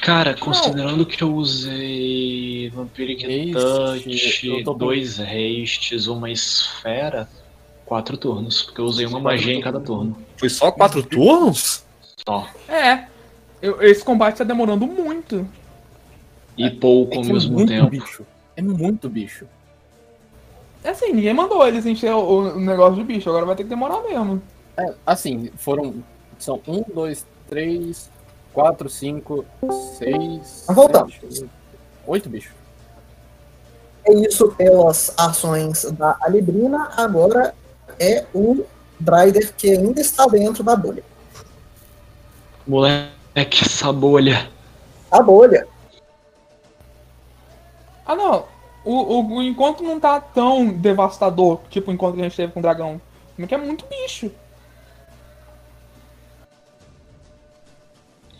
[0.00, 7.28] Cara, considerando que eu usei Vampiric Haste, dois hastes, uma esfera,
[7.86, 8.62] quatro turnos.
[8.62, 10.16] Porque eu usei uma magia em cada turno.
[10.36, 11.84] Foi só quatro turnos?
[12.26, 12.48] Só.
[12.68, 13.06] É.
[13.62, 15.46] eu- esse combate tá demorando muito.
[16.56, 17.90] E pouco É ao é mesmo muito tempo.
[17.90, 18.26] bicho.
[18.56, 19.46] É muito bicho.
[20.82, 23.70] É assim, ninguém mandou eles encher o, o negócio de bicho, agora vai ter que
[23.70, 24.42] demorar mesmo.
[24.76, 25.94] É, assim, foram.
[26.38, 28.10] São um, dois, três,
[28.54, 29.44] quatro, cinco,
[29.98, 30.64] seis.
[30.66, 31.14] Mas voltamos.
[31.14, 31.50] sete,
[32.06, 32.52] oito bichos.
[34.06, 36.92] É isso pelas ações da Alibrina.
[36.96, 37.54] Agora
[37.98, 38.64] é o
[39.00, 41.02] Dryder que ainda está dentro da bolha.
[42.66, 44.48] Moleque, essa bolha.
[45.10, 45.66] A bolha.
[48.06, 48.44] Ah não,
[48.84, 52.52] o, o, o encontro não tá tão devastador, tipo o encontro que a gente teve
[52.52, 53.00] com o dragão.
[53.34, 54.30] Porque é muito bicho.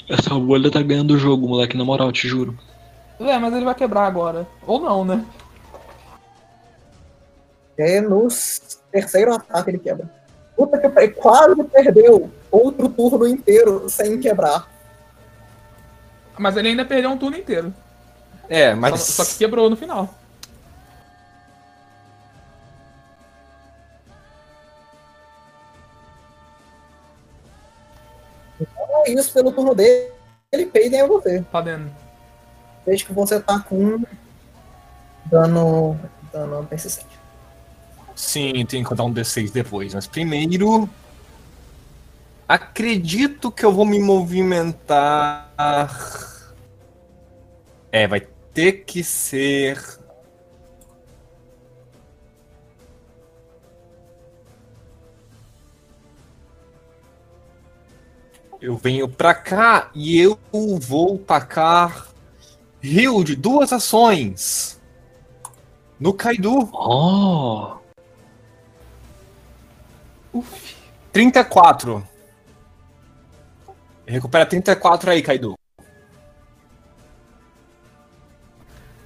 [0.09, 2.59] Essa bolha tá ganhando o jogo, moleque, na moral, te juro.
[3.19, 4.47] É, mas ele vai quebrar agora.
[4.67, 5.25] Ou não, né?
[7.77, 8.29] É no
[8.93, 10.09] terceiro ataque ele quebra.
[10.57, 14.69] Puta que pariu, quase perdeu outro turno inteiro sem quebrar.
[16.39, 17.73] Mas ele ainda perdeu um turno inteiro.
[18.49, 19.01] É, Só, mas.
[19.01, 20.15] só que quebrou no final.
[29.09, 30.13] Isso pelo turno dele.
[30.51, 31.45] Ele peidem a você.
[31.51, 31.91] Tá dentro.
[32.87, 34.03] Desde que você tá com
[35.27, 35.99] dano,
[36.33, 37.19] dano persistente.
[38.15, 39.95] Sim, tem que contar um D6 depois.
[39.95, 40.89] Mas primeiro.
[42.47, 45.51] Acredito que eu vou me movimentar.
[47.91, 48.21] É, vai
[48.53, 49.83] ter que ser.
[58.65, 60.39] Eu venho pra cá e eu
[60.81, 62.09] vou tacar
[62.81, 64.81] rio de duas ações
[66.01, 66.71] no Kaido.
[66.73, 67.77] Oh!
[71.13, 72.09] 34.
[74.07, 75.59] Recupera 34 aí, Kaido.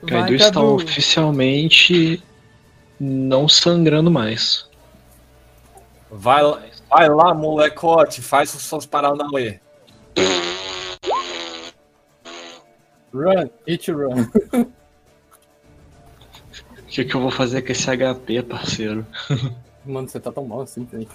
[0.03, 0.75] Vai, Kaido está Cadu.
[0.77, 2.23] oficialmente
[3.01, 4.69] não sangrando mais.
[6.09, 9.61] Vai, lá- vai lá, molecote, faz os seus Paranauê.
[13.13, 14.27] Run, it run.
[16.79, 19.07] O que, que eu vou fazer com esse HP, parceiro?
[19.85, 21.09] Mano, você tá tão mal assim, velho.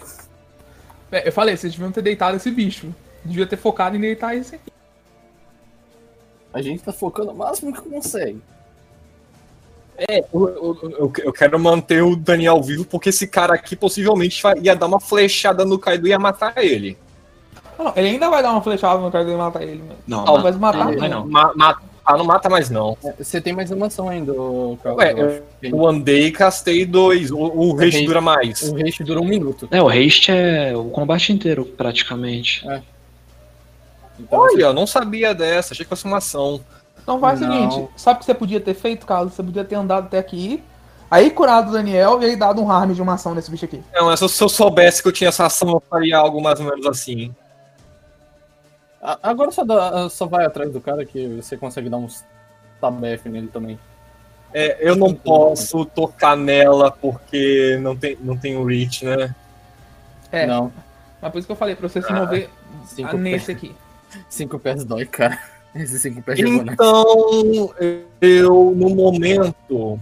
[1.11, 2.93] É, eu falei, vocês deviam ter deitado esse bicho.
[3.23, 4.71] Devia ter focado em deitar esse aqui.
[6.53, 8.41] A gente tá focando o máximo que consegue.
[9.97, 10.49] É, eu,
[10.89, 14.99] eu- eu- quero manter o Daniel vivo, porque esse cara aqui possivelmente ia dar uma
[14.99, 16.97] flechada no Kaido e ia matar ele.
[17.77, 19.95] Não, ele ainda vai dar uma flechada no dele e matar ele, mano.
[20.07, 21.09] Não, Não, mas matar ele- não.
[21.21, 21.27] não.
[21.27, 22.97] Ma- ma- ah, não mata mais não.
[23.03, 24.33] É, Você tem mais uma ação ainda,
[24.83, 24.97] Carl.
[24.97, 25.43] Ué, eu.
[25.61, 27.31] Eu andei e castei dois.
[27.31, 28.61] O, o haste haste- dura mais.
[28.63, 29.67] O haste dura um minuto.
[29.71, 32.65] É, o haste é o combate inteiro, praticamente.
[34.19, 36.61] Então, você- Olha, eu não sabia dessa, achei que fosse uma ação.
[37.03, 39.33] Então faz o seguinte, sabe o que você podia ter feito, Carlos?
[39.33, 40.63] Você podia ter andado até aqui,
[41.11, 43.83] aí curado o Daniel e aí dado um harm de uma ação nesse bicho aqui.
[43.93, 46.59] Não, é só se eu soubesse que eu tinha essa ação, eu faria algo mais
[46.59, 47.33] ou menos assim.
[49.21, 52.23] Agora só, dá- só vai atrás do cara que você consegue dar uns
[52.79, 53.77] tabef nele também.
[54.53, 59.35] É, eu não posso tocar nela porque não tem, não tem o reach, né?
[60.31, 60.71] É, Não,
[61.21, 62.49] mas por isso que eu falei, pra você se mover
[62.85, 63.75] cinco, ah, nesse pés, aqui.
[64.29, 65.37] cinco pés dói, cara.
[65.75, 67.73] Então,
[68.21, 69.99] eu, no momento.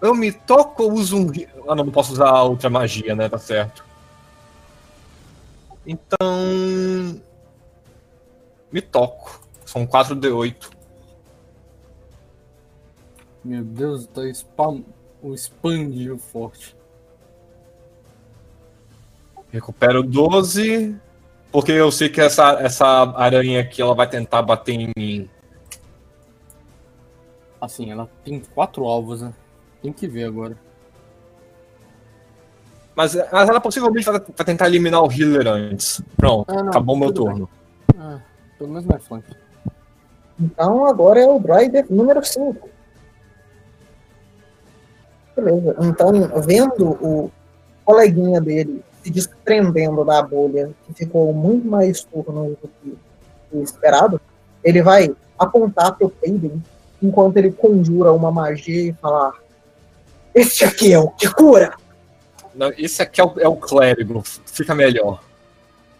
[0.00, 1.32] Eu me toco, eu uso um.
[1.66, 3.28] Ah, não, não posso usar outra magia, né?
[3.28, 3.82] Tá certo.
[5.86, 7.18] Então.
[8.70, 9.40] Me toco.
[9.64, 10.70] São 4d8.
[13.42, 14.84] Meu Deus, tá spam...
[15.22, 16.76] o expandiu forte.
[19.50, 21.00] Recupero 12.
[21.54, 22.84] Porque eu sei que essa, essa
[23.14, 25.30] aranha aqui ela vai tentar bater em mim.
[27.60, 29.32] Assim, ela tem quatro alvos, né?
[29.80, 30.58] Tem que ver agora.
[32.96, 36.02] Mas, mas ela possivelmente vai, vai tentar eliminar o healer antes.
[36.16, 37.48] Pronto, Ah, não, acabou meu turno.
[37.96, 38.18] Ah,
[38.58, 39.24] pelo menos não é flank.
[40.40, 42.68] Então agora é o Driver número 5.
[45.36, 45.76] Beleza.
[45.82, 46.10] Então,
[46.44, 47.30] vendo o
[47.84, 52.96] coleguinha dele se desprendendo da bolha, que ficou muito mais turno do que
[53.52, 54.18] o esperado,
[54.64, 56.62] ele vai apontar pro Payden
[57.02, 59.32] enquanto ele conjura uma magia e falar:
[60.34, 61.74] Este aqui é o que cura!
[62.54, 65.22] Não, esse aqui é o, é o clérigo, fica melhor.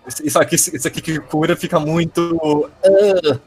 [0.06, 2.70] Esse- Isso aqui, isso aqui que cura fica muito.
[2.84, 3.38] ah,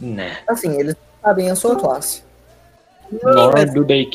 [0.00, 0.38] Né.
[0.46, 2.22] Assim, eles sabem a sua classe.
[3.22, 4.06] Nor do they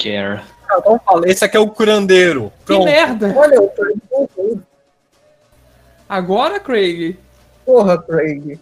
[0.68, 0.80] care.
[0.80, 2.52] Então fala, esse aqui é o curandeiro.
[2.60, 2.86] Que Pronto.
[2.86, 3.34] merda!
[3.36, 4.62] Olha, o Craig voltou.
[6.10, 7.18] Agora, Craig,
[7.66, 8.60] Porra, Craig.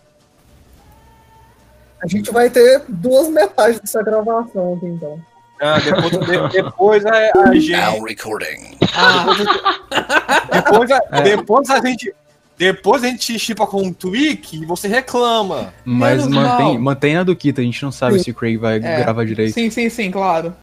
[2.03, 5.19] A gente vai ter duas metades dessa gravação aqui, então.
[5.61, 7.11] Ah, depois, de- depois a,
[7.49, 7.71] a gente.
[7.71, 8.77] Now recording.
[10.51, 11.21] Depois a, É.
[11.21, 12.13] depois a gente.
[12.57, 15.73] Depois a gente chipa com um tweak e você reclama.
[15.83, 18.23] Mas mantém, mantém na do Kita, a gente não sabe Sim.
[18.23, 18.79] se o Craig vai É.
[18.79, 19.53] gravar direito.
[19.53, 20.53] sim, sim, sim, claro.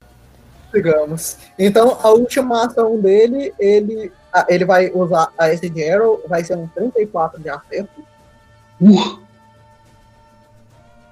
[0.72, 1.36] Digamos.
[1.58, 6.56] Então, a última ação dele, ele, ah, ele vai usar a Acid Arrow, vai ser
[6.56, 8.02] um 34 de acerto,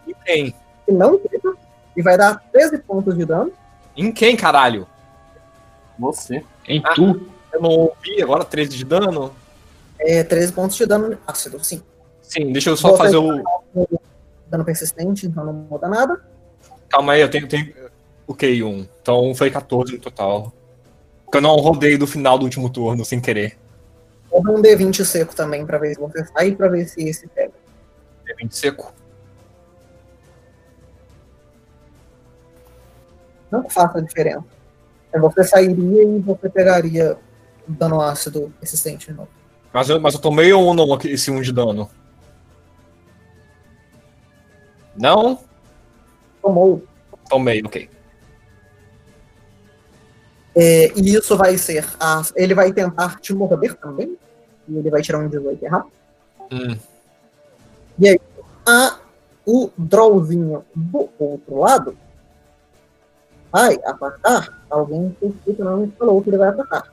[0.06, 0.54] Em quem?
[0.86, 1.52] que não crita,
[1.96, 3.52] e vai dar 13 pontos de dano.
[3.96, 4.86] Em quem, caralho?
[5.98, 6.42] Você.
[6.66, 6.94] Em Ah.
[6.94, 7.28] tu?
[7.52, 9.34] Eu não ouvi agora 13 de dano?
[9.98, 11.82] É, 13 pontos de dano ácido, sim.
[12.22, 13.42] Sim, deixa eu só Vou fazer o.
[14.46, 16.20] Dano persistente, então não muda nada.
[16.88, 17.46] Calma aí, eu tenho.
[17.46, 17.72] tenho...
[18.30, 18.86] Ok, um.
[19.02, 20.52] Então foi 14 no total.
[21.24, 23.58] Porque eu não rodei do final do último turno sem querer.
[24.30, 27.52] Roda um D20 seco também, pra ver se você sai, pra ver se esse pega.
[28.40, 28.94] 20 seco.
[33.50, 34.44] Não faça a diferença.
[35.12, 37.18] É, Você sairia e você pegaria
[37.66, 39.28] dano ácido resistente de novo.
[39.72, 41.90] Mas eu, mas eu tomei ou não esse 1 de dano?
[44.96, 45.40] Não?
[46.40, 46.84] Tomou.
[47.28, 47.90] Tomei, ok.
[50.54, 51.86] É, e isso vai ser.
[51.98, 54.16] A, ele vai tentar te morder também.
[54.68, 55.90] E ele vai tirar um 18 errado.
[56.52, 56.76] Hum.
[57.98, 58.20] E aí,
[58.66, 58.98] a,
[59.46, 61.96] o drawzinho do outro lado
[63.50, 66.92] vai atacar alguém que o não me falou que ele vai atacar.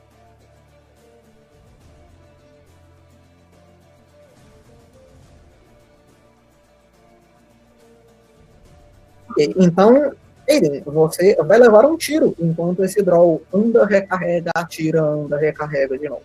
[9.56, 10.12] Então,
[10.48, 16.08] Aiden, você vai levar um tiro enquanto esse draw anda, recarrega, atira, anda, recarrega de
[16.08, 16.22] novo.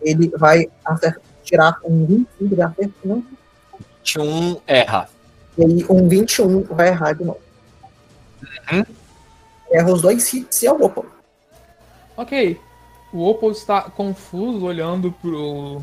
[0.00, 0.68] Ele vai
[1.44, 3.24] tirar um 25 de acerto, não
[4.04, 5.08] 21 erra.
[5.58, 7.40] e aí um 21 vai errar de novo.
[8.72, 8.84] Uhum.
[9.70, 11.06] Erra os dois hits e é o Opal.
[12.16, 12.58] Ok.
[13.12, 15.82] O Opal está confuso olhando pro.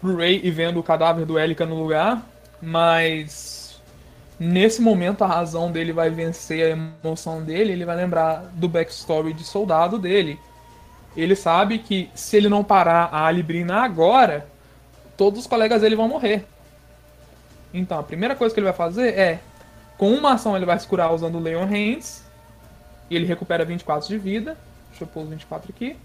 [0.00, 2.26] pro Ray e vendo o cadáver do Elika no lugar,
[2.60, 3.65] mas.
[4.38, 9.32] Nesse momento a razão dele vai vencer a emoção dele, ele vai lembrar do backstory
[9.32, 10.38] de soldado dele.
[11.16, 14.46] Ele sabe que se ele não parar a Alibrina agora,
[15.16, 16.44] todos os colegas dele vão morrer.
[17.72, 19.40] Então, a primeira coisa que ele vai fazer é,
[19.96, 22.26] com uma ação ele vai se curar usando o Leon Hands,
[23.08, 24.56] e ele recupera 24 de vida.
[24.90, 25.96] Deixa eu pôr os 24 aqui.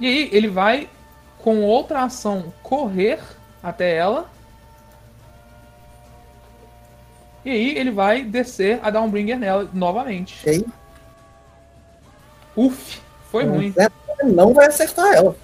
[0.00, 0.88] E aí ele vai,
[1.48, 3.20] com outra ação, correr
[3.62, 4.30] até ela.
[7.42, 10.38] E aí ele vai descer a dar um bringer nela novamente.
[10.42, 10.66] Ok?
[12.54, 13.72] Uf, foi ruim.
[14.20, 15.34] Ele não vai acertar ela.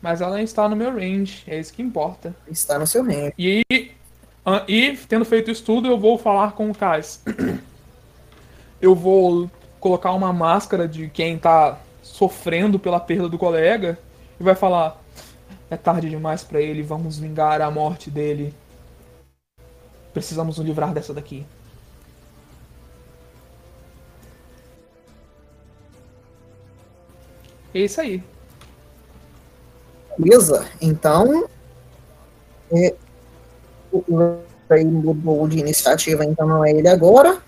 [0.00, 2.34] Mas ela está no meu range, é isso que importa.
[2.50, 3.34] Está no seu range.
[3.38, 3.62] E
[4.46, 7.22] ah, e tendo feito isso tudo, eu vou falar com o Kais.
[8.80, 13.98] Eu vou colocar uma máscara de quem tá sofrendo pela perda do colega
[14.40, 14.98] e vai falar:
[15.70, 18.54] é tarde demais pra ele, vamos vingar a morte dele.
[20.12, 21.46] Precisamos nos livrar dessa daqui.
[27.72, 28.24] É isso aí.
[30.18, 31.48] Beleza, então.
[32.72, 32.94] É,
[33.92, 34.38] o
[34.68, 37.40] Ray mudou de iniciativa, então não é ele agora.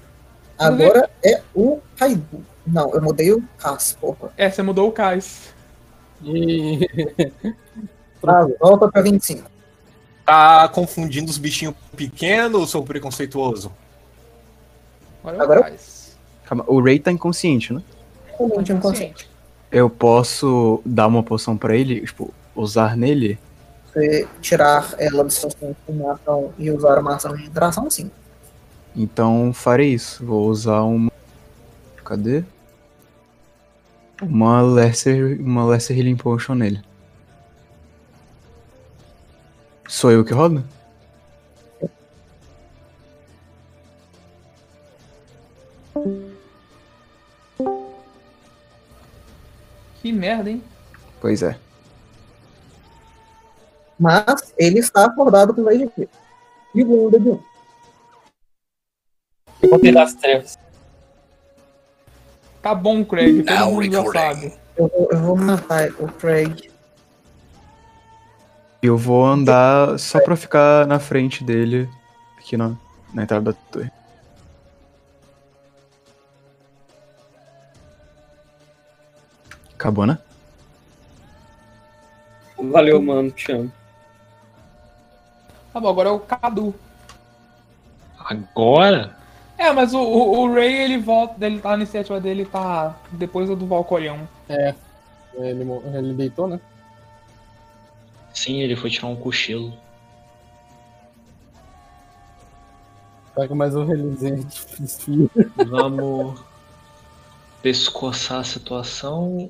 [0.58, 2.44] Agora é o Kaido.
[2.64, 4.32] Não, eu mudei o Cas, porra.
[4.36, 5.51] É, você mudou o Kais.
[6.23, 6.89] E
[8.23, 9.51] Tá, volta pra 25.
[10.25, 13.73] Tá confundindo os bichinhos pequenos, seu preconceituoso?
[15.25, 16.17] Agora Kais.
[16.44, 17.83] Calma, o Ray tá inconsciente, né?
[18.39, 19.28] Totalmente inconsciente.
[19.70, 23.39] Eu posso dar uma poção pra ele, tipo, usar nele?
[23.86, 28.10] Você tirar ela do seu centro ação e usar uma ação de interação, sim.
[28.94, 30.25] Então farei isso.
[30.25, 31.10] Vou usar uma.
[32.05, 32.44] Cadê?
[34.20, 36.82] Uma Lesser, uma Lesser Healing Potion nele.
[39.89, 40.65] Sou eu que rodo?
[50.00, 50.62] Que merda, hein?
[51.20, 51.57] Pois é.
[53.99, 56.10] Mas ele está acordado com 10 de vida.
[56.74, 57.42] E o Wounded 1.
[59.62, 60.58] Eu botei das trevas.
[62.62, 64.55] Tá bom, Craig, todo mundo já sabe.
[64.76, 66.70] Eu vou, eu vou matar o Craig.
[68.81, 71.89] Eu vou andar só pra ficar na frente dele,
[72.39, 72.76] aqui na,
[73.12, 73.91] na entrada da torre.
[79.74, 80.16] Acabou, né?
[82.57, 83.31] Valeu, mano.
[83.32, 83.73] Te amo.
[85.73, 86.74] Tá bom, agora é o Cadu.
[88.18, 89.16] Agora?
[89.62, 93.49] É, mas o, o, o Ray, ele volta, ele tá na iniciativa dele, tá depois
[93.49, 94.28] do Valcorião.
[95.34, 96.60] ele, mo- ele deitou, né?
[98.34, 99.73] Sim, ele foi tirar um cochilo.
[103.36, 105.31] Pega mais um reluzente desfio.
[105.55, 106.41] Vamos
[107.62, 109.49] pescoçar a situação.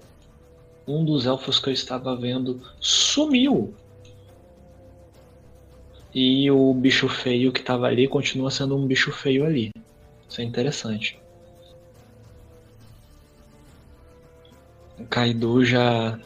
[0.87, 3.73] Um dos elfos que eu estava vendo sumiu.
[6.15, 9.71] E o bicho feio que estava ali continua sendo um bicho feio ali.
[10.33, 11.23] Isso é interessante.
[14.99, 16.19] O Kaido já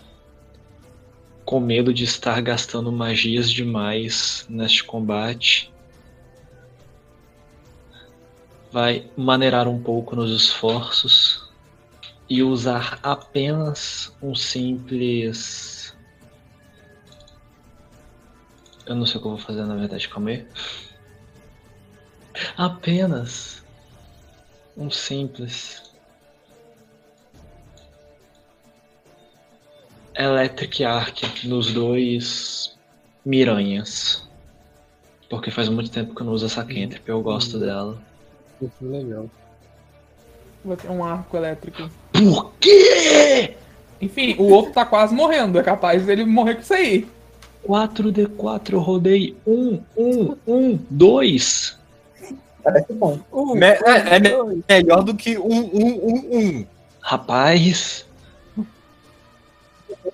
[1.44, 5.72] com medo de estar gastando magias demais neste combate.
[8.70, 11.52] Vai maneirar um pouco nos esforços
[12.30, 15.92] e usar apenas um simples
[18.86, 20.46] Eu não sei o que eu vou fazer na verdade, calma aí.
[22.56, 23.65] Apenas
[24.76, 25.82] um simples
[30.14, 32.76] Electric Arc nos dois
[33.24, 34.26] Miranhas.
[35.28, 37.98] Porque faz muito tempo que eu não uso essa cantrip, eu gosto dela.
[38.60, 39.30] Isso é legal.
[40.64, 41.90] Vai ter um arco elétrico.
[42.12, 43.56] Por quê?
[44.00, 45.58] Enfim, o outro tá quase morrendo.
[45.58, 47.06] É capaz dele morrer com isso aí.
[47.66, 51.78] 4D4 eu rodei 1, 1, 1, 2.
[52.66, 53.16] Parece bom.
[53.54, 56.66] Me- é, é me- melhor do que um, um, um, um.
[57.00, 58.04] Rapaz,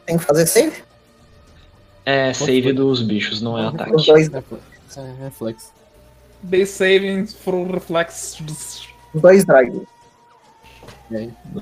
[0.04, 0.82] Tem que fazer save?
[2.04, 3.90] é save dos bichos, não é Os ataque.
[4.06, 5.72] dois, É reflexo.
[6.50, 8.38] The saving for reflex.
[8.40, 9.80] os dois drive.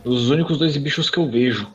[0.04, 1.70] Os únicos dois bichos que eu vejo.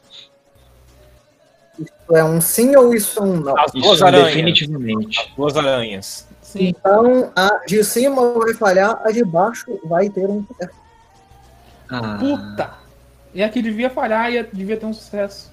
[1.79, 3.57] Isso é um sim ou isso é um não?
[3.57, 4.27] As duas Isso aranhas.
[4.27, 5.33] definitivamente.
[5.37, 6.27] Duas aranhas.
[6.55, 6.67] Sim.
[6.69, 10.79] Então, a de cima vai falhar, a de baixo vai ter um sucesso.
[11.89, 12.73] Ah, Puta!
[13.33, 15.51] E aqui devia falhar e devia ter um sucesso.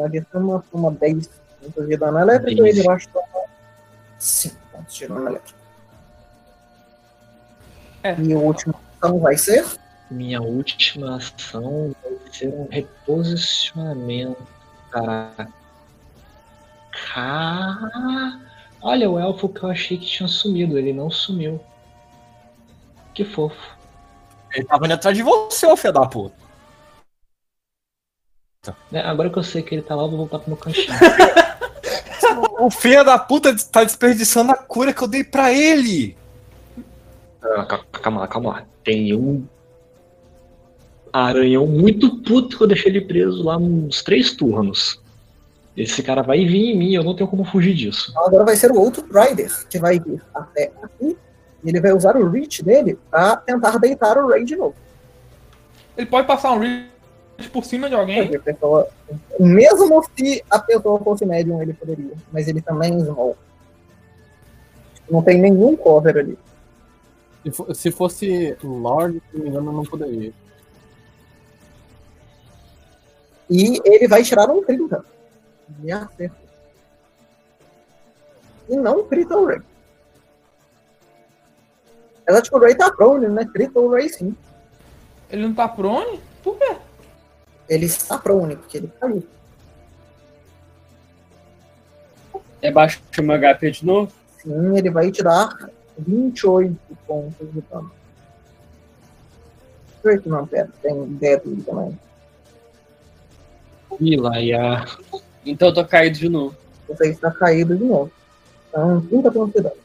[0.00, 1.28] A de cima toma 10
[1.60, 3.26] pontos de dano elétrico e a de baixo toma
[4.18, 5.58] 5 pontos de dano elétrico.
[8.04, 8.14] É.
[8.20, 9.64] E o último então vai ser
[10.10, 14.46] minha última ação vai ser um reposicionamento.
[14.90, 15.48] Caraca.
[17.12, 18.40] Ca-
[18.82, 21.60] Olha, o elfo que eu achei que tinha sumido, ele não sumiu.
[23.14, 23.76] Que fofo.
[24.54, 26.34] Ele tava indo atrás de você, ô filho da puta.
[28.90, 30.86] Né, Agora que eu sei que ele tá lá, eu vou voltar pro meu cantinho.
[32.60, 36.16] O filho da puta tá desperdiçando a cura que eu dei pra ele.
[37.42, 38.64] Ah, ca- calma lá, calma lá.
[38.84, 39.44] Tem um
[41.12, 45.01] aranhão muito puto que eu deixei ele preso lá uns três turnos.
[45.76, 48.12] Esse cara vai vir em mim, eu não tenho como fugir disso.
[48.18, 51.16] Agora vai ser o outro Rider, que vai vir até aqui.
[51.64, 54.74] E ele vai usar o reach dele pra tentar deitar o Ray de novo.
[55.96, 56.90] Ele pode passar um reach
[57.52, 58.38] por cima de alguém.
[58.40, 58.88] Pessoa,
[59.38, 62.12] mesmo se a pessoa fosse médium, ele poderia.
[62.32, 63.36] Mas ele também é small.
[65.10, 66.38] Não tem nenhum cover ali.
[67.44, 70.32] Se, fo- se fosse Lord, se não me engano, eu não poderia.
[73.50, 75.04] E ele vai tirar um 30.
[75.82, 76.36] E acerta.
[78.68, 79.60] E não crita o Ray.
[82.26, 83.44] Ela, tipo, o Ray tá prone, né?
[83.52, 84.36] Crita o Ray sim.
[85.30, 86.20] Ele não tá prone?
[86.42, 86.76] Por quê?
[87.68, 89.26] Ele está prone, porque ele caiu.
[92.60, 94.12] É baixo uma HP de novo?
[94.38, 96.76] Sim, ele vai te dar 28
[97.06, 97.90] pontos de dano.
[100.04, 101.98] 28 não, pera, tem Deadly também.
[104.00, 104.84] Ilaia.
[105.44, 106.56] Então eu tô caído de novo.
[106.88, 108.10] Você está caído de novo.
[108.68, 109.82] Então, 30 pontos de dano.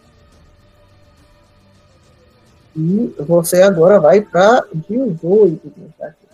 [2.75, 5.73] E você agora vai pra 18.
[5.75, 6.27] de ataque.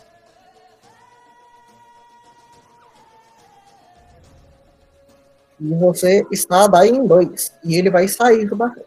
[5.61, 7.53] E você está daí em 2.
[7.63, 8.85] E ele vai sair do frente.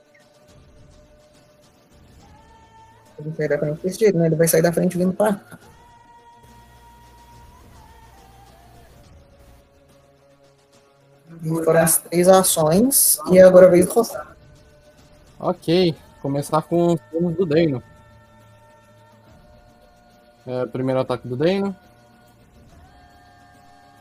[3.19, 4.27] Ele sai da frente né?
[4.27, 5.59] Ele vai sair da frente vindo pra cá.
[11.49, 13.19] Foram as três ações.
[13.31, 14.37] E agora é a vez do Rossar.
[15.39, 17.83] Ok, começar com os turnos do Dano.
[20.47, 21.75] É, primeiro ataque do Dano.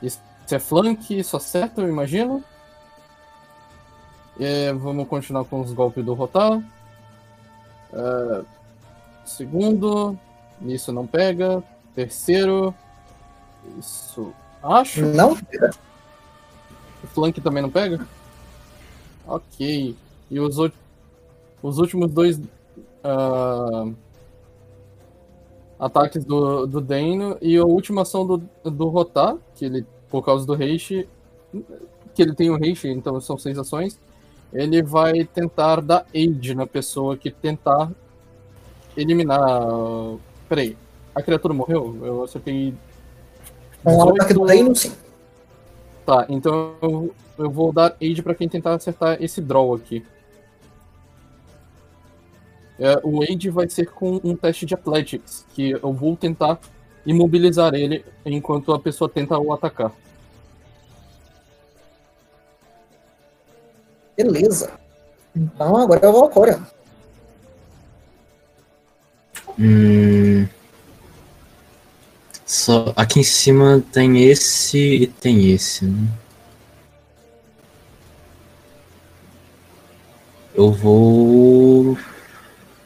[0.01, 0.19] Isso
[0.51, 2.43] é flank, só acerta, eu imagino.
[4.39, 6.61] É, vamos continuar com os golpes do Rotar.
[7.93, 8.41] É,
[9.25, 10.17] segundo,
[10.61, 11.63] isso não pega.
[11.95, 12.75] Terceiro,
[13.79, 15.05] isso acho.
[15.05, 15.37] Não?
[17.05, 18.05] O flank também não pega?
[19.27, 19.95] Ok.
[20.31, 20.57] E os,
[21.61, 22.41] os últimos dois
[23.03, 23.87] ah,
[25.79, 30.45] ataques do, do Dano e a última ação do, do Rotar, que ele, por causa
[30.45, 31.07] do Reishi,
[32.15, 33.99] que ele tem o Reishi, então são seis ações,
[34.51, 37.91] ele vai tentar dar aid na pessoa que tentar
[38.97, 39.39] eliminar.
[40.49, 40.75] Peraí,
[41.13, 41.99] a criatura morreu?
[42.01, 42.73] Eu acertei.
[43.83, 44.63] Com o ataque do 18.
[44.63, 45.04] Dano, sim.
[46.05, 50.05] Tá, então eu, eu vou dar aid pra quem tentar acertar esse draw aqui.
[52.77, 56.59] É, o aid vai ser com um teste de athletics, que eu vou tentar
[57.05, 59.91] imobilizar ele enquanto a pessoa tenta o atacar.
[64.15, 64.71] Beleza.
[65.35, 66.59] Então agora é o Valkyria.
[69.57, 70.47] Hum.
[72.55, 76.07] Só aqui em cima tem esse e tem esse, né?
[80.53, 81.97] Eu vou.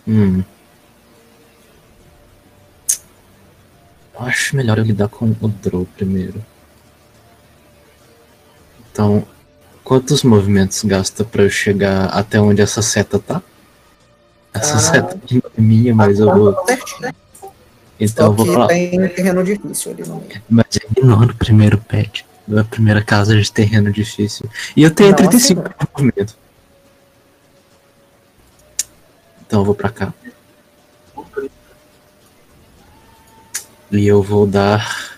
[0.08, 0.44] Hum.
[4.18, 6.44] Acho melhor eu lidar com o Drow primeiro.
[8.92, 9.24] Então,
[9.84, 13.40] quantos movimentos gasta pra eu chegar até onde essa seta tá?
[14.52, 14.80] Essa Ah.
[14.80, 16.58] seta aqui é minha, mas eu vou.
[18.00, 18.06] Né?
[18.06, 18.68] Então eu Só vou que falar.
[18.68, 20.42] tem terreno difícil ali no meio.
[20.50, 22.26] Mas ignora o primeiro pet.
[22.58, 24.50] A primeira casa de terreno difícil.
[24.76, 26.38] E eu tenho Não, 35 assim de movimento.
[29.46, 30.14] Então eu vou pra cá.
[33.92, 35.18] E eu vou dar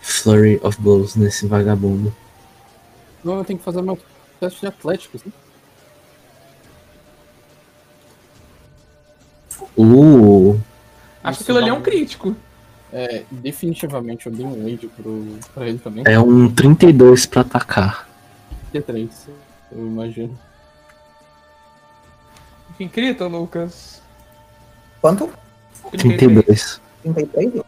[0.00, 2.14] Flurry of Blows nesse vagabundo.
[3.24, 3.98] Não, eu tenho que fazer meu
[4.38, 5.32] teste de atlético, assim.
[9.76, 10.60] Uh!
[11.24, 12.36] Acho que aquilo ali é um crítico.
[12.92, 16.04] É, definitivamente eu dei um aid pro, pra ele também.
[16.06, 18.08] É um 32 pra atacar.
[18.72, 19.08] T3,
[19.72, 20.38] eu imagino.
[22.70, 24.02] Enfim, crita, Lucas.
[25.00, 25.30] Quanto?
[25.90, 26.80] 32.
[27.02, 27.64] 33?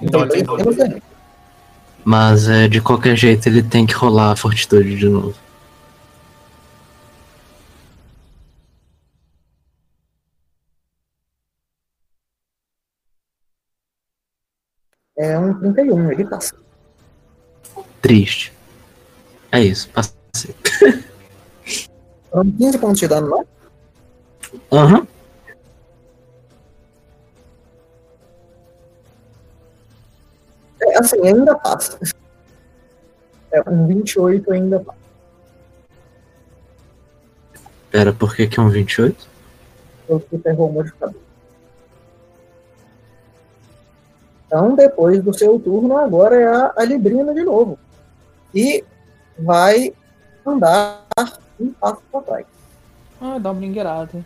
[0.00, 1.02] Então, 33 então, menos dano.
[2.04, 5.34] Mas é, de qualquer jeito ele tem que rolar a fortitude de novo.
[15.18, 16.54] É um 31, ele passa.
[18.00, 18.52] Triste.
[19.50, 20.54] É isso, passei.
[22.30, 23.46] Foram 15 pontos de dano, não?
[24.70, 25.06] Aham.
[30.80, 31.98] É, assim, ainda passa.
[33.50, 34.98] É, um 28 ainda passa.
[37.90, 39.26] Pera, por que que é um 28?
[40.08, 41.27] Eu que pegou o modificador.
[44.48, 47.78] Então, depois do seu turno, agora é a, a Librina de novo.
[48.54, 48.82] E
[49.38, 49.94] vai
[50.44, 51.04] andar
[51.60, 52.46] um passo para trás.
[53.20, 54.24] Ah, dá uma brinqueirada.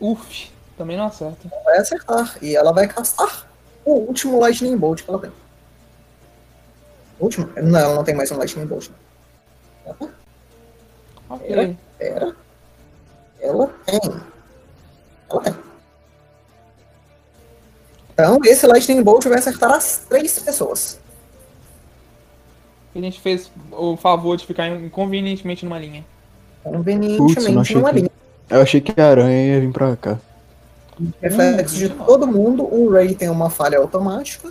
[0.00, 1.50] Uf, também não acerta.
[1.62, 2.38] Vai acertar.
[2.40, 3.46] E ela vai castar
[3.84, 5.32] o último Lightning Bolt que ela tem.
[7.20, 7.50] O último?
[7.54, 8.88] Não, ela não tem mais um Lightning Bolt.
[9.84, 10.10] Não.
[11.28, 11.76] Ok.
[11.98, 12.34] Pera.
[13.40, 14.00] Ela tem.
[15.28, 15.65] Ela tem.
[18.18, 20.98] Então, esse Lightning Bolt vai acertar as três pessoas.
[22.94, 26.02] A gente fez o favor de ficar inconvenientemente numa linha.
[26.64, 28.10] Convenientemente numa que- linha.
[28.48, 30.18] Eu achei que a aranha ia vir pra cá.
[31.20, 32.62] Reflexo de todo mundo.
[32.64, 34.50] O Ray tem uma falha automática.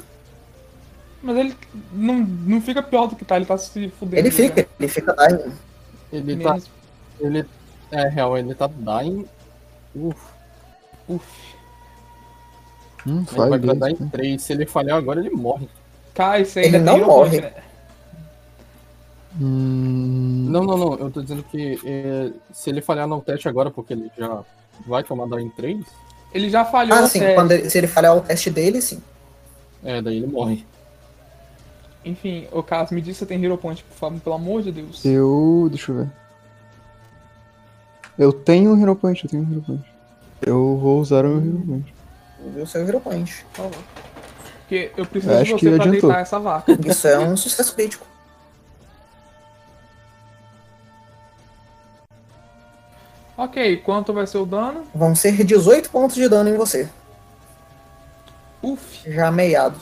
[1.24, 1.56] Mas ele
[1.92, 4.20] não, não fica pior do que tá, ele tá se fudendo.
[4.20, 5.52] Ele fica, ele fica dying.
[6.14, 6.50] Ele tá.
[6.52, 6.70] Menos-
[7.20, 7.46] Ele.
[7.92, 9.26] É real, ele tá dying.
[9.96, 10.18] Uf,
[11.08, 11.24] Uf.
[13.08, 13.98] Hum, ele vai dar dele.
[14.02, 14.42] em 3.
[14.42, 15.70] Se ele falhar agora, ele morre.
[16.14, 17.42] Kai, você Ele ainda não Hero Point, morre.
[17.42, 17.54] né?
[19.40, 20.94] Hum, Não, não, não.
[20.96, 24.42] Eu tô dizendo que é, se ele falhar no teste agora, porque ele já
[24.88, 25.86] vai tomar dying 3,
[26.34, 27.22] Ele já falhou Ah, no sim.
[27.24, 29.02] ele- se ele falhar o teste dele, sim.
[29.84, 30.66] é, daí ele morre.
[32.04, 34.72] Enfim, o Caso, me diz se você tem Hero Point, por favor, pelo amor de
[34.72, 35.04] Deus.
[35.06, 35.68] eu.
[35.70, 36.10] Deixa eu ver.
[38.18, 39.86] Eu tenho um Hero Point, eu tenho um Hero Point.
[40.42, 41.95] Eu vou usar o meu Hero Point.
[42.62, 43.46] O seu Hero Point.
[43.54, 43.84] Por favor.
[44.60, 46.10] Porque eu preciso Eu de acho você que pra adiantou.
[46.10, 46.78] deitar essa vaca.
[46.86, 48.06] Isso é um sucesso crítico.
[53.38, 54.84] ok, quanto vai ser o dano?
[54.94, 56.88] Vão ser 18 pontos de dano em você.
[58.62, 59.12] Uf.
[59.12, 59.80] Já meiado.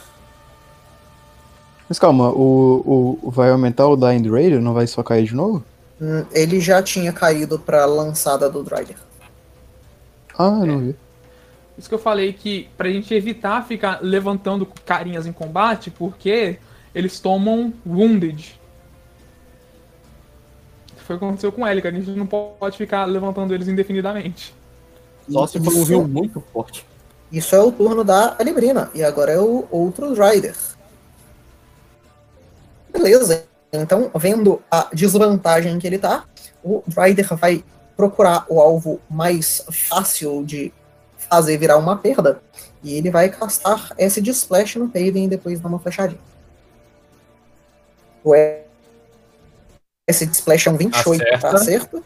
[1.87, 4.61] Mas calma, o, o, vai aumentar o Dying Raider?
[4.61, 5.63] Não vai só cair de novo?
[6.01, 8.97] Hum, Ele já tinha caído pra lançada do Drider.
[10.37, 10.95] Ah, eu não vi.
[11.77, 16.59] Isso que eu falei que pra gente evitar ficar levantando carinhas em combate, porque
[16.93, 18.59] eles tomam wounded.
[20.97, 24.55] Foi o que aconteceu com ele, que a gente não pode ficar levantando eles indefinidamente.
[25.29, 26.85] Só se for um rio muito forte.
[27.31, 28.91] Isso é o turno da Librina.
[28.93, 30.55] E agora é o outro Drider.
[32.91, 33.45] Beleza.
[33.71, 36.25] Então, vendo a desvantagem que ele tá,
[36.63, 37.63] o Drider vai
[37.97, 40.71] procurar o alvo mais fácil de
[41.23, 42.41] fazer virar uma perda.
[42.83, 46.19] E ele vai castar esse Splash no Paven e depois dar uma flechadinha.
[48.23, 48.33] O
[50.07, 51.55] esse Splash é um 28 para Acerta.
[51.55, 52.03] acerto.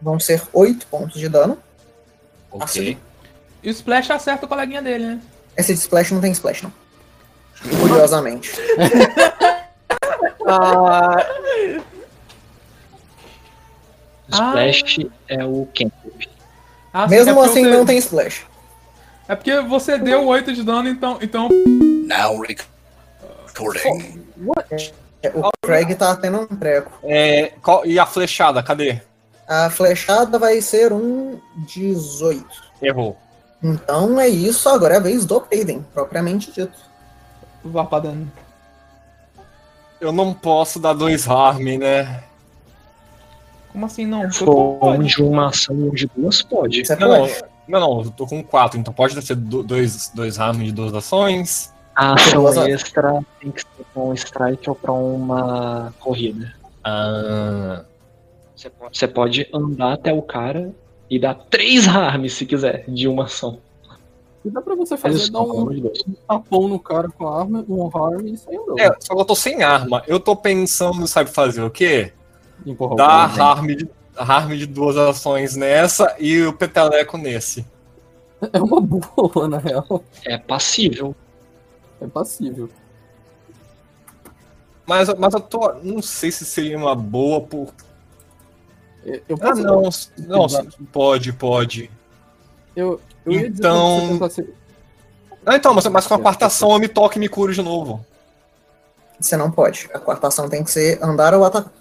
[0.00, 1.58] Vão ser 8 pontos de dano.
[2.50, 2.98] Ok.
[3.62, 5.22] E o Splash acerta o coleguinha dele, né?
[5.56, 6.72] Esse Splash não tem Splash, não.
[7.80, 8.52] Curiosamente.
[10.46, 11.26] Ah,
[14.30, 16.29] Splash é o cantrip.
[16.92, 18.46] Ah, é Mesmo porque assim, você- não tem Splash.
[19.28, 21.18] É porque você deu 8 de dano, então.
[21.22, 21.48] então
[22.06, 24.24] Now recording.
[25.22, 26.90] É, O Craig tá tendo um treco.
[27.04, 29.00] É, qual- e a flechada, cadê?
[29.46, 32.46] A flechada vai ser um 18.
[32.82, 33.16] Errou.
[33.62, 36.72] Então é isso, agora é a vez do Aiden, propriamente dito.
[37.62, 38.30] Vá pra dano.
[40.00, 42.22] Eu não posso dar dois harm, né?
[43.72, 44.30] Como assim não?
[44.30, 45.06] Se for Pode.
[45.06, 46.84] de uma ação ou de duas, pode.
[46.84, 47.42] Você Não, não, pode.
[47.68, 50.92] não, não, eu tô com quatro, então pode ser do- dois, dois harm de duas
[50.94, 51.72] ações.
[51.94, 56.52] A ação Duas a- extra tem que ser pra um strike ou pra uma corrida.
[56.82, 57.82] Ah,
[58.56, 60.70] Você pode, você pode andar até o cara
[61.08, 63.58] e dar três harms se quiser, de uma ação.
[64.44, 66.02] E dá pra você Faz fazer, isso, dar um Deus.
[66.26, 68.78] tapão no cara com a arma, um harm e sair andando.
[68.80, 70.02] é, só que eu tô sem arma.
[70.06, 72.12] Eu tô pensando, sabe fazer o quê?
[72.96, 73.44] Dar cara.
[73.44, 77.64] harm de, harm de duas ações nessa e o peteleco nesse.
[78.54, 80.02] É uma boa, na real.
[80.24, 81.14] É passível.
[82.00, 82.70] É passível.
[84.86, 85.74] Mas, mas eu tô.
[85.82, 87.68] Não sei se seria uma boa por.
[89.04, 90.46] Eu, Ah, posso- não.
[90.46, 90.46] Não,
[90.92, 91.90] pode, pode.
[92.74, 94.54] Eu, eu ia dizer Então- ser-
[95.44, 97.62] Ah, então, mas, mas com a quarta ação eu me toque e me curo de
[97.62, 98.04] novo.
[99.18, 99.88] Você não pode.
[99.94, 101.72] A quarta ação tem que ser andar ou atacar.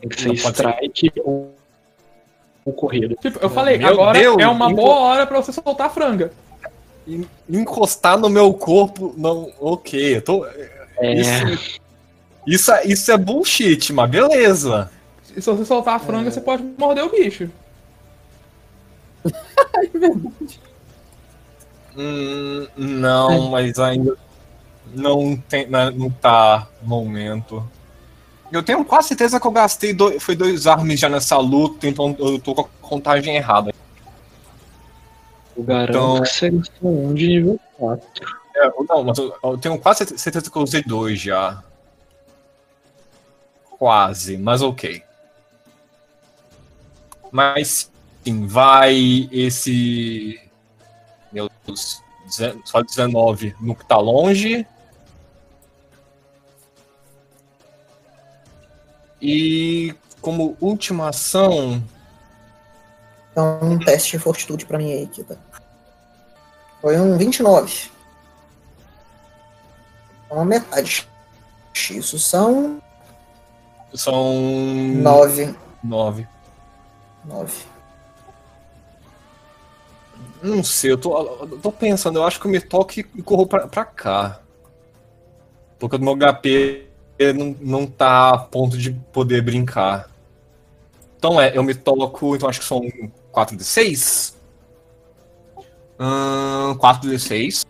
[0.00, 0.68] Tem que ser Não pode ser.
[0.68, 1.54] strike ou,
[2.76, 3.14] corrida.
[3.20, 5.90] Tipo, eu falei, Meu agora Deus, é uma enco- boa hora pra você soltar a
[5.90, 6.30] franga.
[7.06, 9.14] En- Encostar no meu corpo.
[9.16, 9.50] Não.
[9.58, 10.44] Ok, eu tô.
[10.46, 11.78] É, Isso,
[12.46, 14.90] isso, é- isso é bullshit, mas beleza.
[15.34, 17.48] E se você soltar a franga, você pode morder o bicho.
[21.96, 24.16] Hum, não, mas ainda
[24.94, 27.68] não tem, não não tá no momento.
[28.50, 32.16] Eu tenho quase certeza que eu gastei dois, foi dois armas já nessa luta, então
[32.18, 33.74] eu tô com a contagem errada.
[35.56, 38.06] eu garanto Então- que um de nível 4.
[38.56, 41.62] É, não, mas eu, eu tenho quase certeza que eu usei dois já.
[43.78, 45.02] Quase, mas ok.
[47.30, 47.90] Mas
[48.24, 50.40] sim, vai esse.
[51.30, 52.02] Meu Deus,
[52.64, 54.66] só 19 no que tá longe.
[59.20, 61.82] E como última ação,
[63.32, 65.38] Então, um teste de fortitude pra mim aí, Kita.
[66.80, 67.90] Foi um 29.
[70.26, 71.08] Então, metade.
[71.90, 72.80] Isso são
[73.94, 74.34] são
[74.96, 75.54] 9.
[75.82, 76.28] 9.
[77.24, 77.64] 9.
[80.42, 83.46] Não sei, eu tô, eu tô pensando, eu acho que eu me toque e corro
[83.46, 84.40] pra, pra cá.
[85.78, 86.87] Porque o meu HP
[87.34, 90.08] não, não tá a ponto de poder brincar.
[91.16, 92.82] Então é, eu me toco, então acho que são
[93.32, 94.36] 4 de 6.
[95.98, 97.66] Hum, 4 de 6.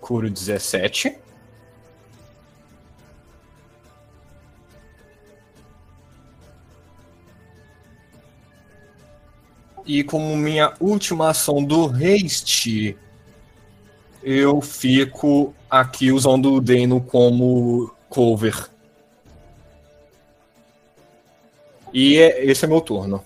[0.00, 1.23] Curo 17.
[9.86, 12.96] E como minha última ação do haste,
[14.22, 18.70] eu fico aqui usando o Deno como cover.
[21.92, 23.22] E é- esse é meu turno.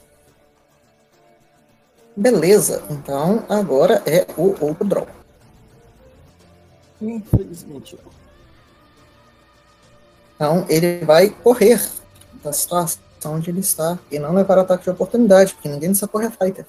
[2.17, 2.85] Beleza.
[2.91, 5.07] Então, agora é o outro draw.
[7.01, 7.97] Infelizmente.
[10.35, 11.81] Então, ele vai correr
[12.43, 16.27] da situação onde ele está e não levar ataque de oportunidade, porque ninguém nessa porra
[16.27, 16.65] é fighter.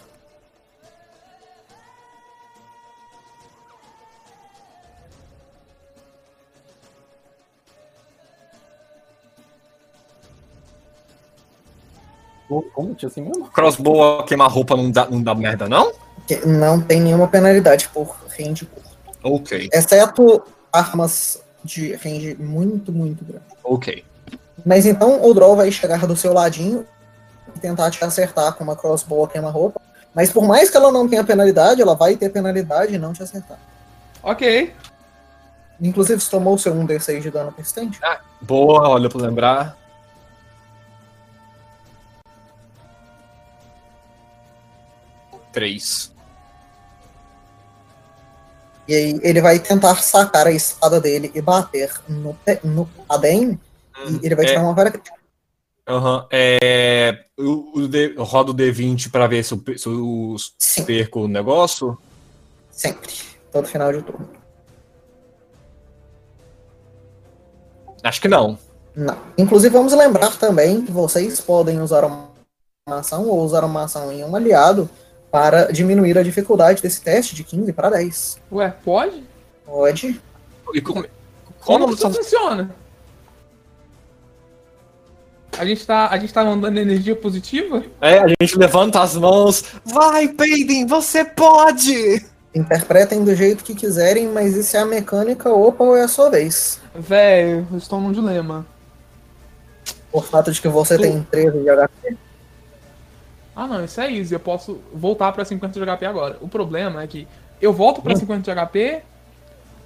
[12.73, 13.47] Como tinha assim mesmo?
[13.51, 15.91] Crossbow queimar roupa não dá, não dá merda, não?
[16.45, 18.89] Não tem nenhuma penalidade por range curto.
[19.21, 23.45] Ok, Exceto armas de range muito, muito grande.
[23.63, 24.03] ok.
[24.65, 26.85] Mas então o Droll vai chegar do seu ladinho
[27.55, 29.81] e tentar te acertar com uma crossbow queima-roupa.
[30.13, 33.23] Mas por mais que ela não tenha penalidade, ela vai ter penalidade e não te
[33.23, 33.59] acertar.
[34.23, 34.73] Ok.
[35.81, 37.99] Inclusive, você tomou o seu 1d6 de dano persistente?
[38.41, 39.77] Boa, olha pra lembrar.
[45.53, 46.11] Três.
[48.88, 53.59] E aí ele vai tentar sacar a espada dele e bater no, no Adem.
[54.21, 54.47] E ele vai É.
[54.49, 55.17] tirar uma vara crítica.
[55.87, 57.25] Aham, é.
[57.37, 61.21] O, o D- eu rodo o D20 pra ver se eu, se eu Sim, perco
[61.21, 61.97] o negócio.
[62.71, 63.11] sempre.
[63.51, 64.29] Todo final de turno.
[68.03, 68.57] Acho que não.
[68.95, 69.17] Não.
[69.37, 72.29] Inclusive, vamos lembrar também que vocês podem usar uma
[72.87, 74.89] uma ação ou usar uma ação em um aliado
[75.29, 78.39] para diminuir a dificuldade desse teste de 15 para 10.
[78.51, 79.23] Ué, pode?
[79.63, 80.19] Pode.
[80.73, 81.03] E como,
[81.59, 82.75] Como como isso funciona?
[85.57, 87.83] A gente tá, a gente tá mandando energia positiva?
[87.99, 89.63] É, a gente levanta as mãos.
[89.83, 92.25] Vai, Peiden, você pode!
[92.55, 96.29] Interpretem do jeito que quiserem, mas isso é a mecânica, opa, ou é a sua
[96.29, 96.79] vez.
[96.95, 98.65] Véi, eu estou num dilema.
[100.11, 102.17] Por fato de que você Tu- tem 13 de HP.
[103.55, 106.37] Ah não, isso é easy, eu posso voltar pra 50 de HP agora.
[106.41, 107.27] O problema é que
[107.61, 109.01] eu volto pra 50 de HP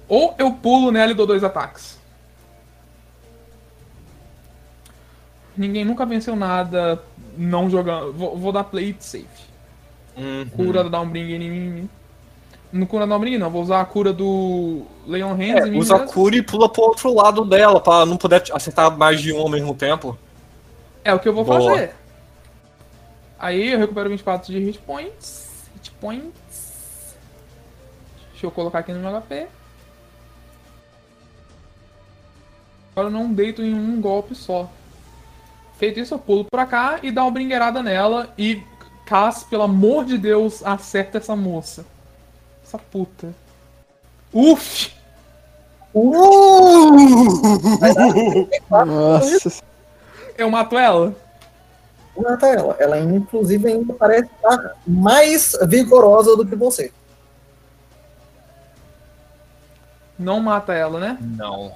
[0.08, 1.93] ou eu pulo nela e dou dois ataques.
[5.56, 7.02] Ninguém nunca venceu nada
[7.36, 8.12] não jogando.
[8.12, 9.26] Vou, vou dar play it safe.
[10.16, 10.46] Uhum.
[10.50, 11.90] Cura da Downbring em mim.
[12.72, 15.96] No cura da Downbring não, vou usar a cura do Leon Hands É, em usa
[15.96, 19.38] a cura e pula pro outro lado dela, pra não poder acertar mais de um
[19.38, 20.18] ao mesmo tempo.
[21.04, 21.70] É o que eu vou Boa.
[21.70, 21.94] fazer.
[23.38, 25.68] Aí eu recupero 24 de hit points.
[25.74, 27.14] Hit points.
[28.32, 29.46] Deixa eu colocar aqui no meu HP.
[32.92, 34.70] Agora eu não deito em um golpe só.
[35.76, 38.32] Feito isso, eu pulo pra cá e dá uma brinqueirada nela.
[38.38, 38.62] E
[39.04, 41.84] Cass, pelo amor de Deus, acerta essa moça.
[42.64, 43.34] Essa puta.
[44.32, 44.92] Uf!
[48.70, 49.62] Nossa.
[50.36, 51.14] Eu mato ela?
[52.16, 52.76] Mata ela.
[52.78, 56.92] Ela, inclusive, ainda parece estar mais vigorosa do que você.
[60.18, 61.18] Não mata ela, né?
[61.20, 61.74] Não.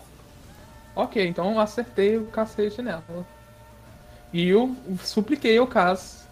[0.94, 3.04] Ok, então eu acertei o cacete nela.
[4.32, 6.26] E eu supliquei o Cass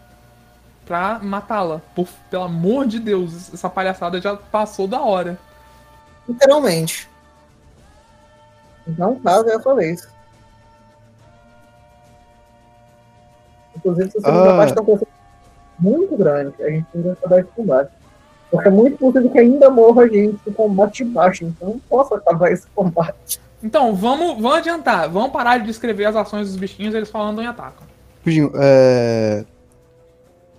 [0.84, 1.80] pra matá-la.
[1.94, 5.38] Por- Pelo amor de Deus, essa palhaçada já passou da hora.
[6.28, 7.08] Literalmente.
[8.86, 10.06] Então, caso é a sua vez.
[13.76, 14.56] Inclusive, essa segunda Ah.
[14.56, 15.00] parte tá com um
[15.78, 16.62] muito grande.
[16.62, 17.90] A gente tem que acabar esse combate.
[18.50, 21.44] Porque é muito possível que ainda morra gente do combate baixo.
[21.44, 23.40] Então, não posso acabar esse combate.
[23.62, 25.08] Então, vamos, vamos adiantar.
[25.10, 27.82] Vamos parar de descrever as ações dos bichinhos, eles falando em ataque.
[28.18, 29.44] Rapidinho, é...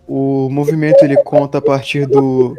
[0.08, 2.56] O movimento ele conta a partir do.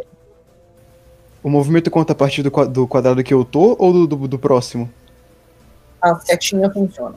[1.42, 4.38] O movimento conta a partir do, do quadrado que eu tô ou do, do, do
[4.38, 4.90] próximo?
[6.02, 7.14] A setinha funciona.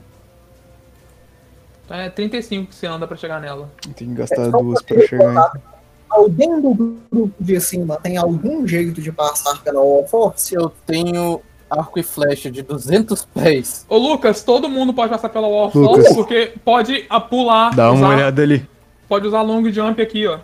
[1.84, 3.68] Então é 35 que você anda pra chegar nela.
[3.94, 5.34] Tem que gastar É duas pra chegar.
[5.34, 5.60] botar-
[6.08, 6.74] Alguém do
[7.10, 10.54] grupo de cima tem algum jeito de passar pela Wall Force?
[10.54, 11.42] Eu tenho
[11.78, 13.84] arco e flecha de 200 pés.
[13.88, 16.12] Ô Lucas, todo mundo pode passar pela Wall Lucas.
[16.14, 18.68] Porque pode a pular, Dá uma usar- olhada ali.
[19.08, 20.38] pode usar long jump aqui, ó.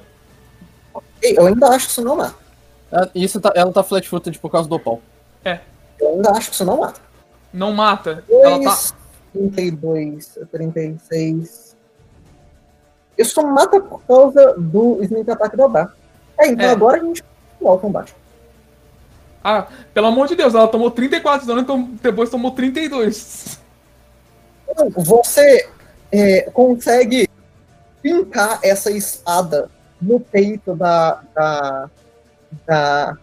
[1.23, 2.35] Ei, Eu ainda acho que isso não mata.
[2.91, 5.01] Ah, Isso tá, ela tá flat-footed por causa do pau.
[6.01, 7.01] Eu ainda acho que isso não mata.
[7.53, 8.25] Não mata.
[8.31, 8.71] Ela tá.
[8.71, 8.95] 2,
[9.33, 11.77] 32, 36.
[13.17, 15.93] Isso mata por causa do sneak attack da Bar.
[16.39, 16.71] É, então É.
[16.71, 17.25] agora a gente
[17.61, 18.15] vai ao combate.
[19.43, 23.59] Ah, pelo amor de Deus, ela tomou 34 de dano, então depois tomou 32.
[24.69, 25.69] Então, Você
[26.13, 27.29] é, consegue
[28.03, 31.23] pincar essa espada no peito da.
[31.35, 31.91] da.
[32.67, 33.19] da.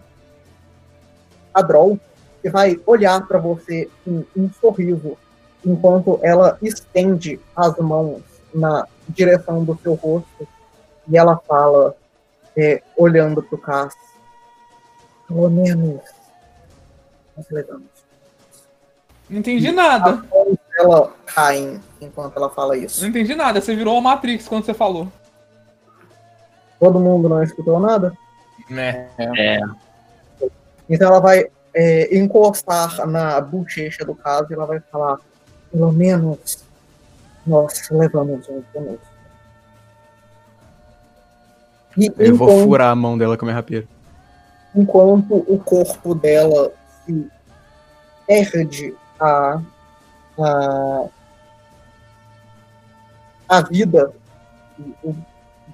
[1.68, 1.98] Droll,
[2.42, 5.18] que vai olhar pra você com um sorriso,
[5.66, 8.22] enquanto ela estende as mãos
[8.54, 10.46] na direção do seu rosto
[11.08, 11.96] e ela fala,
[12.58, 13.96] é, olhando pro Cass,
[15.28, 16.02] pelo menos
[17.36, 17.88] nós levamos.
[19.30, 20.24] Não entendi nada.
[20.78, 23.02] Ela cai enquanto ela fala isso.
[23.02, 23.60] Não entendi nada.
[23.60, 25.08] Você virou a Matrix quando você falou.
[26.80, 28.16] Todo mundo não escutou nada?
[28.70, 29.10] Né?
[29.18, 29.60] É,
[30.90, 35.18] Então ela vai é, encostar na bochecha do caso e ela vai falar:
[35.72, 36.64] pelo menos
[37.46, 39.16] nós levamos um conosco.
[41.98, 43.88] E Eu vou enquanto, furar a mão dela com a minha rapieira.
[44.76, 46.72] Enquanto o corpo dela
[47.06, 47.32] se
[48.28, 49.62] perde a,
[50.40, 51.06] a,
[53.48, 54.14] a vida,
[55.04, 55.16] o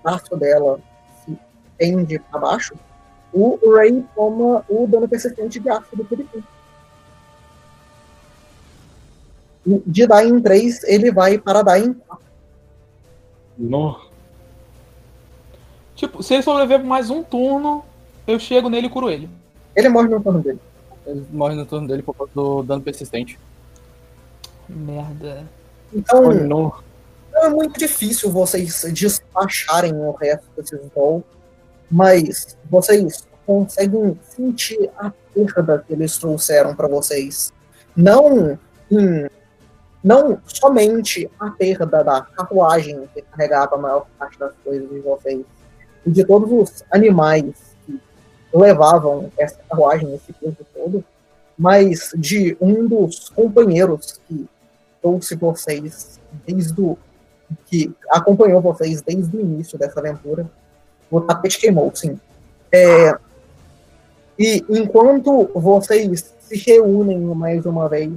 [0.04, 0.80] braço dela
[1.26, 1.38] se
[1.78, 2.76] tende para baixo,
[3.34, 6.44] o Ray toma o dano persistente de ácido que ele tem.
[9.86, 12.26] De dar em 3, ele vai para dar em 4.
[13.58, 14.12] no,
[16.02, 17.86] Tipo, se ele sobreviver por mais um turno,
[18.32, 19.30] eu chego nele e curo ele.
[19.76, 20.60] Ele morre no turno dele.
[21.06, 23.40] Ele morre no turno dele por causa do dano persistente.
[24.68, 25.46] Merda.
[25.94, 26.74] Então, oh, não
[27.36, 31.24] é muito difícil vocês despacharem o resto desses Doll,
[31.90, 37.52] mas vocês conseguem sentir a perda que eles trouxeram para vocês.
[37.96, 38.58] Não
[38.90, 39.30] em
[40.04, 45.46] não somente a perda da carruagem que carregava a maior parte das coisas de vocês,
[46.04, 47.71] e de todos os animais
[48.54, 51.04] levavam essa carruagem, esse peso todo,
[51.58, 54.48] mas de um dos companheiros que
[55.02, 56.98] trouxe vocês desde o
[57.66, 60.50] que acompanhou vocês desde o início dessa aventura.
[61.10, 62.20] O tapete queimou, sim.
[62.72, 63.18] É,
[64.40, 68.12] e enquanto vocês se reúnem mais uma vez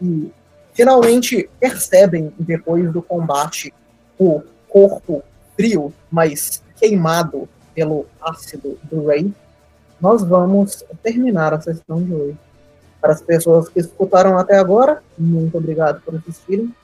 [0.00, 0.30] e
[0.72, 3.74] finalmente percebem, depois do combate,
[4.18, 5.22] o corpo
[5.56, 9.32] frio, mas queimado pelo ácido do Rei,
[10.00, 12.38] nós vamos terminar a sessão de hoje.
[13.00, 16.74] Para as pessoas que escutaram até agora, muito obrigado por assistirem.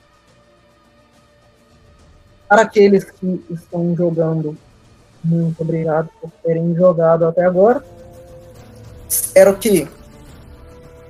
[2.47, 4.57] Para aqueles que estão jogando,
[5.23, 7.83] muito obrigado por terem jogado até agora.
[9.07, 9.87] Espero que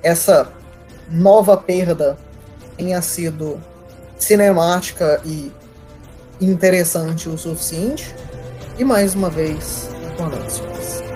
[0.02, 0.52] essa
[1.10, 2.16] nova perda
[2.76, 3.60] tenha sido
[4.18, 5.52] cinemática e
[6.40, 8.14] interessante o suficiente.
[8.78, 11.07] E mais uma vez, boa noite.